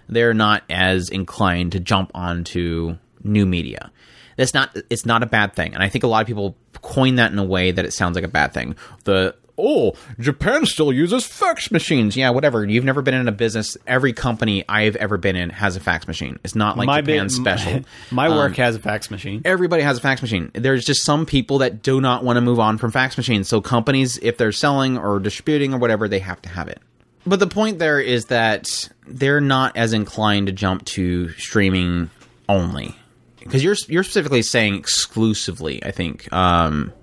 [0.07, 3.91] They're not as inclined to jump onto new media.
[4.37, 5.73] That's not it's not a bad thing.
[5.73, 8.15] And I think a lot of people coin that in a way that it sounds
[8.15, 8.75] like a bad thing.
[9.03, 12.15] The oh, Japan still uses fax machines.
[12.17, 12.65] Yeah, whatever.
[12.65, 13.77] You've never been in a business.
[13.85, 16.39] Every company I've ever been in has a fax machine.
[16.43, 17.81] It's not like my Japan bit- special.
[18.11, 19.41] My, Um, work has a fax machine.
[19.45, 20.49] everybody has a fax machine.
[20.53, 23.47] There's just some people that do not want to move on from fax machines.
[23.49, 26.79] So companies, if they're selling or distributing or whatever, they have to have it.
[27.25, 32.09] But the point there is that they're not as inclined to jump to streaming
[32.47, 32.95] only
[33.39, 35.83] because you're you're specifically saying exclusively.
[35.83, 36.31] I think.
[36.31, 36.93] Um,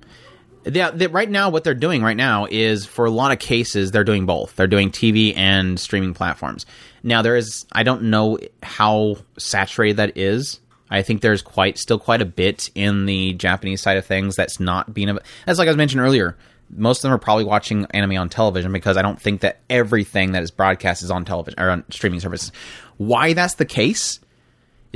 [0.74, 4.05] yeah, right now, what they're doing right now is for a lot of cases, they're
[4.05, 4.56] doing both.
[4.56, 6.66] They're doing TV and streaming platforms.
[7.02, 10.60] Now, there is, I don't know how saturated that is.
[10.90, 14.60] I think there's quite, still quite a bit in the Japanese side of things that's
[14.60, 16.36] not being, as like I mentioned earlier,
[16.70, 20.32] most of them are probably watching anime on television because I don't think that everything
[20.32, 22.51] that is broadcast is on television or on streaming services.
[22.97, 24.20] Why that's the case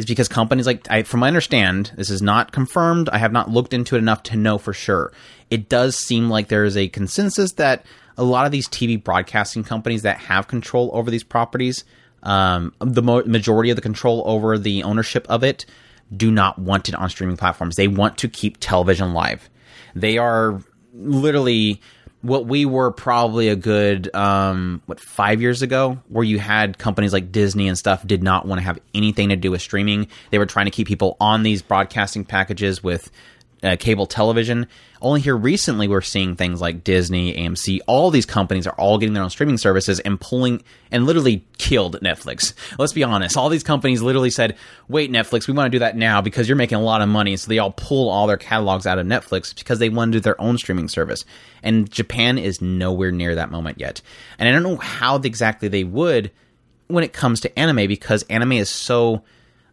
[0.00, 3.10] is because companies like I, from my understand, this is not confirmed.
[3.10, 5.12] I have not looked into it enough to know for sure.
[5.50, 7.84] It does seem like there is a consensus that
[8.16, 11.84] a lot of these TV broadcasting companies that have control over these properties,
[12.22, 15.66] um, the mo- majority of the control over the ownership of it,
[16.16, 17.76] do not want it on streaming platforms.
[17.76, 19.50] They want to keep television live.
[19.94, 20.62] They are
[20.94, 21.82] literally
[22.22, 27.12] what we were probably a good um what five years ago where you had companies
[27.12, 30.06] like disney and stuff did not want to have anything to do with streaming.
[30.30, 33.10] They were trying to keep people on these broadcasting packages with
[33.62, 34.66] uh, cable television
[35.02, 39.14] only here recently we're seeing things like disney amc all these companies are all getting
[39.14, 42.52] their own streaming services and pulling and literally killed netflix.
[42.78, 43.36] Let's be honest.
[43.36, 44.56] All these companies literally said
[44.88, 47.36] wait netflix we want to do that now because you're making a lot of money.
[47.36, 50.20] So they all pull all their catalogs out of netflix because they want to do
[50.20, 51.24] their own streaming service.
[51.62, 54.02] And japan is nowhere near that moment yet.
[54.38, 56.30] And i don't know how exactly they would
[56.88, 59.22] when it comes to anime because anime is so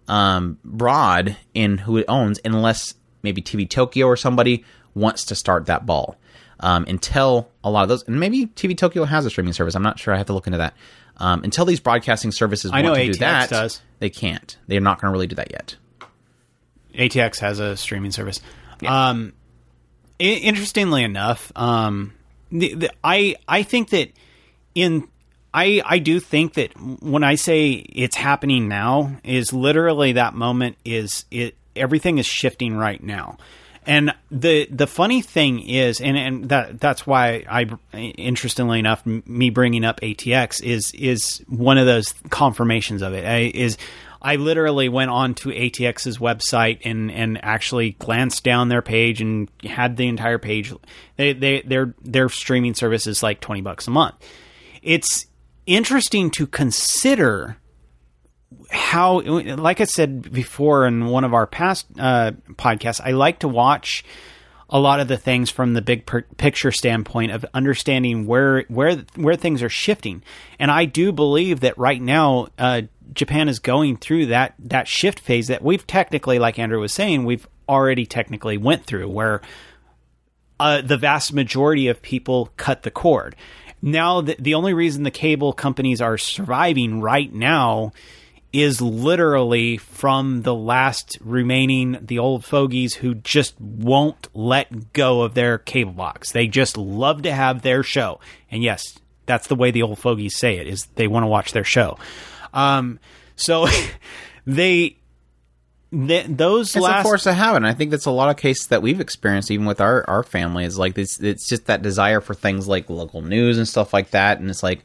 [0.07, 2.93] um, broad in who it owns unless
[3.23, 4.63] maybe TV Tokyo or somebody
[4.97, 6.17] wants to start that ball.
[6.59, 9.75] Um, until a lot of those, and maybe TV Tokyo has a streaming service.
[9.75, 10.11] I'm not sure.
[10.11, 10.73] I have to look into that.
[11.17, 13.81] Um, until these broadcasting services I want know to do ATX that, does.
[13.99, 14.57] they can't.
[14.67, 15.75] They're not going to really do that yet.
[16.95, 18.41] ATX has a streaming service.
[18.85, 19.33] Um,
[20.19, 22.13] i- interestingly enough, um,
[22.51, 24.11] the, the, I I think that
[24.73, 25.07] in
[25.53, 26.71] I I do think that
[27.01, 32.75] when I say it's happening now is literally that moment is it everything is shifting
[32.75, 33.37] right now.
[33.87, 39.23] And the the funny thing is, and, and that that's why I, interestingly enough, m-
[39.25, 43.25] me bringing up ATX is is one of those confirmations of it.
[43.25, 43.77] I, is
[44.21, 49.49] I literally went on to ATX's website and, and actually glanced down their page and
[49.63, 50.73] had the entire page.
[51.15, 54.15] They, they their their streaming service is like twenty bucks a month.
[54.81, 55.27] It's
[55.65, 57.57] interesting to consider
[58.71, 63.47] how, like I said before in one of our past uh, podcasts, I like to
[63.47, 64.03] watch
[64.69, 68.97] a lot of the things from the big per- picture standpoint of understanding where where
[69.15, 70.23] where things are shifting.
[70.59, 72.83] And I do believe that right now uh,
[73.13, 77.25] Japan is going through that that shift phase that we've technically, like Andrew was saying,
[77.25, 79.41] we've already technically went through where
[80.59, 83.35] uh, the vast majority of people cut the cord.
[83.81, 87.93] Now, the, the only reason the cable companies are surviving right now
[88.57, 95.35] is literally from the last remaining the old fogies who just won't let go of
[95.35, 96.31] their cable box.
[96.31, 98.19] They just love to have their show.
[98.49, 98.97] And yes,
[99.27, 101.99] that's the way the old fogies say it is they want to watch their show.
[102.51, 102.99] Um,
[103.35, 103.67] so
[104.47, 104.97] they
[105.91, 107.57] th- those It's last a force of habit.
[107.57, 110.23] And I think that's a lot of cases that we've experienced, even with our, our
[110.23, 110.65] family.
[110.65, 114.11] Is like it's it's just that desire for things like local news and stuff like
[114.11, 114.39] that.
[114.39, 114.83] And it's like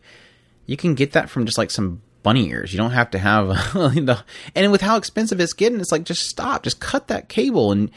[0.66, 2.72] you can get that from just like some bunny ears.
[2.72, 4.24] You don't have to have the
[4.54, 7.90] and with how expensive it's getting, it's like just stop, just cut that cable and.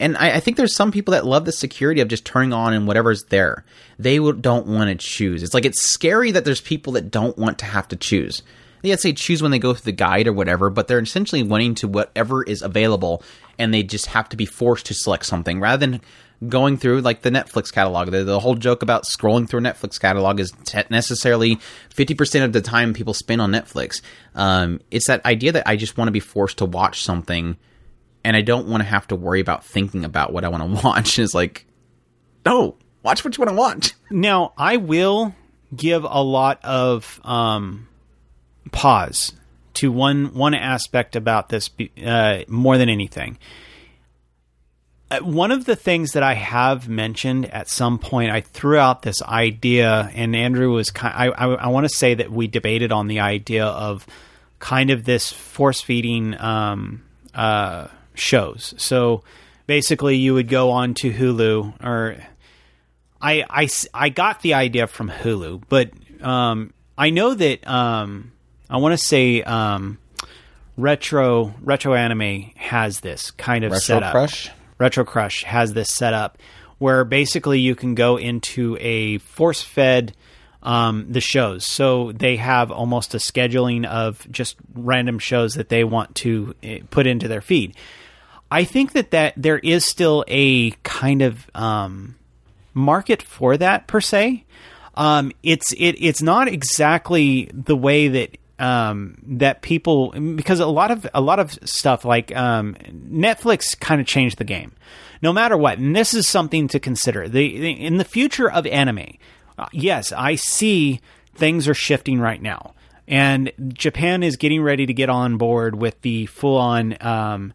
[0.00, 2.72] And I, I think there's some people that love the security of just turning on
[2.72, 3.64] and whatever's there.
[3.98, 5.42] They will, don't want to choose.
[5.42, 8.44] It's like it's scary that there's people that don't want to have to choose.
[8.82, 11.74] They say choose when they go through the guide or whatever, but they're essentially wanting
[11.76, 13.22] to whatever is available,
[13.58, 16.00] and they just have to be forced to select something rather than
[16.46, 18.10] going through like the Netflix catalog.
[18.10, 20.52] The, the whole joke about scrolling through a Netflix catalog is
[20.90, 21.58] necessarily
[21.90, 24.00] fifty percent of the time people spend on Netflix.
[24.34, 27.56] Um, it's that idea that I just want to be forced to watch something,
[28.24, 30.82] and I don't want to have to worry about thinking about what I want to
[30.86, 31.18] watch.
[31.18, 31.66] It's like,
[32.46, 33.94] no, watch what you want to watch.
[34.10, 35.34] Now, I will
[35.74, 37.88] give a lot of um,
[38.70, 39.32] pause
[39.74, 41.70] to one one aspect about this
[42.04, 43.38] uh, more than anything.
[45.10, 49.02] Uh, One of the things that I have mentioned at some point, I threw out
[49.02, 51.14] this idea, and Andrew was kind.
[51.14, 54.06] I I, I want to say that we debated on the idea of
[54.58, 57.02] kind of this force feeding um,
[57.34, 58.74] uh, shows.
[58.76, 59.22] So
[59.66, 62.16] basically, you would go on to Hulu or
[63.20, 65.90] I I, I got the idea from Hulu, but
[66.22, 68.32] um, I know that um,
[68.68, 69.98] I want to say um,
[70.76, 74.12] retro retro anime has this kind of Retro setup.
[74.12, 74.50] Crush?
[74.78, 76.38] Retro Crush has this setup
[76.78, 80.14] where basically you can go into a force fed
[80.62, 81.64] um, the shows.
[81.66, 86.80] So they have almost a scheduling of just random shows that they want to eh,
[86.90, 87.76] put into their feed.
[88.50, 92.16] I think that that there is still a kind of um,
[92.74, 94.44] market for that per se.
[94.94, 100.90] Um, it's it it's not exactly the way that um, that people because a lot
[100.90, 104.72] of a lot of stuff like um, Netflix kind of changed the game.
[105.20, 107.28] No matter what, and this is something to consider.
[107.28, 109.16] The, the in the future of anime,
[109.58, 111.00] uh, yes, I see
[111.34, 112.74] things are shifting right now,
[113.06, 116.96] and Japan is getting ready to get on board with the full on.
[117.00, 117.52] Um,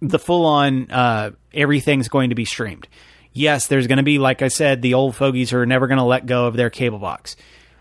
[0.00, 2.88] the full on uh, everything's going to be streamed.
[3.32, 6.04] Yes, there's going to be, like I said, the old fogies are never going to
[6.04, 7.36] let go of their cable box,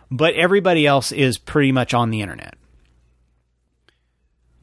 [0.10, 2.56] but everybody else is pretty much on the internet.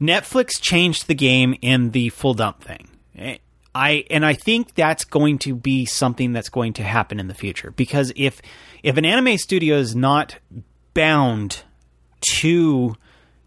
[0.01, 2.89] Netflix changed the game in the full dump thing.
[3.15, 3.37] Eh,
[3.73, 7.33] I and I think that's going to be something that's going to happen in the
[7.33, 8.41] future because if
[8.83, 10.37] if an anime studio is not
[10.93, 11.63] bound
[12.39, 12.95] to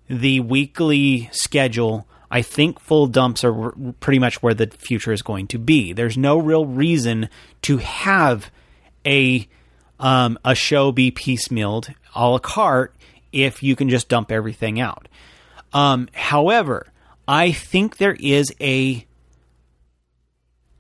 [0.09, 5.49] the weekly schedule, I think full dumps are pretty much where the future is going
[5.49, 5.93] to be.
[5.93, 7.29] There's no real reason
[7.63, 8.51] to have
[9.05, 9.47] a
[10.01, 12.95] um, a show be piecemealed a la carte
[13.33, 15.09] if you can just dump everything out.
[15.73, 16.87] Um, however,
[17.27, 19.05] I think there is a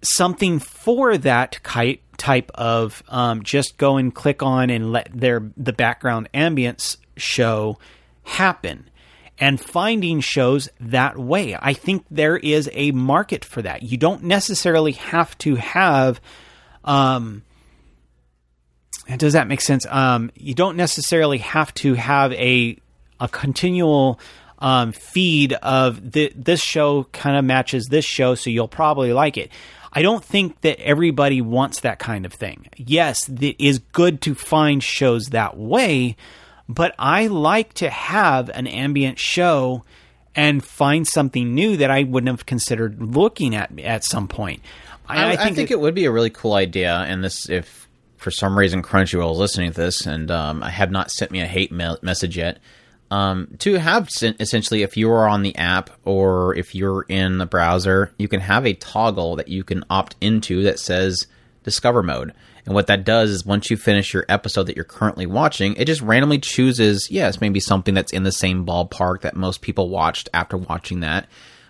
[0.02, 1.58] something for that
[2.16, 7.78] type of um, just go and click on and let their the background ambience show
[8.22, 8.88] happen
[9.38, 11.56] and finding shows that way.
[11.60, 13.82] I think there is a market for that.
[13.82, 16.20] You don't necessarily have to have
[16.84, 17.42] um
[19.16, 19.86] does that make sense?
[19.86, 22.78] Um you don't necessarily have to have a
[23.20, 24.18] a continual
[24.58, 29.36] um, feed of the, this show kind of matches this show, so you'll probably like
[29.36, 29.50] it.
[29.92, 32.68] I don't think that everybody wants that kind of thing.
[32.76, 36.16] Yes, it is good to find shows that way,
[36.68, 39.84] but I like to have an ambient show
[40.34, 44.62] and find something new that I wouldn't have considered looking at at some point.
[45.06, 47.86] I, I, think, it would be a really cool idea, and this if
[48.24, 51.42] for some reason Crunchyroll is listening to this, and um, I have not sent me
[51.42, 52.58] a hate me- message yet.
[53.10, 57.44] Um, to have essentially, if you are on the app or if you're in the
[57.46, 61.26] browser, you can have a toggle that you can opt into that says
[61.64, 62.32] Discover mode.
[62.66, 65.84] And what that does is once you finish your episode that you're currently watching, it
[65.84, 70.30] just randomly chooses, yes, maybe something that's in the same ballpark that most people watched
[70.32, 71.28] after watching that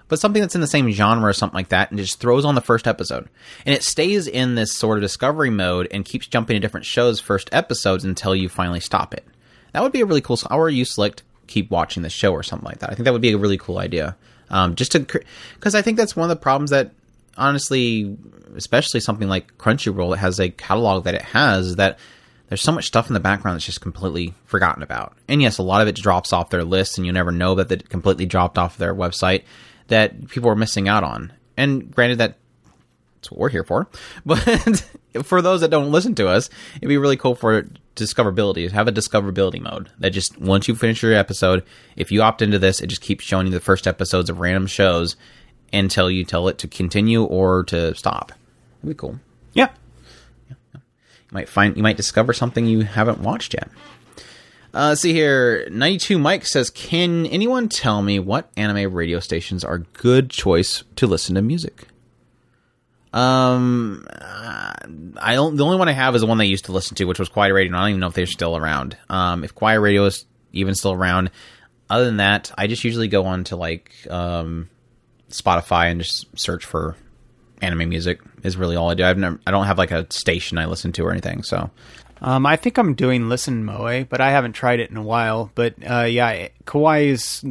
[0.08, 2.54] but something that's in the same genre or something like that, and just throws on
[2.54, 3.28] the first episode.
[3.64, 7.20] And it stays in this sort of discovery mode and keeps jumping to different shows'
[7.20, 9.24] first episodes until you finally stop it.
[9.72, 10.38] That would be a really cool.
[10.50, 12.90] Or you select keep watching the show or something like that.
[12.90, 14.16] I think that would be a really cool idea.
[14.50, 15.00] Um, just to
[15.54, 16.92] because I think that's one of the problems that
[17.36, 18.16] honestly,
[18.54, 21.98] especially something like Crunchyroll that has a catalog that it has that
[22.48, 25.16] there's so much stuff in the background that's just completely forgotten about.
[25.28, 27.72] And yes, a lot of it drops off their list, and you never know that
[27.72, 29.44] it completely dropped off their website
[29.88, 31.32] that people are missing out on.
[31.56, 32.36] And granted, that
[33.24, 33.88] that's what we're here for.
[34.26, 34.84] But
[35.22, 38.68] for those that don't listen to us, it'd be really cool for discoverability.
[38.68, 41.62] to Have a discoverability mode that just once you finish your episode,
[41.96, 44.66] if you opt into this, it just keeps showing you the first episodes of random
[44.66, 45.16] shows
[45.72, 48.32] until you tell it to continue or to stop.
[48.80, 49.20] It'd be cool.
[49.52, 49.68] Yeah.
[50.50, 50.56] yeah.
[50.74, 50.80] You
[51.30, 53.68] might find you might discover something you haven't watched yet.
[54.74, 59.78] Uh, see here, 92 Mike says, Can anyone tell me what anime radio stations are
[59.78, 61.86] good choice to listen to music?
[63.12, 65.56] Um, I don't.
[65.56, 67.28] The only one I have is the one they used to listen to, which was
[67.28, 67.76] Quiet Radio.
[67.76, 68.96] I don't even know if they're still around.
[69.08, 71.30] Um, if Quiet Radio is even still around.
[71.88, 74.68] Other than that, I just usually go on to like um,
[75.30, 76.96] Spotify and just search for
[77.62, 78.20] anime music.
[78.42, 79.04] Is really all I do.
[79.04, 79.38] I've never.
[79.46, 81.44] I don't have like a station I listen to or anything.
[81.44, 81.70] So
[82.24, 85.50] um, I think I'm doing Listen Moe, but I haven't tried it in a while.
[85.54, 87.44] But uh, yeah, Kawaii's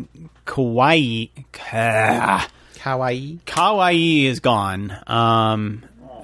[0.47, 1.29] Kawaii.
[1.53, 3.39] Kawaii.
[3.45, 4.97] Kawaii is gone.
[5.05, 5.83] Um,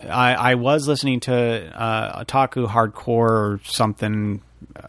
[0.10, 4.42] I, I was listening to uh, Otaku Hardcore or something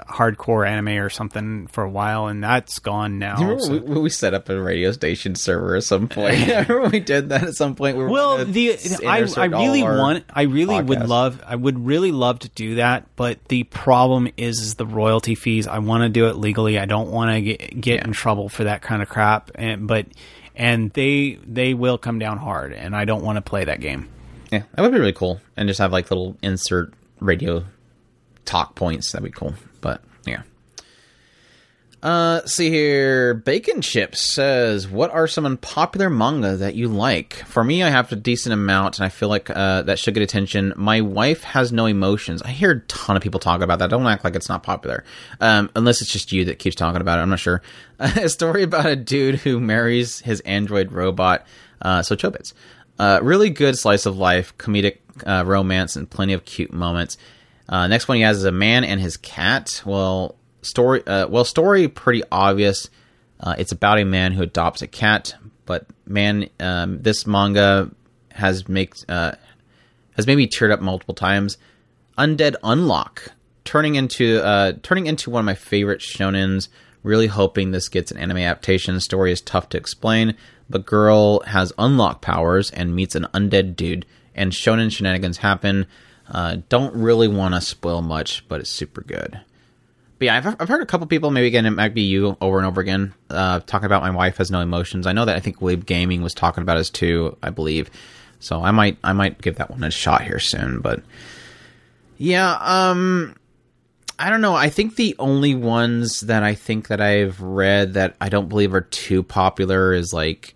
[0.08, 3.58] hardcore anime or something for a while, and that's gone now.
[3.58, 3.78] So.
[3.78, 6.40] We, we, set up a radio station server at some point.
[6.90, 7.96] We did that at some point.
[7.96, 8.72] We well, the
[9.06, 10.86] I, I really want, I really podcast.
[10.86, 14.86] would love, I would really love to do that, but the problem is, is the
[14.86, 15.66] royalty fees.
[15.66, 16.78] I want to do it legally.
[16.78, 18.04] I don't want to get get yeah.
[18.04, 20.06] in trouble for that kind of crap, and but
[20.54, 24.08] and they they will come down hard, and I don't want to play that game.
[24.50, 27.64] Yeah, that would be really cool, and just have like little insert radio
[28.44, 29.12] talk points.
[29.12, 29.54] That'd be cool.
[29.80, 30.42] But yeah.
[32.02, 33.34] Uh, see here.
[33.34, 38.10] Bacon Chips says, "What are some unpopular manga that you like?" For me, I have
[38.10, 40.72] a decent amount, and I feel like uh, that should get attention.
[40.76, 42.40] My wife has no emotions.
[42.42, 43.90] I hear a ton of people talk about that.
[43.90, 45.04] Don't act like it's not popular,
[45.42, 47.22] um, unless it's just you that keeps talking about it.
[47.22, 47.60] I'm not sure.
[47.98, 51.46] a story about a dude who marries his android robot.
[51.82, 52.54] Uh, so Chobits.
[52.98, 57.18] Uh, really good slice of life, comedic uh, romance, and plenty of cute moments.
[57.70, 59.80] Uh, next one he has is a man and his cat.
[59.86, 61.06] Well, story.
[61.06, 62.90] Uh, well, story pretty obvious.
[63.38, 65.34] Uh, it's about a man who adopts a cat,
[65.64, 67.90] but man, um, this manga
[68.32, 69.32] has make uh,
[70.16, 71.56] has maybe teared up multiple times.
[72.18, 73.28] Undead Unluck,
[73.64, 76.68] turning into uh, turning into one of my favorite shonens.
[77.02, 79.00] Really hoping this gets an anime adaptation.
[79.00, 80.36] Story is tough to explain,
[80.68, 85.86] but girl has unlock powers and meets an undead dude, and shonen shenanigans happen.
[86.30, 89.40] Uh, don't really want to spoil much, but it's super good.
[90.18, 92.58] But yeah, I've, I've heard a couple people, maybe again, it might be you over
[92.58, 95.06] and over again, uh, talking about my wife has no emotions.
[95.06, 97.90] I know that I think Wave Gaming was talking about us too, I believe.
[98.38, 100.80] So I might I might give that one a shot here soon.
[100.80, 101.02] But
[102.18, 103.34] yeah, um,
[104.18, 104.54] I don't know.
[104.54, 108.74] I think the only ones that I think that I've read that I don't believe
[108.74, 110.54] are too popular is like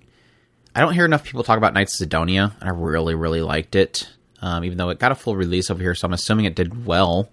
[0.74, 2.54] I don't hear enough people talk about Knights of Sidonia.
[2.60, 4.10] I really really liked it
[4.44, 6.84] um, even though it got a full release over here, so I'm assuming it did
[6.84, 7.30] well.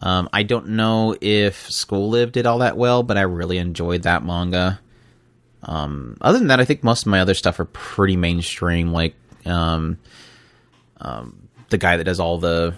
[0.00, 4.02] Um, I don't know if School Live did all that well, but I really enjoyed
[4.02, 4.78] that manga.
[5.64, 9.16] Um, other than that, I think most of my other stuff are pretty mainstream, like
[9.46, 9.98] um,
[11.00, 12.76] um, the guy that does all the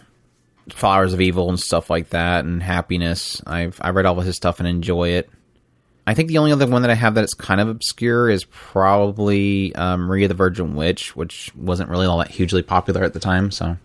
[0.70, 3.42] Flowers of Evil and stuff like that, and Happiness.
[3.46, 5.28] I've I read all of his stuff and enjoy it.
[6.06, 8.44] I think the only other one that I have that is kind of obscure is
[8.44, 13.20] probably um, Maria the Virgin Witch, which wasn't really all that hugely popular at the
[13.20, 13.50] time.
[13.50, 13.76] So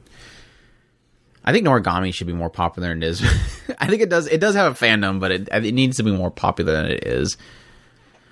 [1.43, 3.21] I think Noragami should be more popular than it is.
[3.79, 4.27] I think it does.
[4.27, 7.05] It does have a fandom, but it, it needs to be more popular than it
[7.05, 7.37] is.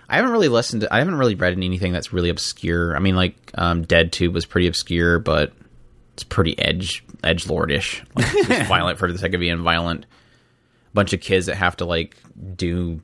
[0.10, 0.94] I haven't really listened to.
[0.94, 2.96] I haven't really read anything that's really obscure.
[2.96, 5.54] I mean, like um, Dead Tube was pretty obscure, but
[6.14, 10.06] it's pretty edge edge lordish, like, violent for the sake of being violent.
[10.94, 12.16] Bunch of kids that have to like
[12.56, 13.02] do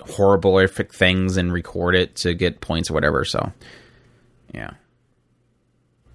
[0.00, 3.24] horrific things and record it to get points or whatever.
[3.24, 3.52] So,
[4.54, 4.70] yeah.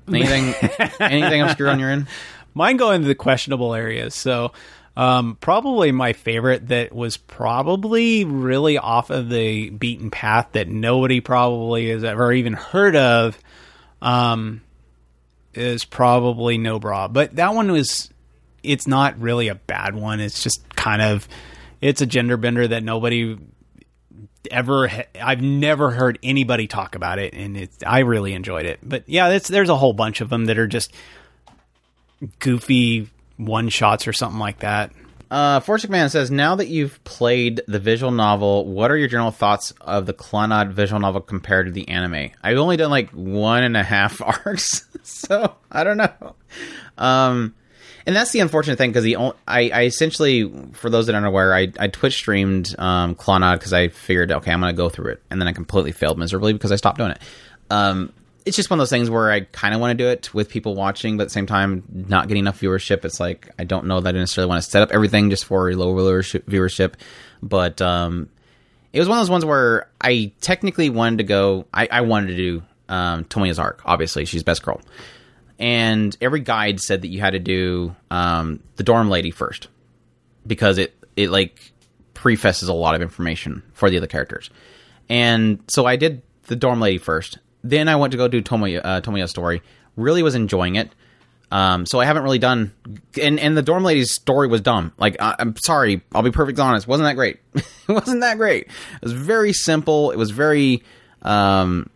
[0.08, 0.54] Anything
[1.00, 2.08] anything obscure on your end?
[2.54, 4.14] Mine go into the questionable areas.
[4.14, 4.52] So,
[4.96, 11.20] um, probably my favorite that was probably really off of the beaten path that nobody
[11.20, 13.38] probably has ever even heard of,
[14.02, 14.62] um,
[15.56, 17.08] is probably No Bra.
[17.08, 18.10] But that one was,
[18.62, 20.20] it's not really a bad one.
[20.20, 21.28] It's just kind of,
[21.82, 23.38] it's a gender bender that nobody
[24.52, 24.90] ever
[25.22, 28.80] I've never heard anybody talk about it and it's I really enjoyed it.
[28.84, 30.94] But yeah, there's a whole bunch of them that are just
[32.40, 34.92] goofy one shots or something like that.
[35.32, 39.32] Uh, Forsic Man says, now that you've played the visual novel, what are your general
[39.32, 42.30] thoughts of the Clannad visual novel compared to the anime?
[42.44, 46.36] I've only done like one and a half arcs, so I don't know.
[47.00, 47.56] Um,
[48.06, 51.28] and that's the unfortunate thing because the o- I, I essentially, for those that aren't
[51.28, 54.90] aware, I, I Twitch streamed um, Clannad because I figured, okay, I'm going to go
[54.90, 57.20] through it, and then I completely failed miserably because I stopped doing it.
[57.70, 58.12] Um,
[58.46, 60.50] it's just one of those things where I kind of want to do it with
[60.50, 63.06] people watching, but at the same time, not getting enough viewership.
[63.06, 65.74] It's like I don't know that I necessarily want to set up everything just for
[65.74, 66.44] low viewership.
[66.44, 66.96] viewership.
[67.42, 68.30] But um,
[68.92, 71.66] it was one of those ones where I technically wanted to go.
[71.74, 73.26] I, I wanted to do um,
[73.58, 73.82] arc.
[73.86, 74.82] Obviously, she's best girl,
[75.60, 79.68] and every guide said that you had to do um, the dorm lady first
[80.46, 81.72] because it it like
[82.14, 84.50] prefaces a lot of information for the other characters.
[85.10, 87.38] And so I did the dorm lady first.
[87.64, 89.62] Then I went to go do Tomoya uh, Tomoya's story.
[89.96, 90.90] Really was enjoying it.
[91.52, 92.74] Um, so I haven't really done,
[93.22, 94.92] and and the dorm lady's story was dumb.
[94.98, 96.88] Like I, I'm sorry, I'll be perfectly honest.
[96.88, 97.42] wasn't that great?
[97.54, 98.64] it wasn't that great.
[98.64, 100.10] It was very simple.
[100.10, 100.82] It was very,
[101.22, 101.92] um,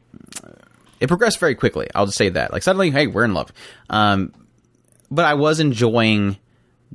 [1.00, 1.88] it progressed very quickly.
[1.94, 2.52] I'll just say that.
[2.52, 3.52] Like suddenly, hey, we're in love.
[3.90, 4.34] Um,
[5.10, 6.38] but I was enjoying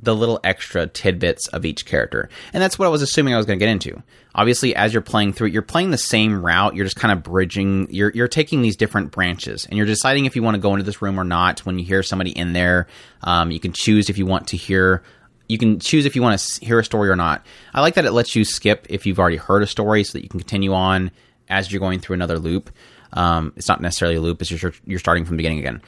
[0.01, 2.29] the little extra tidbits of each character.
[2.51, 4.01] And that's what I was assuming I was going to get into.
[4.35, 6.75] Obviously, as you're playing through it, you're playing the same route.
[6.75, 7.87] You're just kind of bridging.
[7.91, 10.83] You're you're taking these different branches, and you're deciding if you want to go into
[10.83, 11.59] this room or not.
[11.65, 12.87] When you hear somebody in there,
[13.21, 15.03] um, you can choose if you want to hear.
[15.47, 17.45] You can choose if you want to hear a story or not.
[17.73, 20.23] I like that it lets you skip if you've already heard a story, so that
[20.23, 21.11] you can continue on
[21.49, 22.71] as you're going through another loop.
[23.13, 25.81] Um, it's not necessarily a loop; it's just you're, you're starting from the beginning again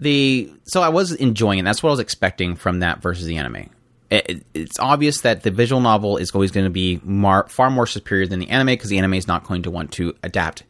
[0.00, 1.62] the so I was enjoying it.
[1.62, 3.68] That's what I was expecting from that versus the anime.
[4.10, 7.70] It, it, it's obvious that the visual novel is always going to be mar, far
[7.70, 10.64] more superior than the anime because the anime is not going to want to adapt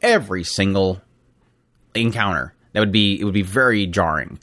[0.00, 1.02] every single
[1.94, 2.54] encounter.
[2.72, 4.38] That would be it would be very jarring.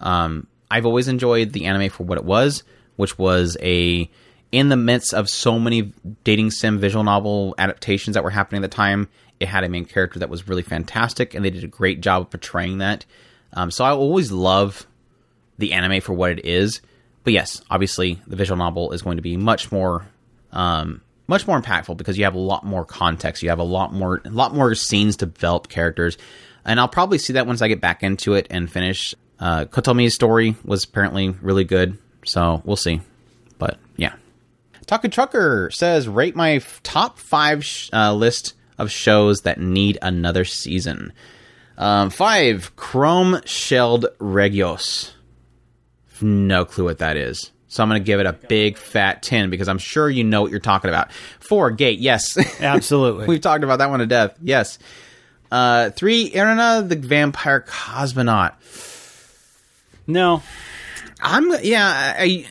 [0.00, 2.62] Um, I've always enjoyed the anime for what it was,
[2.96, 4.08] which was a
[4.52, 5.92] in the midst of so many
[6.22, 9.08] dating sim visual novel adaptations that were happening at the time.
[9.40, 12.22] It had a main character that was really fantastic, and they did a great job
[12.22, 13.04] of portraying that.
[13.52, 14.86] Um, so I always love
[15.58, 16.80] the anime for what it is.
[17.24, 20.06] But yes, obviously the visual novel is going to be much more,
[20.52, 23.42] um, much more impactful because you have a lot more context.
[23.42, 26.16] You have a lot more, a lot more scenes to develop characters,
[26.64, 29.14] and I'll probably see that once I get back into it and finish.
[29.40, 33.00] Uh, Kotomi's story was apparently really good, so we'll see.
[33.58, 34.14] But yeah,
[34.86, 39.98] Taku Trucker says rate my f- top five sh- uh, list of shows that need
[40.02, 41.12] another season.
[41.76, 45.12] Um, five, Chrome Shelled Regios.
[46.20, 47.52] No clue what that is.
[47.68, 50.40] So I'm going to give it a big fat 10 because I'm sure you know
[50.42, 51.12] what you're talking about.
[51.38, 51.98] Four, Gate.
[51.98, 52.36] Yes.
[52.60, 53.26] Absolutely.
[53.26, 54.36] We've talked about that one to death.
[54.42, 54.78] Yes.
[55.52, 58.54] Uh, three, Irina the Vampire Cosmonaut.
[60.06, 60.42] no,
[61.20, 62.46] I'm, yeah, I,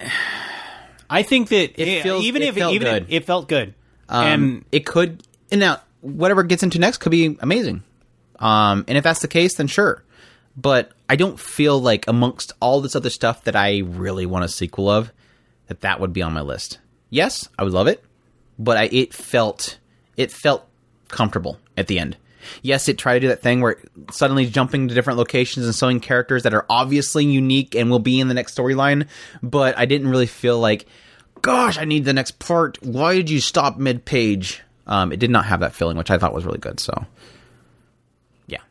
[1.10, 3.04] I think that It eh, feels- even it if felt even good.
[3.04, 3.74] if it felt good.
[4.10, 7.84] um, and it could, and now, whatever gets into next could be amazing.
[8.40, 10.04] Um, and if that's the case, then sure.
[10.56, 14.50] But I don't feel like amongst all this other stuff that I really want a
[14.50, 15.12] sequel of,
[15.68, 16.80] that that would be on my list.
[17.10, 18.04] Yes, I would love it,
[18.58, 19.78] but I, it felt
[20.16, 20.68] it felt
[21.10, 22.18] comfortable at the end.
[22.62, 23.78] Yes, it tried to do that thing where
[24.12, 28.20] suddenly jumping to different locations and showing characters that are obviously unique and will be
[28.20, 29.08] in the next storyline,
[29.44, 30.86] but I didn't really feel like,
[31.42, 32.82] gosh, I need the next part.
[32.82, 34.64] Why did you stop mid page?
[34.88, 36.80] Um, it did not have that feeling, which I thought was really good.
[36.80, 37.06] So,
[38.48, 38.62] yeah,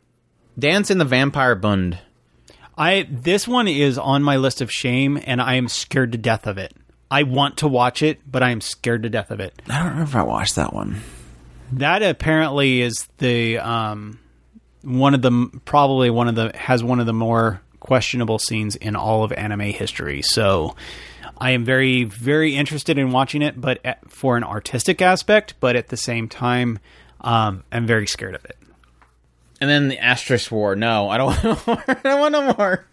[0.57, 1.99] Dance in the Vampire Bund.
[2.77, 6.45] I this one is on my list of shame, and I am scared to death
[6.47, 6.73] of it.
[7.09, 9.53] I want to watch it, but I am scared to death of it.
[9.69, 11.01] I don't remember if I watched that one.
[11.73, 14.19] That apparently is the um,
[14.81, 18.95] one of the probably one of the has one of the more questionable scenes in
[18.95, 20.21] all of anime history.
[20.21, 20.75] So
[21.39, 25.55] I am very very interested in watching it, but at, for an artistic aspect.
[25.59, 26.79] But at the same time,
[27.21, 28.57] Um, I'm very scared of it.
[29.59, 30.75] And then the Asterisk War.
[30.75, 31.83] No, I don't want no more.
[31.87, 32.85] I don't want no more.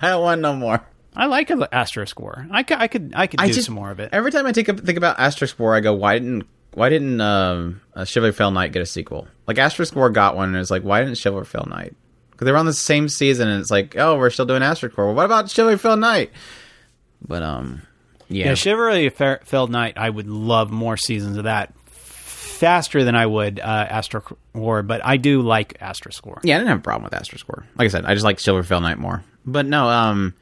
[0.00, 0.86] I don't want no more.
[1.14, 2.46] I like a Asterisk War.
[2.50, 4.10] I could, I could, I could do just, some more of it.
[4.12, 7.20] Every time I take a, think about Asterisk War, I go, why didn't why didn't
[7.20, 9.26] um, uh, Chivalry Fail Knight get a sequel?
[9.46, 11.94] Like Asterisk War got one, and it's like, why didn't Chivalry Fail Knight?
[12.30, 14.96] Because they were on the same season, and it's like, oh, we're still doing Asterisk
[14.96, 15.06] War.
[15.06, 16.30] Well, what about Chivalry Fail Knight?
[17.26, 17.82] But um,
[18.28, 19.94] yeah, Yeah, Chivalry Fa- Failed Knight.
[19.96, 21.74] I would love more seasons of that
[22.58, 26.40] faster than I would uh, Asterisk War, but I do like Asterisk War.
[26.42, 27.64] Yeah, I didn't have a problem with Asterisk War.
[27.76, 29.22] Like I said, I just like Silver Fail Knight more.
[29.46, 30.34] But no, um,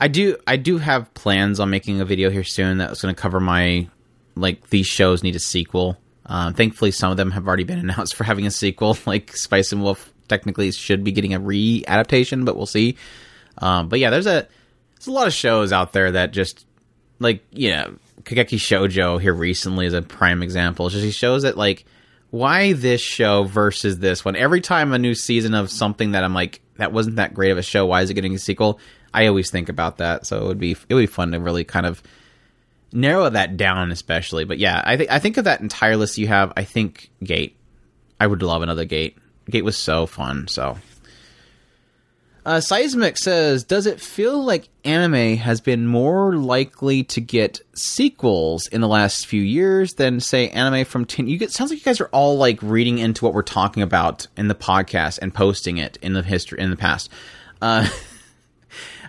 [0.00, 3.20] I do I do have plans on making a video here soon that's going to
[3.20, 3.88] cover my
[4.34, 5.98] like these shows need a sequel.
[6.26, 8.96] Um, thankfully, some of them have already been announced for having a sequel.
[9.06, 12.96] Like Spice and Wolf technically should be getting a re adaptation, but we'll see.
[13.58, 14.46] Um, but yeah, there's a
[15.02, 16.64] there's a lot of shows out there that just
[17.18, 20.86] like you know Kageki Shoujo here recently is a prime example.
[20.86, 21.84] It's just he shows that like
[22.30, 24.36] why this show versus this one.
[24.36, 27.58] Every time a new season of something that I'm like that wasn't that great of
[27.58, 28.78] a show, why is it getting a sequel?
[29.12, 30.24] I always think about that.
[30.24, 32.00] So it would be it would be fun to really kind of
[32.92, 34.44] narrow that down, especially.
[34.44, 36.52] But yeah, I think I think of that entire list you have.
[36.56, 37.56] I think Gate.
[38.20, 39.18] I would love another Gate.
[39.50, 40.46] Gate was so fun.
[40.46, 40.78] So
[42.44, 48.66] uh, Seismic says, "Does it feel like anime has been more likely to get sequels
[48.66, 51.28] in the last few years than, say, anime from ten?
[51.28, 54.26] You get sounds like you guys are all like reading into what we're talking about
[54.36, 57.10] in the podcast and posting it in the history in the past.
[57.60, 57.88] Uh,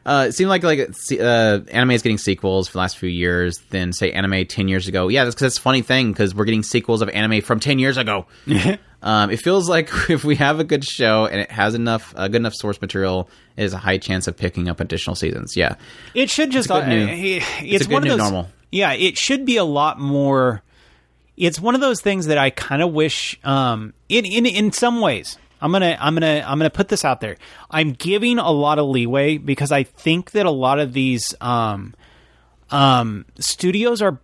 [0.05, 0.79] uh, it seemed like like
[1.19, 4.87] uh, anime is getting sequels for the last few years than say anime ten years
[4.87, 5.07] ago.
[5.07, 7.79] Yeah, that's because that's a funny thing because we're getting sequels of anime from ten
[7.79, 8.25] years ago.
[9.01, 12.27] um, it feels like if we have a good show and it has enough uh,
[12.27, 15.55] good enough source material, it is a high chance of picking up additional seasons.
[15.55, 15.75] Yeah,
[16.13, 18.49] It should just a good uh, new- it's, it's one of those normal.
[18.71, 20.63] Yeah, it should be a lot more.
[21.37, 23.39] It's one of those things that I kind of wish.
[23.43, 27.21] Um, in in in some ways, I'm gonna I'm gonna I'm gonna put this out
[27.21, 27.37] there.
[27.71, 31.95] I'm giving a lot of leeway because I think that a lot of these um,
[32.69, 34.19] um, studios are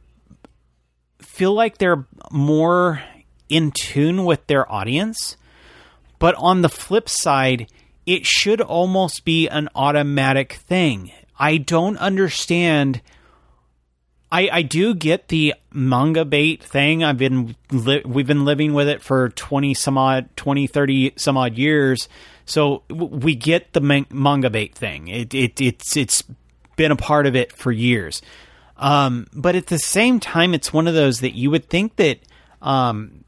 [1.22, 3.02] feel like they're more
[3.48, 5.38] in tune with their audience.
[6.20, 7.72] But on the flip side,
[8.06, 11.14] it should almost be an automatic thing.
[11.40, 13.02] I don't understand.
[14.32, 17.04] I, I do get the manga bait thing.
[17.04, 21.38] I've been li- we've been living with it for 20 some odd 20 30 some
[21.38, 22.08] odd years.
[22.46, 25.08] So we get the man- manga bait thing.
[25.08, 26.24] It, it it's it's
[26.76, 28.22] been a part of it for years.
[28.78, 32.20] Um, but at the same time it's one of those that you would think that
[32.62, 33.24] um,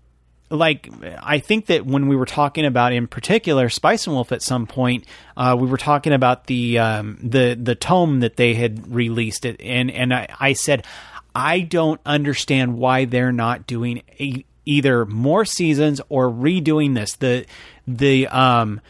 [0.52, 0.90] like
[1.22, 4.68] I think that when we were talking about in particular Spice and Wolf at some
[4.68, 5.06] point,
[5.36, 9.60] uh, we were talking about the um, the the tome that they had released it,
[9.61, 10.86] and and I, I said
[11.34, 17.15] I don't understand why they're not doing a, either more seasons or redoing this.
[17.15, 17.45] The
[17.88, 18.82] the um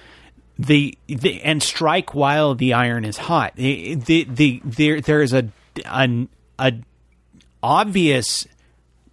[0.60, 3.56] the, the and strike while the iron is hot.
[3.56, 5.50] The the, the there there is a
[5.86, 6.30] an
[6.60, 6.74] a
[7.64, 8.48] obvious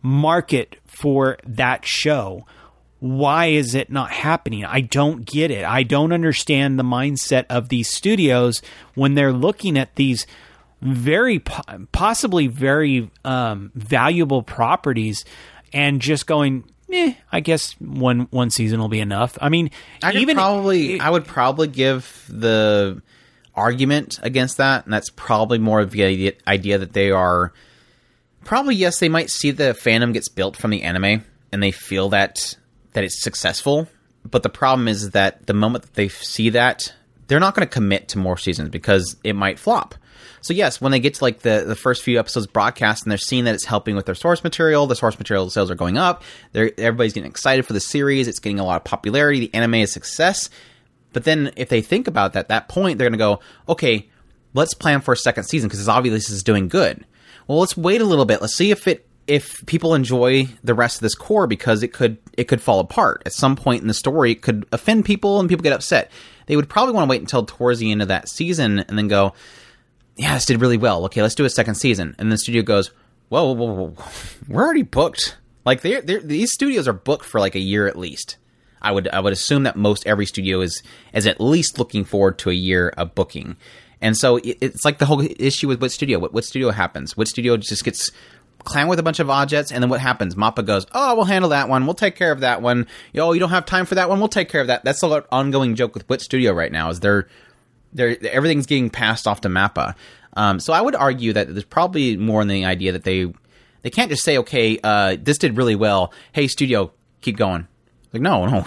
[0.03, 2.47] market for that show.
[3.01, 4.65] Why is it not happening?
[4.65, 5.65] I don't get it.
[5.65, 8.61] I don't understand the mindset of these studios
[8.95, 10.27] when they're looking at these
[10.81, 15.25] very po- possibly very um, valuable properties
[15.73, 19.39] and just going, eh, I guess one one season will be enough.
[19.41, 19.71] I mean,
[20.03, 23.01] I even probably I would probably give the
[23.55, 27.53] argument against that, and that's probably more of the idea, idea that they are
[28.49, 31.23] probably yes they might see the fandom gets built from the anime
[31.53, 32.57] and they feel that
[32.95, 33.87] that it's successful,
[34.25, 36.95] but the problem is that the moment that they see that
[37.27, 39.95] they're not going to commit to more seasons because it might flop.
[40.41, 43.19] So yes, when they get to like the, the first few episodes broadcast and they're
[43.19, 46.23] seeing that it's helping with their source material, the source material sales are going up.
[46.55, 48.29] Everybody's getting excited for the series.
[48.29, 49.41] It's getting a lot of popularity.
[49.41, 50.49] The anime is success.
[51.13, 54.09] But then if they think about that, at that point, they're going to go, okay,
[54.55, 57.05] let's plan for a second season because obviously this is doing good.
[57.49, 58.41] Well, let's wait a little bit.
[58.41, 62.19] Let's see if it if people enjoy the rest of this cour because it could
[62.37, 64.33] it could fall apart at some point in the story.
[64.33, 66.11] It could offend people and people get upset.
[66.47, 69.09] They would probably want to wait until towards the end of that season and then
[69.09, 69.35] go,
[70.17, 71.05] yeah, this did really well.
[71.07, 72.17] Okay, let's do a second season.
[72.19, 72.91] And the studio goes,
[73.29, 74.05] whoa, whoa, whoa, whoa.
[74.49, 75.37] we're already booked.
[75.65, 78.37] Like they're, they're, these studios are booked for like a year at least.
[78.81, 82.39] I would I would assume that most every studio is is at least looking forward
[82.39, 83.57] to a year of booking.
[84.01, 86.19] And so it, it's like the whole issue with Wit Studio.
[86.19, 87.17] What, Wit Studio happens?
[87.17, 88.11] Wit Studio just gets
[88.65, 90.35] clammed with a bunch of objects, and then what happens?
[90.35, 91.87] Mappa goes, "Oh, we'll handle that one.
[91.87, 92.87] We'll take care of that one.
[93.17, 94.19] Oh, you don't have time for that one.
[94.19, 97.01] We'll take care of that." That's the ongoing joke with Wit Studio right now is
[97.01, 97.29] they're
[97.93, 99.95] they're everything's getting passed off to Mappa.
[100.35, 103.33] Um, so I would argue that there's probably more in the idea that they
[103.83, 106.13] they can't just say, "Okay, uh, this did really well.
[106.33, 107.67] Hey, studio, keep going.
[108.13, 108.65] Like, no, no,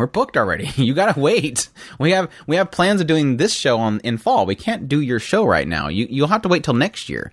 [0.00, 0.70] we're booked already.
[0.80, 1.68] You gotta wait.
[1.98, 4.46] We have we have plans of doing this show on in fall.
[4.46, 5.88] We can't do your show right now.
[5.88, 7.32] You you'll have to wait till next year.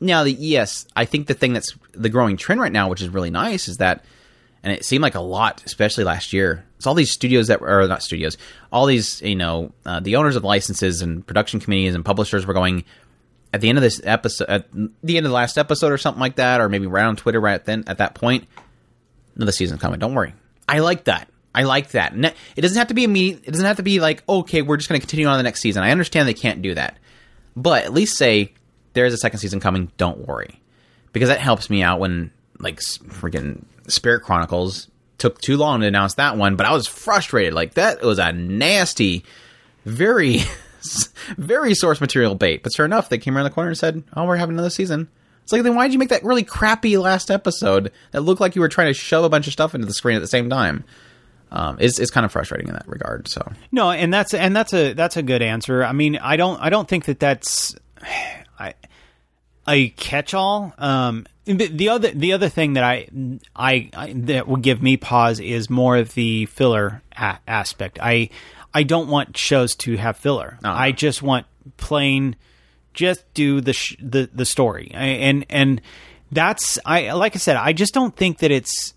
[0.00, 3.08] Now, the yes, I think the thing that's the growing trend right now, which is
[3.08, 4.04] really nice, is that,
[4.62, 6.64] and it seemed like a lot, especially last year.
[6.76, 8.38] It's all these studios that were not studios,
[8.72, 12.54] all these you know uh, the owners of licenses and production committees and publishers were
[12.54, 12.84] going
[13.52, 14.72] at the end of this episode, at
[15.02, 17.40] the end of the last episode or something like that, or maybe right on Twitter
[17.40, 18.46] right then at that point.
[19.34, 19.98] Another season's coming.
[19.98, 20.34] Don't worry.
[20.68, 21.28] I like that.
[21.58, 22.14] I like that.
[22.14, 23.42] It doesn't have to be immediate.
[23.44, 25.60] It doesn't have to be like, okay, we're just going to continue on the next
[25.60, 25.82] season.
[25.82, 26.96] I understand they can't do that,
[27.56, 28.52] but at least say
[28.92, 29.90] there's a second season coming.
[29.96, 30.60] Don't worry,
[31.12, 32.30] because that helps me out when
[32.60, 34.86] like freaking Spirit Chronicles
[35.18, 36.54] took too long to announce that one.
[36.54, 37.54] But I was frustrated.
[37.54, 39.24] Like that was a nasty,
[39.84, 40.38] very,
[41.36, 42.62] very source material bait.
[42.62, 45.08] But sure enough, they came around the corner and said, "Oh, we're having another season."
[45.42, 48.54] It's like, then why did you make that really crappy last episode that looked like
[48.54, 50.48] you were trying to shove a bunch of stuff into the screen at the same
[50.48, 50.84] time?
[51.50, 53.28] Um, it's, it's kind of frustrating in that regard.
[53.28, 55.82] So no, and that's and that's a that's a good answer.
[55.82, 57.74] I mean, I don't I don't think that that's
[58.58, 58.74] I,
[59.66, 60.74] a catch all.
[60.78, 63.08] Um, the other the other thing that I,
[63.56, 67.98] I, I that would give me pause is more of the filler a- aspect.
[68.02, 68.30] I
[68.74, 70.58] I don't want shows to have filler.
[70.62, 70.74] Uh-huh.
[70.76, 71.46] I just want
[71.76, 72.36] plain
[72.92, 74.90] just do the sh- the the story.
[74.94, 75.80] I, and and
[76.30, 78.92] that's I like I said I just don't think that it's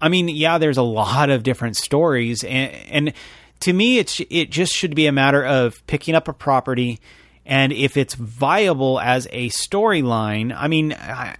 [0.00, 3.12] I mean, yeah, there's a lot of different stories and and
[3.60, 7.00] to me it's it just should be a matter of picking up a property
[7.46, 11.36] and if it's viable as a storyline, I mean, I,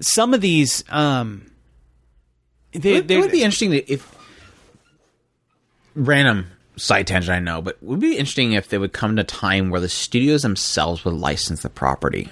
[0.00, 1.50] some of these um
[2.72, 4.14] they, it, it would be interesting if
[5.94, 6.46] random
[6.76, 9.24] side tangent I know, but it would be interesting if they would come to a
[9.24, 12.30] time where the studios themselves would license the property.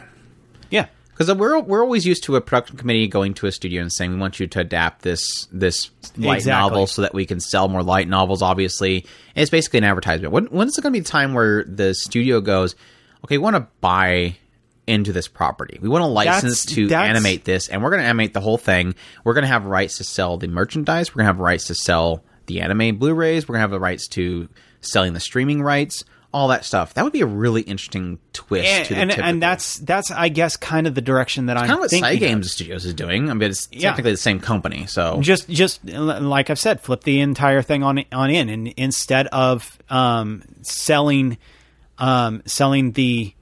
[1.17, 4.13] Because we're we're always used to a production committee going to a studio and saying
[4.13, 6.51] we want you to adapt this this light Exactly.
[6.51, 8.43] novel so that we can sell more light novels.
[8.43, 10.33] Obviously, and it's basically an advertisement.
[10.33, 12.75] When when's it going to be the time where the studio goes,
[13.25, 14.37] okay, we want to buy
[14.87, 15.79] into this property.
[15.81, 18.41] We want a license That's- to that's- animate this, and we're going to animate the
[18.41, 18.95] whole thing.
[19.25, 21.15] We're going to have rights to sell the merchandise.
[21.15, 23.49] We're going to have rights to sell the anime Blu-rays.
[23.49, 24.49] We're going to have the rights to
[24.83, 26.05] selling the streaming rights.
[26.35, 26.95] All that stuff.
[26.95, 30.11] That would be a really interesting twist And, to the and, typical and that's that's
[30.11, 32.19] I guess kind of the direction that I'm kind of what thinking.
[32.19, 33.31] Games Studios is doing.
[33.31, 33.91] I mean, it's Yeah.
[33.91, 38.05] technically the same company, so just just like I've said, flip the entire thing on
[38.11, 41.39] on in, and instead of um, selling
[41.99, 43.33] um, selling the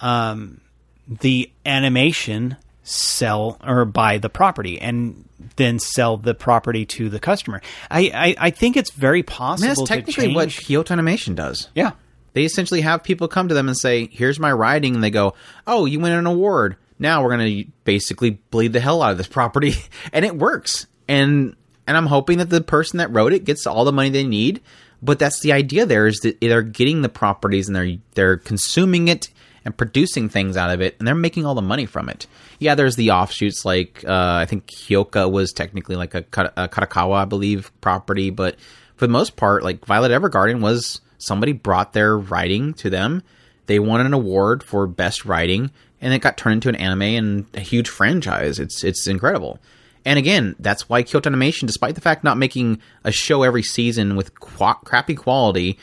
[0.00, 0.62] um,
[1.06, 7.60] the animation, sell or buy the property, and then sell the property to the customer.
[7.90, 9.74] I I, I think it's very I mean, possible.
[9.74, 10.48] that's technically what.
[10.48, 11.68] Kyoto Animation does.
[11.74, 11.92] Yeah.
[12.38, 15.34] They essentially have people come to them and say, "Here's my writing," and they go,
[15.66, 16.76] "Oh, you win an award.
[16.96, 19.74] Now we're going to basically bleed the hell out of this property,"
[20.12, 20.86] and it works.
[21.08, 21.56] And
[21.88, 24.60] and I'm hoping that the person that wrote it gets all the money they need.
[25.02, 25.84] But that's the idea.
[25.84, 29.30] There is that they're getting the properties and they're they're consuming it
[29.64, 32.28] and producing things out of it, and they're making all the money from it.
[32.60, 36.68] Yeah, there's the offshoots like uh, I think Hyouka was technically like a, Kat- a
[36.68, 38.54] Kadokawa, I believe, property, but
[38.94, 43.22] for the most part, like Violet Evergarden was somebody brought their writing to them.
[43.66, 45.70] They won an award for best writing,
[46.00, 48.58] and it got turned into an anime and a huge franchise.
[48.58, 49.60] It's it's incredible.
[50.04, 54.16] And again, that's why Kyoto Animation, despite the fact not making a show every season
[54.16, 55.78] with qua- crappy quality,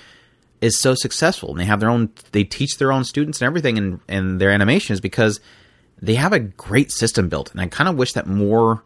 [0.61, 1.51] is so successful.
[1.51, 4.49] And they have their own, they teach their own students and everything and in their
[4.49, 5.39] animations because
[6.01, 7.51] they have a great system built.
[7.51, 8.83] And I kind of wish that more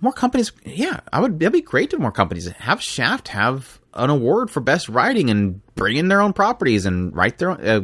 [0.00, 4.10] more companies yeah i would it'd be great to more companies have shaft have an
[4.10, 7.80] award for best writing and bring in their own properties and write their own uh,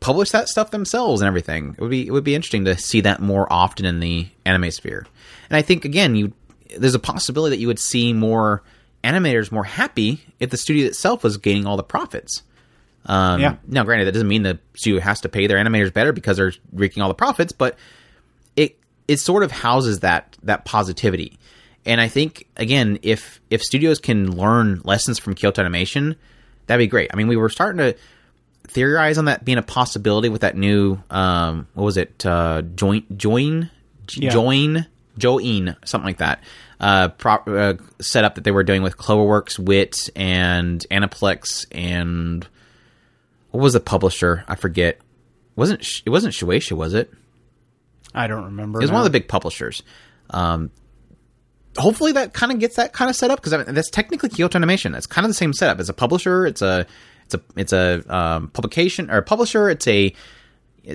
[0.00, 3.00] publish that stuff themselves and everything it would be it would be interesting to see
[3.00, 5.06] that more often in the anime sphere
[5.48, 6.32] and i think again you
[6.76, 8.62] there's a possibility that you would see more
[9.02, 12.42] animators more happy if the studio itself was gaining all the profits
[13.06, 13.56] um, Yeah.
[13.66, 16.54] Now, granted, that doesn't mean the studio has to pay their animators better because they're
[16.72, 17.76] reaping all the profits, but
[18.56, 18.78] it
[19.08, 21.38] it sort of houses that that positivity.
[21.86, 26.16] And I think again, if if studios can learn lessons from Kyoto Animation,
[26.66, 27.10] that'd be great.
[27.12, 27.96] I mean, we were starting to
[28.66, 32.24] theorize on that being a possibility with that new um, what was it?
[32.24, 33.70] Uh, joint join
[34.14, 34.30] Yeah.
[34.30, 34.86] join
[35.18, 36.42] join something like that.
[36.80, 42.46] Uh, prop, uh, setup that they were doing with Cloverworks, Wit, and Aniplex, and
[43.52, 44.44] what was the publisher?
[44.48, 44.98] I forget.
[45.54, 47.12] wasn't It wasn't Shueisha, was it?
[48.14, 48.80] I don't remember.
[48.80, 48.96] It was now.
[48.96, 49.82] one of the big publishers.
[50.30, 50.70] Um,
[51.76, 54.56] hopefully that kind of gets that kind of setup because I mean, that's technically Kyoto
[54.56, 54.94] Animation.
[54.94, 55.80] It's kind of the same setup.
[55.80, 56.46] It's a publisher.
[56.46, 56.86] It's a
[57.24, 59.68] it's a it's a um, publication or publisher.
[59.68, 60.14] It's a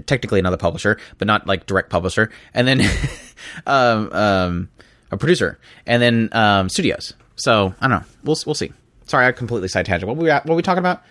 [0.06, 2.30] technically another publisher, but not like direct publisher.
[2.54, 2.82] And then
[3.68, 4.70] um, um,
[5.12, 7.14] a producer, and then um, studios.
[7.36, 8.06] So I don't know.
[8.24, 8.72] We'll we'll see.
[9.08, 10.08] Sorry, I completely side tangent.
[10.08, 11.02] What were we at- what were we talking about?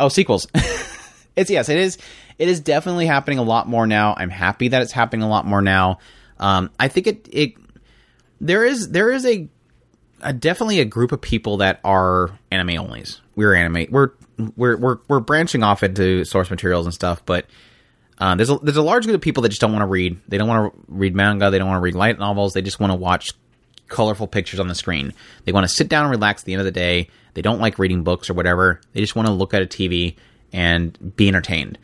[0.00, 0.46] Oh, sequels.
[1.36, 1.98] it's yes, it is.
[2.38, 4.14] It is definitely happening a lot more now.
[4.16, 5.98] I'm happy that it's happening a lot more now.
[6.38, 7.67] Um, I think it it
[8.40, 9.48] there is there is a,
[10.20, 13.20] a definitely a group of people that are anime onlys.
[13.36, 13.86] We're anime.
[13.90, 14.10] We're
[14.56, 17.46] we're we're we're branching off into source materials and stuff, but
[18.18, 20.20] uh, there's a there's a large group of people that just don't want to read.
[20.28, 21.50] They don't want to read manga.
[21.50, 22.52] They don't want to read light novels.
[22.52, 23.30] They just want to watch
[23.88, 25.14] colorful pictures on the screen.
[25.44, 27.08] They want to sit down and relax at the end of the day.
[27.34, 28.80] They don't like reading books or whatever.
[28.92, 30.16] They just want to look at a TV
[30.52, 31.78] and be entertained.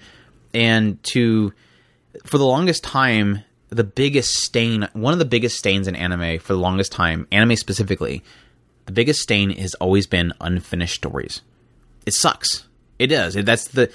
[0.53, 1.53] And to
[2.25, 3.43] for the longest time,
[3.75, 7.57] the biggest stain, one of the biggest stains in anime for the longest time, anime
[7.57, 8.23] specifically,
[8.87, 11.43] the biggest stain has always been unfinished stories.
[12.07, 12.67] It sucks.
[12.99, 13.35] It does.
[13.35, 13.91] That's the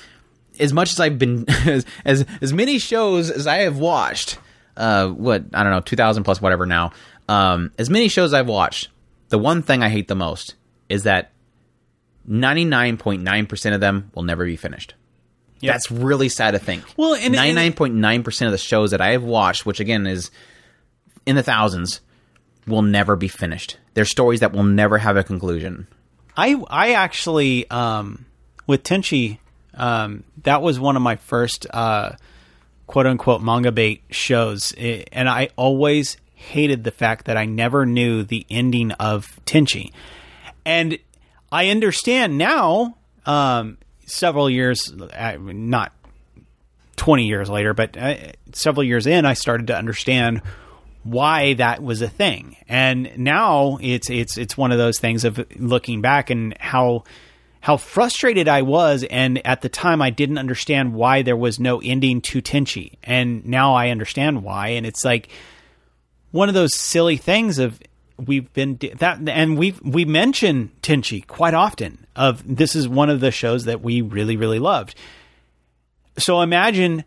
[0.59, 4.37] as much as I've been as as, as many shows as I have watched.
[4.75, 6.91] Uh, what I don't know, two thousand plus whatever now.
[7.27, 8.89] Um, as many shows I've watched,
[9.29, 10.55] the one thing I hate the most
[10.87, 11.31] is that
[12.25, 14.95] ninety nine point nine percent of them will never be finished.
[15.61, 15.73] Yeah.
[15.73, 16.83] That's really sad to think.
[16.97, 19.65] Well, and- and- ninety nine point nine percent of the shows that I have watched,
[19.65, 20.31] which again is
[21.25, 22.01] in the thousands,
[22.67, 23.77] will never be finished.
[23.93, 25.87] They're stories that will never have a conclusion.
[26.37, 28.25] I I actually um,
[28.67, 29.39] with Tenchi,
[29.73, 32.11] um, that was one of my first uh,
[32.87, 37.85] quote unquote manga bait shows, I- and I always hated the fact that I never
[37.85, 39.91] knew the ending of Tenchi,
[40.65, 40.97] and
[41.51, 42.95] I understand now.
[43.25, 43.77] Um,
[44.09, 45.93] several years, uh, not
[46.95, 48.15] 20 years later, but uh,
[48.53, 50.41] several years in, I started to understand
[51.03, 52.57] why that was a thing.
[52.67, 57.05] And now it's it's it's one of those things of looking back and how
[57.61, 61.81] how frustrated I was and at the time I didn't understand why there was no
[61.81, 62.97] ending to Tenchi.
[63.03, 65.29] And now I understand why and it's like
[66.31, 67.79] one of those silly things of
[68.25, 73.19] we've been that and we've we mention Tenchi quite often of this is one of
[73.19, 74.95] the shows that we really really loved.
[76.17, 77.05] So imagine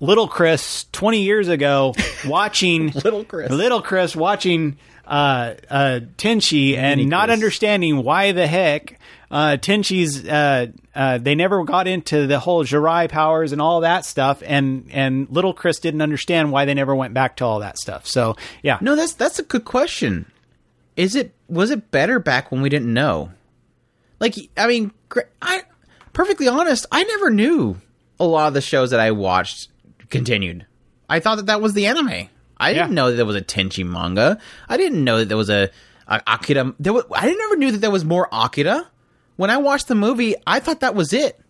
[0.00, 1.94] little Chris 20 years ago
[2.26, 3.50] watching Little Chris.
[3.50, 7.34] little Chris watching uh, uh, Tenchi and not Chris.
[7.34, 8.98] understanding why the heck
[9.30, 14.04] uh, Tenchi's uh, uh, they never got into the whole Jurai powers and all that
[14.04, 17.78] stuff, and and little Chris didn't understand why they never went back to all that
[17.78, 18.06] stuff.
[18.06, 20.30] So yeah, No, that's that's a good question.
[20.96, 23.30] Is it was it better back when we didn't know?
[24.18, 24.92] Like, I mean,
[25.40, 25.62] I
[26.12, 27.76] perfectly honest, I never knew
[28.18, 29.68] a lot of the shows that I watched
[30.10, 30.66] continued.
[31.08, 32.28] I thought that that was the anime.
[32.58, 32.94] I didn't Yeah.
[32.94, 34.38] know that there was a Tenchi manga.
[34.68, 35.70] I didn't know that there was a,
[36.06, 36.74] a Akira.
[36.78, 38.86] There was, I never knew that there was more Akira.
[39.40, 41.40] When I watched the movie, I thought that was it.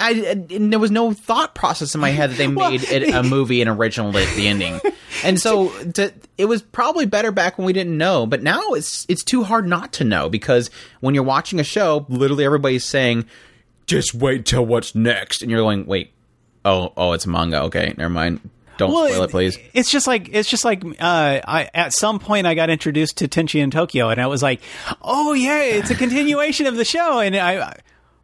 [0.00, 3.60] I, there was no thought process in my head that they made it a movie
[3.60, 4.80] and original at the ending,
[5.22, 8.26] and so to, it was probably better back when we didn't know.
[8.26, 10.68] But now it's it's too hard not to know because
[10.98, 13.26] when you're watching a show, literally everybody's saying,
[13.86, 16.12] "Just wait till what's next," and you're going, "Wait,
[16.64, 17.62] oh oh, it's a manga.
[17.62, 18.40] Okay, never mind.
[18.78, 22.46] Don't spoil it, please." It's just like it's just like uh, I at some point
[22.46, 24.60] I got introduced to Tenchi in Tokyo, and I was like,
[25.02, 27.74] "Oh yeah, it's a continuation of the show." And I,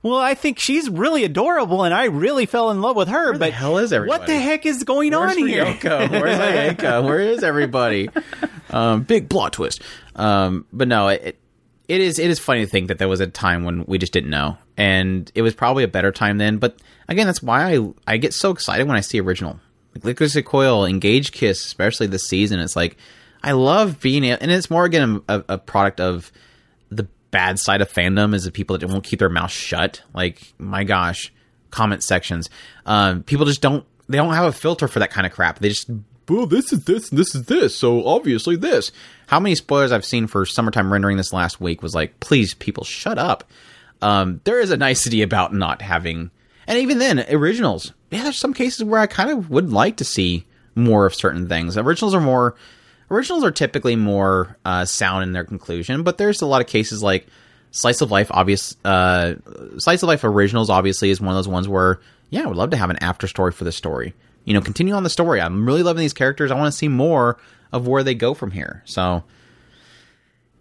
[0.02, 3.32] well, I think she's really adorable, and I really fell in love with her.
[3.32, 4.18] the but hell is everybody?
[4.20, 5.64] What the heck is going Where's on here?
[5.64, 6.10] Ryoko?
[6.10, 6.38] Where's
[6.78, 7.04] Ayeka?
[7.04, 8.08] Where is everybody?
[8.70, 9.82] Um, big plot twist.
[10.16, 11.38] Um, but no, it
[11.88, 14.12] it is it is funny to think that there was a time when we just
[14.12, 16.58] didn't know, and it was probably a better time then.
[16.58, 16.76] But
[17.08, 19.58] again, that's why I I get so excited when I see original
[20.00, 22.60] Lycoris Recoil, Engage Kiss, especially this season.
[22.60, 22.96] It's like
[23.42, 26.32] I love being a- and it's more again a, a product of
[26.90, 30.02] the bad side of fandom is the people that won't keep their mouth shut.
[30.14, 31.32] Like my gosh,
[31.70, 32.48] comment sections.
[32.86, 35.58] Um, people just don't they don't have a filter for that kind of crap.
[35.58, 35.90] They just
[36.28, 38.92] well, this is this and this is this, so obviously this.
[39.28, 42.52] How many spoilers I've seen for Summer Time Rendering this last week was like, please,
[42.54, 43.44] people, shut up.
[44.02, 46.30] Um, there is a nicety about not having,
[46.68, 47.94] and even then, originals.
[48.10, 51.48] Yeah, there's some cases where I kind of would like to see more of certain
[51.48, 51.76] things.
[51.76, 52.54] Originals are more
[53.10, 57.02] originals are typically more uh, sound in their conclusion, but there's a lot of cases
[57.02, 57.26] like
[57.70, 58.30] slice of life.
[58.30, 59.34] Obvious uh,
[59.78, 62.00] slice of life originals obviously is one of those ones where
[62.30, 64.12] yeah, I would love to have an after story for the story.
[64.44, 65.40] You know, continue on the story.
[65.40, 66.50] I'm really loving these characters.
[66.50, 67.38] I want to see more
[67.72, 68.82] of where they go from here.
[68.84, 69.24] So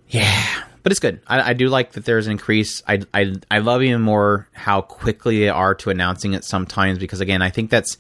[0.08, 1.20] yeah, but it's good.
[1.28, 2.82] I, I do like that there's an increase.
[2.88, 7.20] I, I I love even more how quickly they are to announcing it sometimes because
[7.20, 7.98] again, I think that's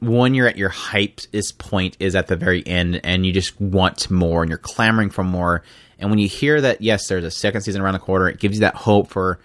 [0.00, 3.60] when you're at your hype is point is at the very end and you just
[3.60, 5.62] want more and you're clamoring for more.
[6.00, 8.54] And when you hear that yes, there's a second season around the corner, it gives
[8.54, 9.38] you that hope for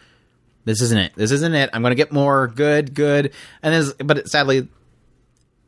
[0.65, 1.13] this isn't it.
[1.15, 1.69] This isn't it.
[1.71, 2.47] I'm going to get more.
[2.47, 3.33] Good, good.
[3.61, 4.67] And there's, but it, sadly,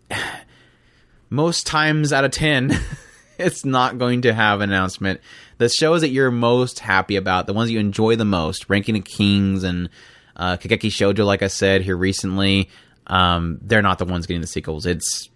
[1.29, 2.75] most times out of ten,
[3.37, 5.21] it's not going to have an announcement.
[5.61, 9.03] The shows that you're most happy about, the ones you enjoy the most, Ranking of
[9.03, 9.89] Kings and
[10.35, 12.67] uh, Kageki Shoujo, like I said here recently,
[13.05, 14.87] um, they're not the ones getting the sequels.
[14.87, 15.29] It's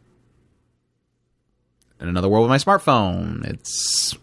[1.99, 3.45] in another world with my smartphone.
[3.45, 4.17] It's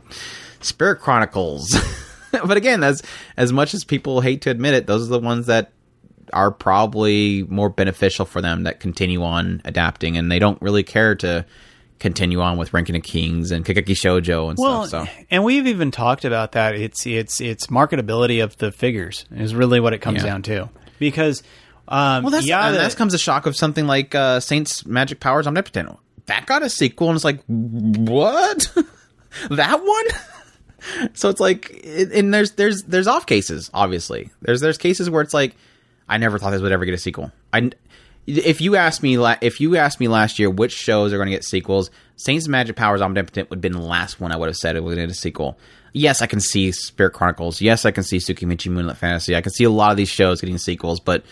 [0.58, 1.72] Spirit Chronicles.
[2.32, 3.00] but again, as
[3.36, 5.70] as much as people hate to admit it, those are the ones that
[6.32, 11.14] are probably more beneficial for them that continue on adapting, and they don't really care
[11.14, 11.46] to
[12.02, 15.08] continue on with Ranking of Kings and Kageki Shoujo and Well, stuff.
[15.08, 16.74] So and we've even talked about that.
[16.74, 20.24] It's it's it's marketability of the figures is really what it comes Yeah.
[20.30, 20.68] down to.
[20.98, 21.42] Because
[21.88, 25.20] um, well, that's yeah, and that comes a shock of something like uh, Saints Magic
[25.20, 25.96] Powers Omnipotent.
[26.26, 28.72] That got a sequel, and it's like what?
[29.50, 31.08] that one?
[31.14, 33.70] so it's like, it, and there's there's there's off cases.
[33.74, 35.56] Obviously, there's there's cases where it's like,
[36.08, 37.32] I never thought this would ever get a sequel.
[37.52, 37.70] I
[38.26, 41.28] if you asked me la- if you asked me last year which shows are going
[41.28, 44.48] to get sequels, Saints Magic Powers Omnipotent would have been the last one I would
[44.48, 45.58] have said it would get a sequel.
[45.92, 47.60] Yes, I can see Spirit Chronicles.
[47.60, 49.36] Yes, I can see Tsukimichi Moonlit Fantasy.
[49.36, 51.24] I can see a lot of these shows getting sequels, but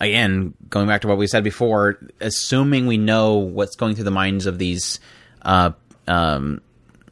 [0.00, 4.10] again, going back to what we said before, assuming we know what's going through the
[4.10, 5.00] minds of these
[5.42, 5.72] uh,
[6.08, 6.60] um,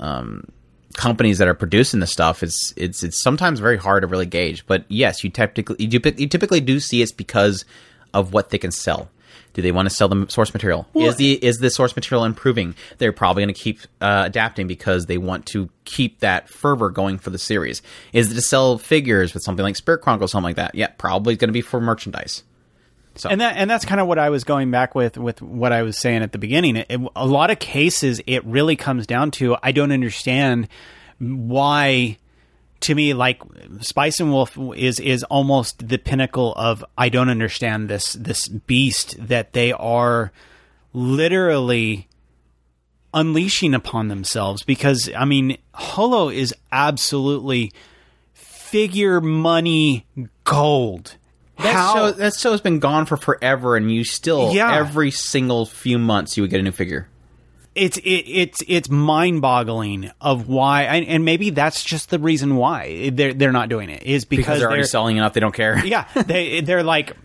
[0.00, 0.48] um,
[0.94, 4.66] companies that are producing the stuff, it's it's it's sometimes very hard to really gauge.
[4.66, 7.64] But yes, you typically you, you typically do see it's because
[8.14, 9.10] of what they can sell.
[9.54, 10.86] Do they want to sell the source material?
[10.94, 12.74] is the is the source material improving?
[12.98, 17.18] They're probably going to keep uh, adapting because they want to keep that fervor going
[17.18, 17.82] for the series.
[18.12, 20.74] Is it to sell figures with something like Spirit Chronicles, something like that?
[20.74, 22.44] Yeah, probably going to be for merchandise.
[23.14, 23.28] So.
[23.28, 25.82] and that and that's kind of what I was going back with with what I
[25.82, 26.76] was saying at the beginning.
[26.76, 30.68] It, a lot of cases, it really comes down to I don't understand
[31.18, 32.16] why.
[32.82, 33.40] To me, like
[33.80, 39.16] Spice and Wolf is is almost the pinnacle of I don't understand this this beast
[39.28, 40.32] that they are
[40.92, 42.08] literally
[43.14, 47.72] unleashing upon themselves because I mean Holo is absolutely
[48.32, 50.06] figure money
[50.44, 51.16] gold.
[51.58, 54.74] That How- show that show's been gone for forever, and you still Yeah.
[54.74, 57.08] every single few months you would get a new figure.
[57.74, 63.10] It's it, it's it's mind-boggling of why and, and maybe that's just the reason why
[63.10, 65.84] they're they're not doing it is because, Because they're already selling enough, they don't care.
[65.86, 67.16] yeah they they're like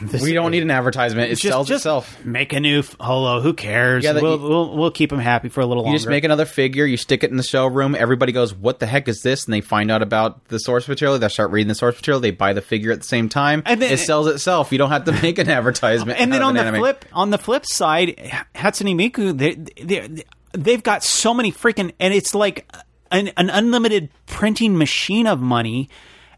[0.10, 2.24] this- we don't need an advertisement; it just, sells just itself.
[2.24, 5.48] make a new f- holo who cares Yeah, that we'll, we'll we'll keep them happy
[5.48, 7.42] for a little You longer You just make another figure, you stick it in the
[7.42, 7.94] showroom.
[7.94, 11.18] Everybody goes, "What the heck is this?" And they find out about the source material.
[11.18, 12.20] They start reading the source material.
[12.20, 13.62] They buy the figure at the same time.
[13.66, 14.72] And then- it sells itself.
[14.72, 16.18] You don't have to make an advertisement.
[16.20, 16.80] and then on an the anime.
[16.80, 18.16] flip on the flip side
[18.54, 19.54] hatsune miku they
[19.84, 22.66] they they've got so many freaking and it's like
[23.12, 25.88] an, an unlimited printing machine of money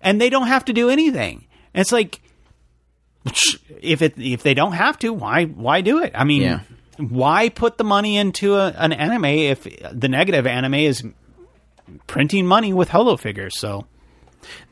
[0.00, 2.20] and they don't have to do anything And it's like
[3.80, 6.60] if it if they don't have to why why do it i mean Yeah.
[6.98, 9.62] why put the money into a, an anime if
[9.92, 11.04] the negative anime is
[12.06, 13.86] printing money with holo figures so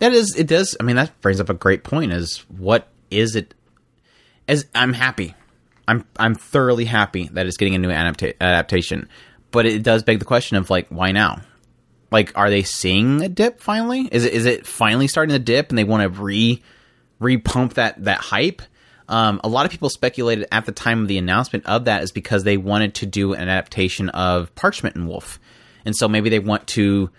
[0.00, 0.76] That is, it does.
[0.80, 2.12] I mean, that brings up a great point.
[2.12, 3.54] Is what is it?
[4.48, 5.32] As I'm happy,
[5.86, 9.08] I'm I'm thoroughly happy that it's getting a new adapta- adaptation,
[9.52, 11.42] but it does beg the question of like, why now?
[12.10, 14.08] Like, are they seeing a dip finally?
[14.10, 16.60] Is it is it finally starting to dip, and they want to re
[17.20, 18.62] repump that that hype?
[19.08, 22.12] Um, a lot of people speculated at the time of the announcement of that is
[22.12, 25.40] because they wanted to do an adaptation of Parchment and Wolf,
[25.84, 27.10] and so maybe they want to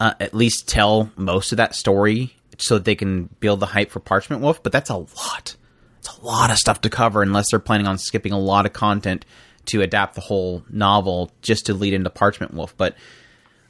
[0.00, 3.90] uh, at least tell most of that story so that they can build the hype
[3.90, 4.62] for Parchment Wolf.
[4.62, 5.56] But that's a lot.
[5.98, 8.72] It's a lot of stuff to cover unless they're planning on skipping a lot of
[8.72, 9.24] content
[9.66, 12.76] to adapt the whole novel just to lead into Parchment Wolf.
[12.76, 12.96] But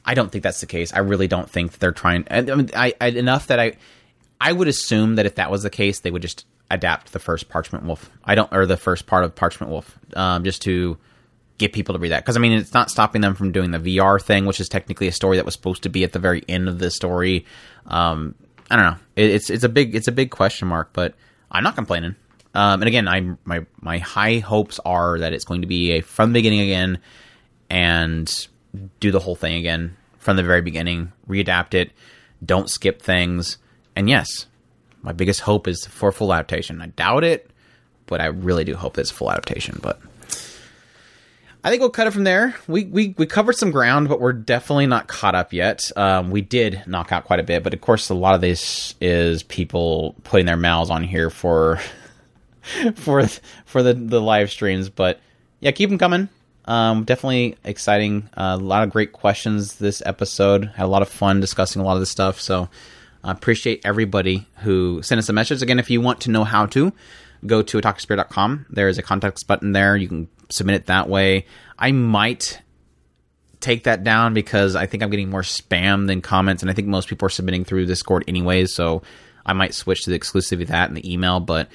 [0.05, 0.93] I don't think that's the case.
[0.93, 2.25] I really don't think that they're trying.
[2.29, 3.73] I mean, I, I enough that I
[4.39, 7.49] I would assume that if that was the case, they would just adapt the first
[7.49, 8.09] Parchment Wolf.
[8.23, 10.97] I don't, or the first part of Parchment Wolf, um, just to
[11.57, 12.23] get people to read that.
[12.23, 15.07] Because I mean, it's not stopping them from doing the VR thing, which is technically
[15.07, 17.45] a story that was supposed to be at the very end of the story.
[17.87, 18.35] Um,
[18.69, 18.97] I don't know.
[19.15, 21.15] It, it's it's a big it's a big question mark, but
[21.51, 22.15] I'm not complaining.
[22.53, 26.01] Um, and again, I my my high hopes are that it's going to be a
[26.01, 26.99] from the beginning again,
[27.69, 28.47] and
[28.99, 31.91] do the whole thing again from the very beginning, readapt it,
[32.45, 33.57] don't skip things,
[33.97, 34.45] and yes,
[35.01, 36.81] my biggest hope is for full adaptation.
[36.83, 37.49] I doubt it,
[38.05, 39.79] but I really do hope it's full adaptation.
[39.81, 39.99] But
[41.63, 42.55] I think we'll cut it from there.
[42.67, 45.91] We we we covered some ground, but we're definitely not caught up yet.
[45.97, 48.93] Um, we did knock out quite a bit, but of course, a lot of this
[49.01, 51.79] is people putting their mouths on here for
[52.95, 53.25] for
[53.65, 54.89] for the the live streams.
[54.89, 55.19] But
[55.59, 56.29] yeah, keep them coming.
[56.65, 58.29] Um, definitely exciting.
[58.37, 60.65] Uh, a lot of great questions this episode.
[60.75, 62.39] Had a lot of fun discussing a lot of this stuff.
[62.39, 62.69] So
[63.23, 65.61] I appreciate everybody who sent us a message.
[65.61, 66.93] Again, if you want to know how to,
[67.45, 68.67] go to otakuspirit.com.
[68.69, 69.95] There is a contact button there.
[69.95, 71.45] You can submit it that way.
[71.77, 72.61] I might
[73.59, 76.87] take that down because I think I'm getting more spam than comments, and I think
[76.87, 78.73] most people are submitting through Discord anyways.
[78.73, 79.01] So
[79.45, 81.69] I might switch to the exclusivity of that in the email, but.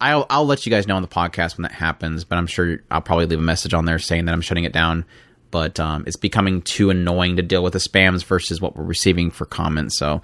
[0.00, 2.84] I'll, I'll let you guys know on the podcast when that happens, but I'm sure
[2.88, 5.04] I'll probably leave a message on there saying that I'm shutting it down.
[5.50, 9.32] But um, it's becoming too annoying to deal with the spams versus what we're receiving
[9.32, 9.98] for comments.
[9.98, 10.22] So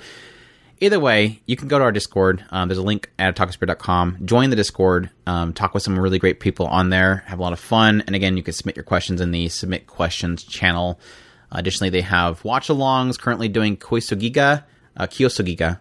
[0.85, 2.45] either way, you can go to our Discord.
[2.51, 4.19] Um, there's a link at otakuspirit.com.
[4.25, 5.11] Join the Discord.
[5.27, 7.25] Um, talk with some really great people on there.
[7.27, 8.03] Have a lot of fun.
[8.07, 11.01] And again, you can submit your questions in the submit questions channel.
[11.51, 14.65] additionally, they have watch alongs currently doing Koisogiga,
[14.97, 15.79] uh, Kyosogiga.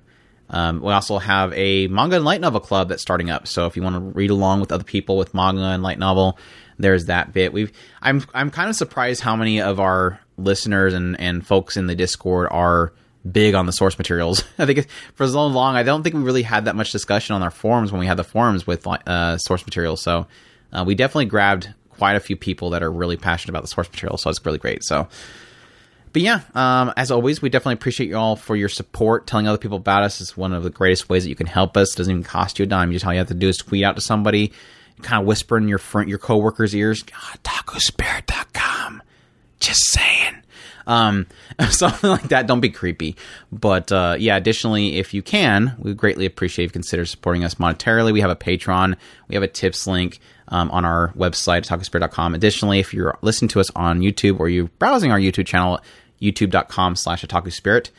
[0.50, 3.48] Um, we also have a manga and light novel club that's starting up.
[3.48, 6.38] So if you want to read along with other people with manga and light novel,
[6.78, 7.54] there's that bit.
[7.54, 7.72] We've
[8.02, 11.96] I'm I'm kind of surprised how many of our listeners and, and folks in the
[11.96, 12.94] Discord are
[13.30, 14.44] big on the source materials.
[14.58, 17.44] I think for so long, I don't think we really had that much discussion on
[17.44, 20.02] our forums when we had the forums with uh, source materials.
[20.02, 20.28] So
[20.72, 23.90] uh, we definitely grabbed quite a few people that are really passionate about the source
[23.90, 24.18] material.
[24.18, 24.84] So it's really great.
[24.84, 25.08] So
[26.14, 29.26] but yeah, um, as always, we definitely appreciate you all for your support.
[29.26, 31.76] Telling other people about us is one of the greatest ways that you can help
[31.76, 31.94] us.
[31.94, 32.92] It doesn't even cost you a dime.
[32.92, 34.54] Just all you have to do is tweet out to somebody,
[35.02, 39.02] kind of whisper in your friend, your coworkers' ears, oh, tacospirit.com.
[39.60, 40.43] Just saying.
[40.86, 41.28] Um,
[41.70, 42.48] something like that.
[42.48, 43.16] Don't be creepy.
[43.52, 47.56] But uh, yeah, additionally, if you can, we greatly appreciate if you consider supporting us
[47.56, 48.14] monetarily.
[48.14, 48.96] We have a Patreon,
[49.28, 50.20] we have a tips link.
[50.50, 52.36] Um, on our website, otakuspirit.com.
[52.36, 55.80] Additionally, if you're listening to us on YouTube or you're browsing our YouTube channel,
[56.24, 57.92] youtube.com slash otaku spirit.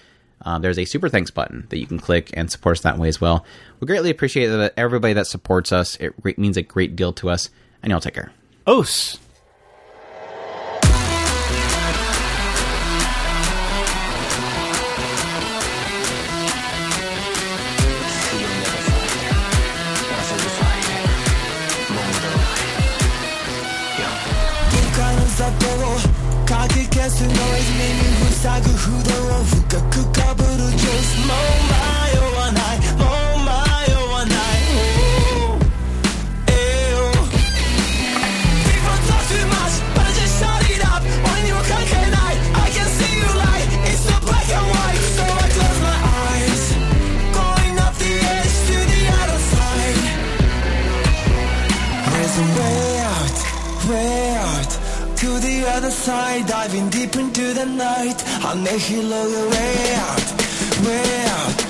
[0.42, 3.08] Uh, there's a super thanks button that you can click and support us that way
[3.08, 3.44] as well.
[3.80, 5.96] We greatly appreciate that everybody that supports us.
[5.96, 7.50] It means a great deal to us.
[7.82, 8.32] And y'all take care.
[8.66, 9.18] Os.
[26.63, 27.99] Yes, to know his name
[28.41, 29.09] 塞ぐ不動
[29.39, 31.37] を深くかぶる Just もう
[31.67, 32.82] 迷わない
[56.04, 58.22] the other side, diving deep into the night.
[58.44, 61.63] I'll make you know your way out, way out,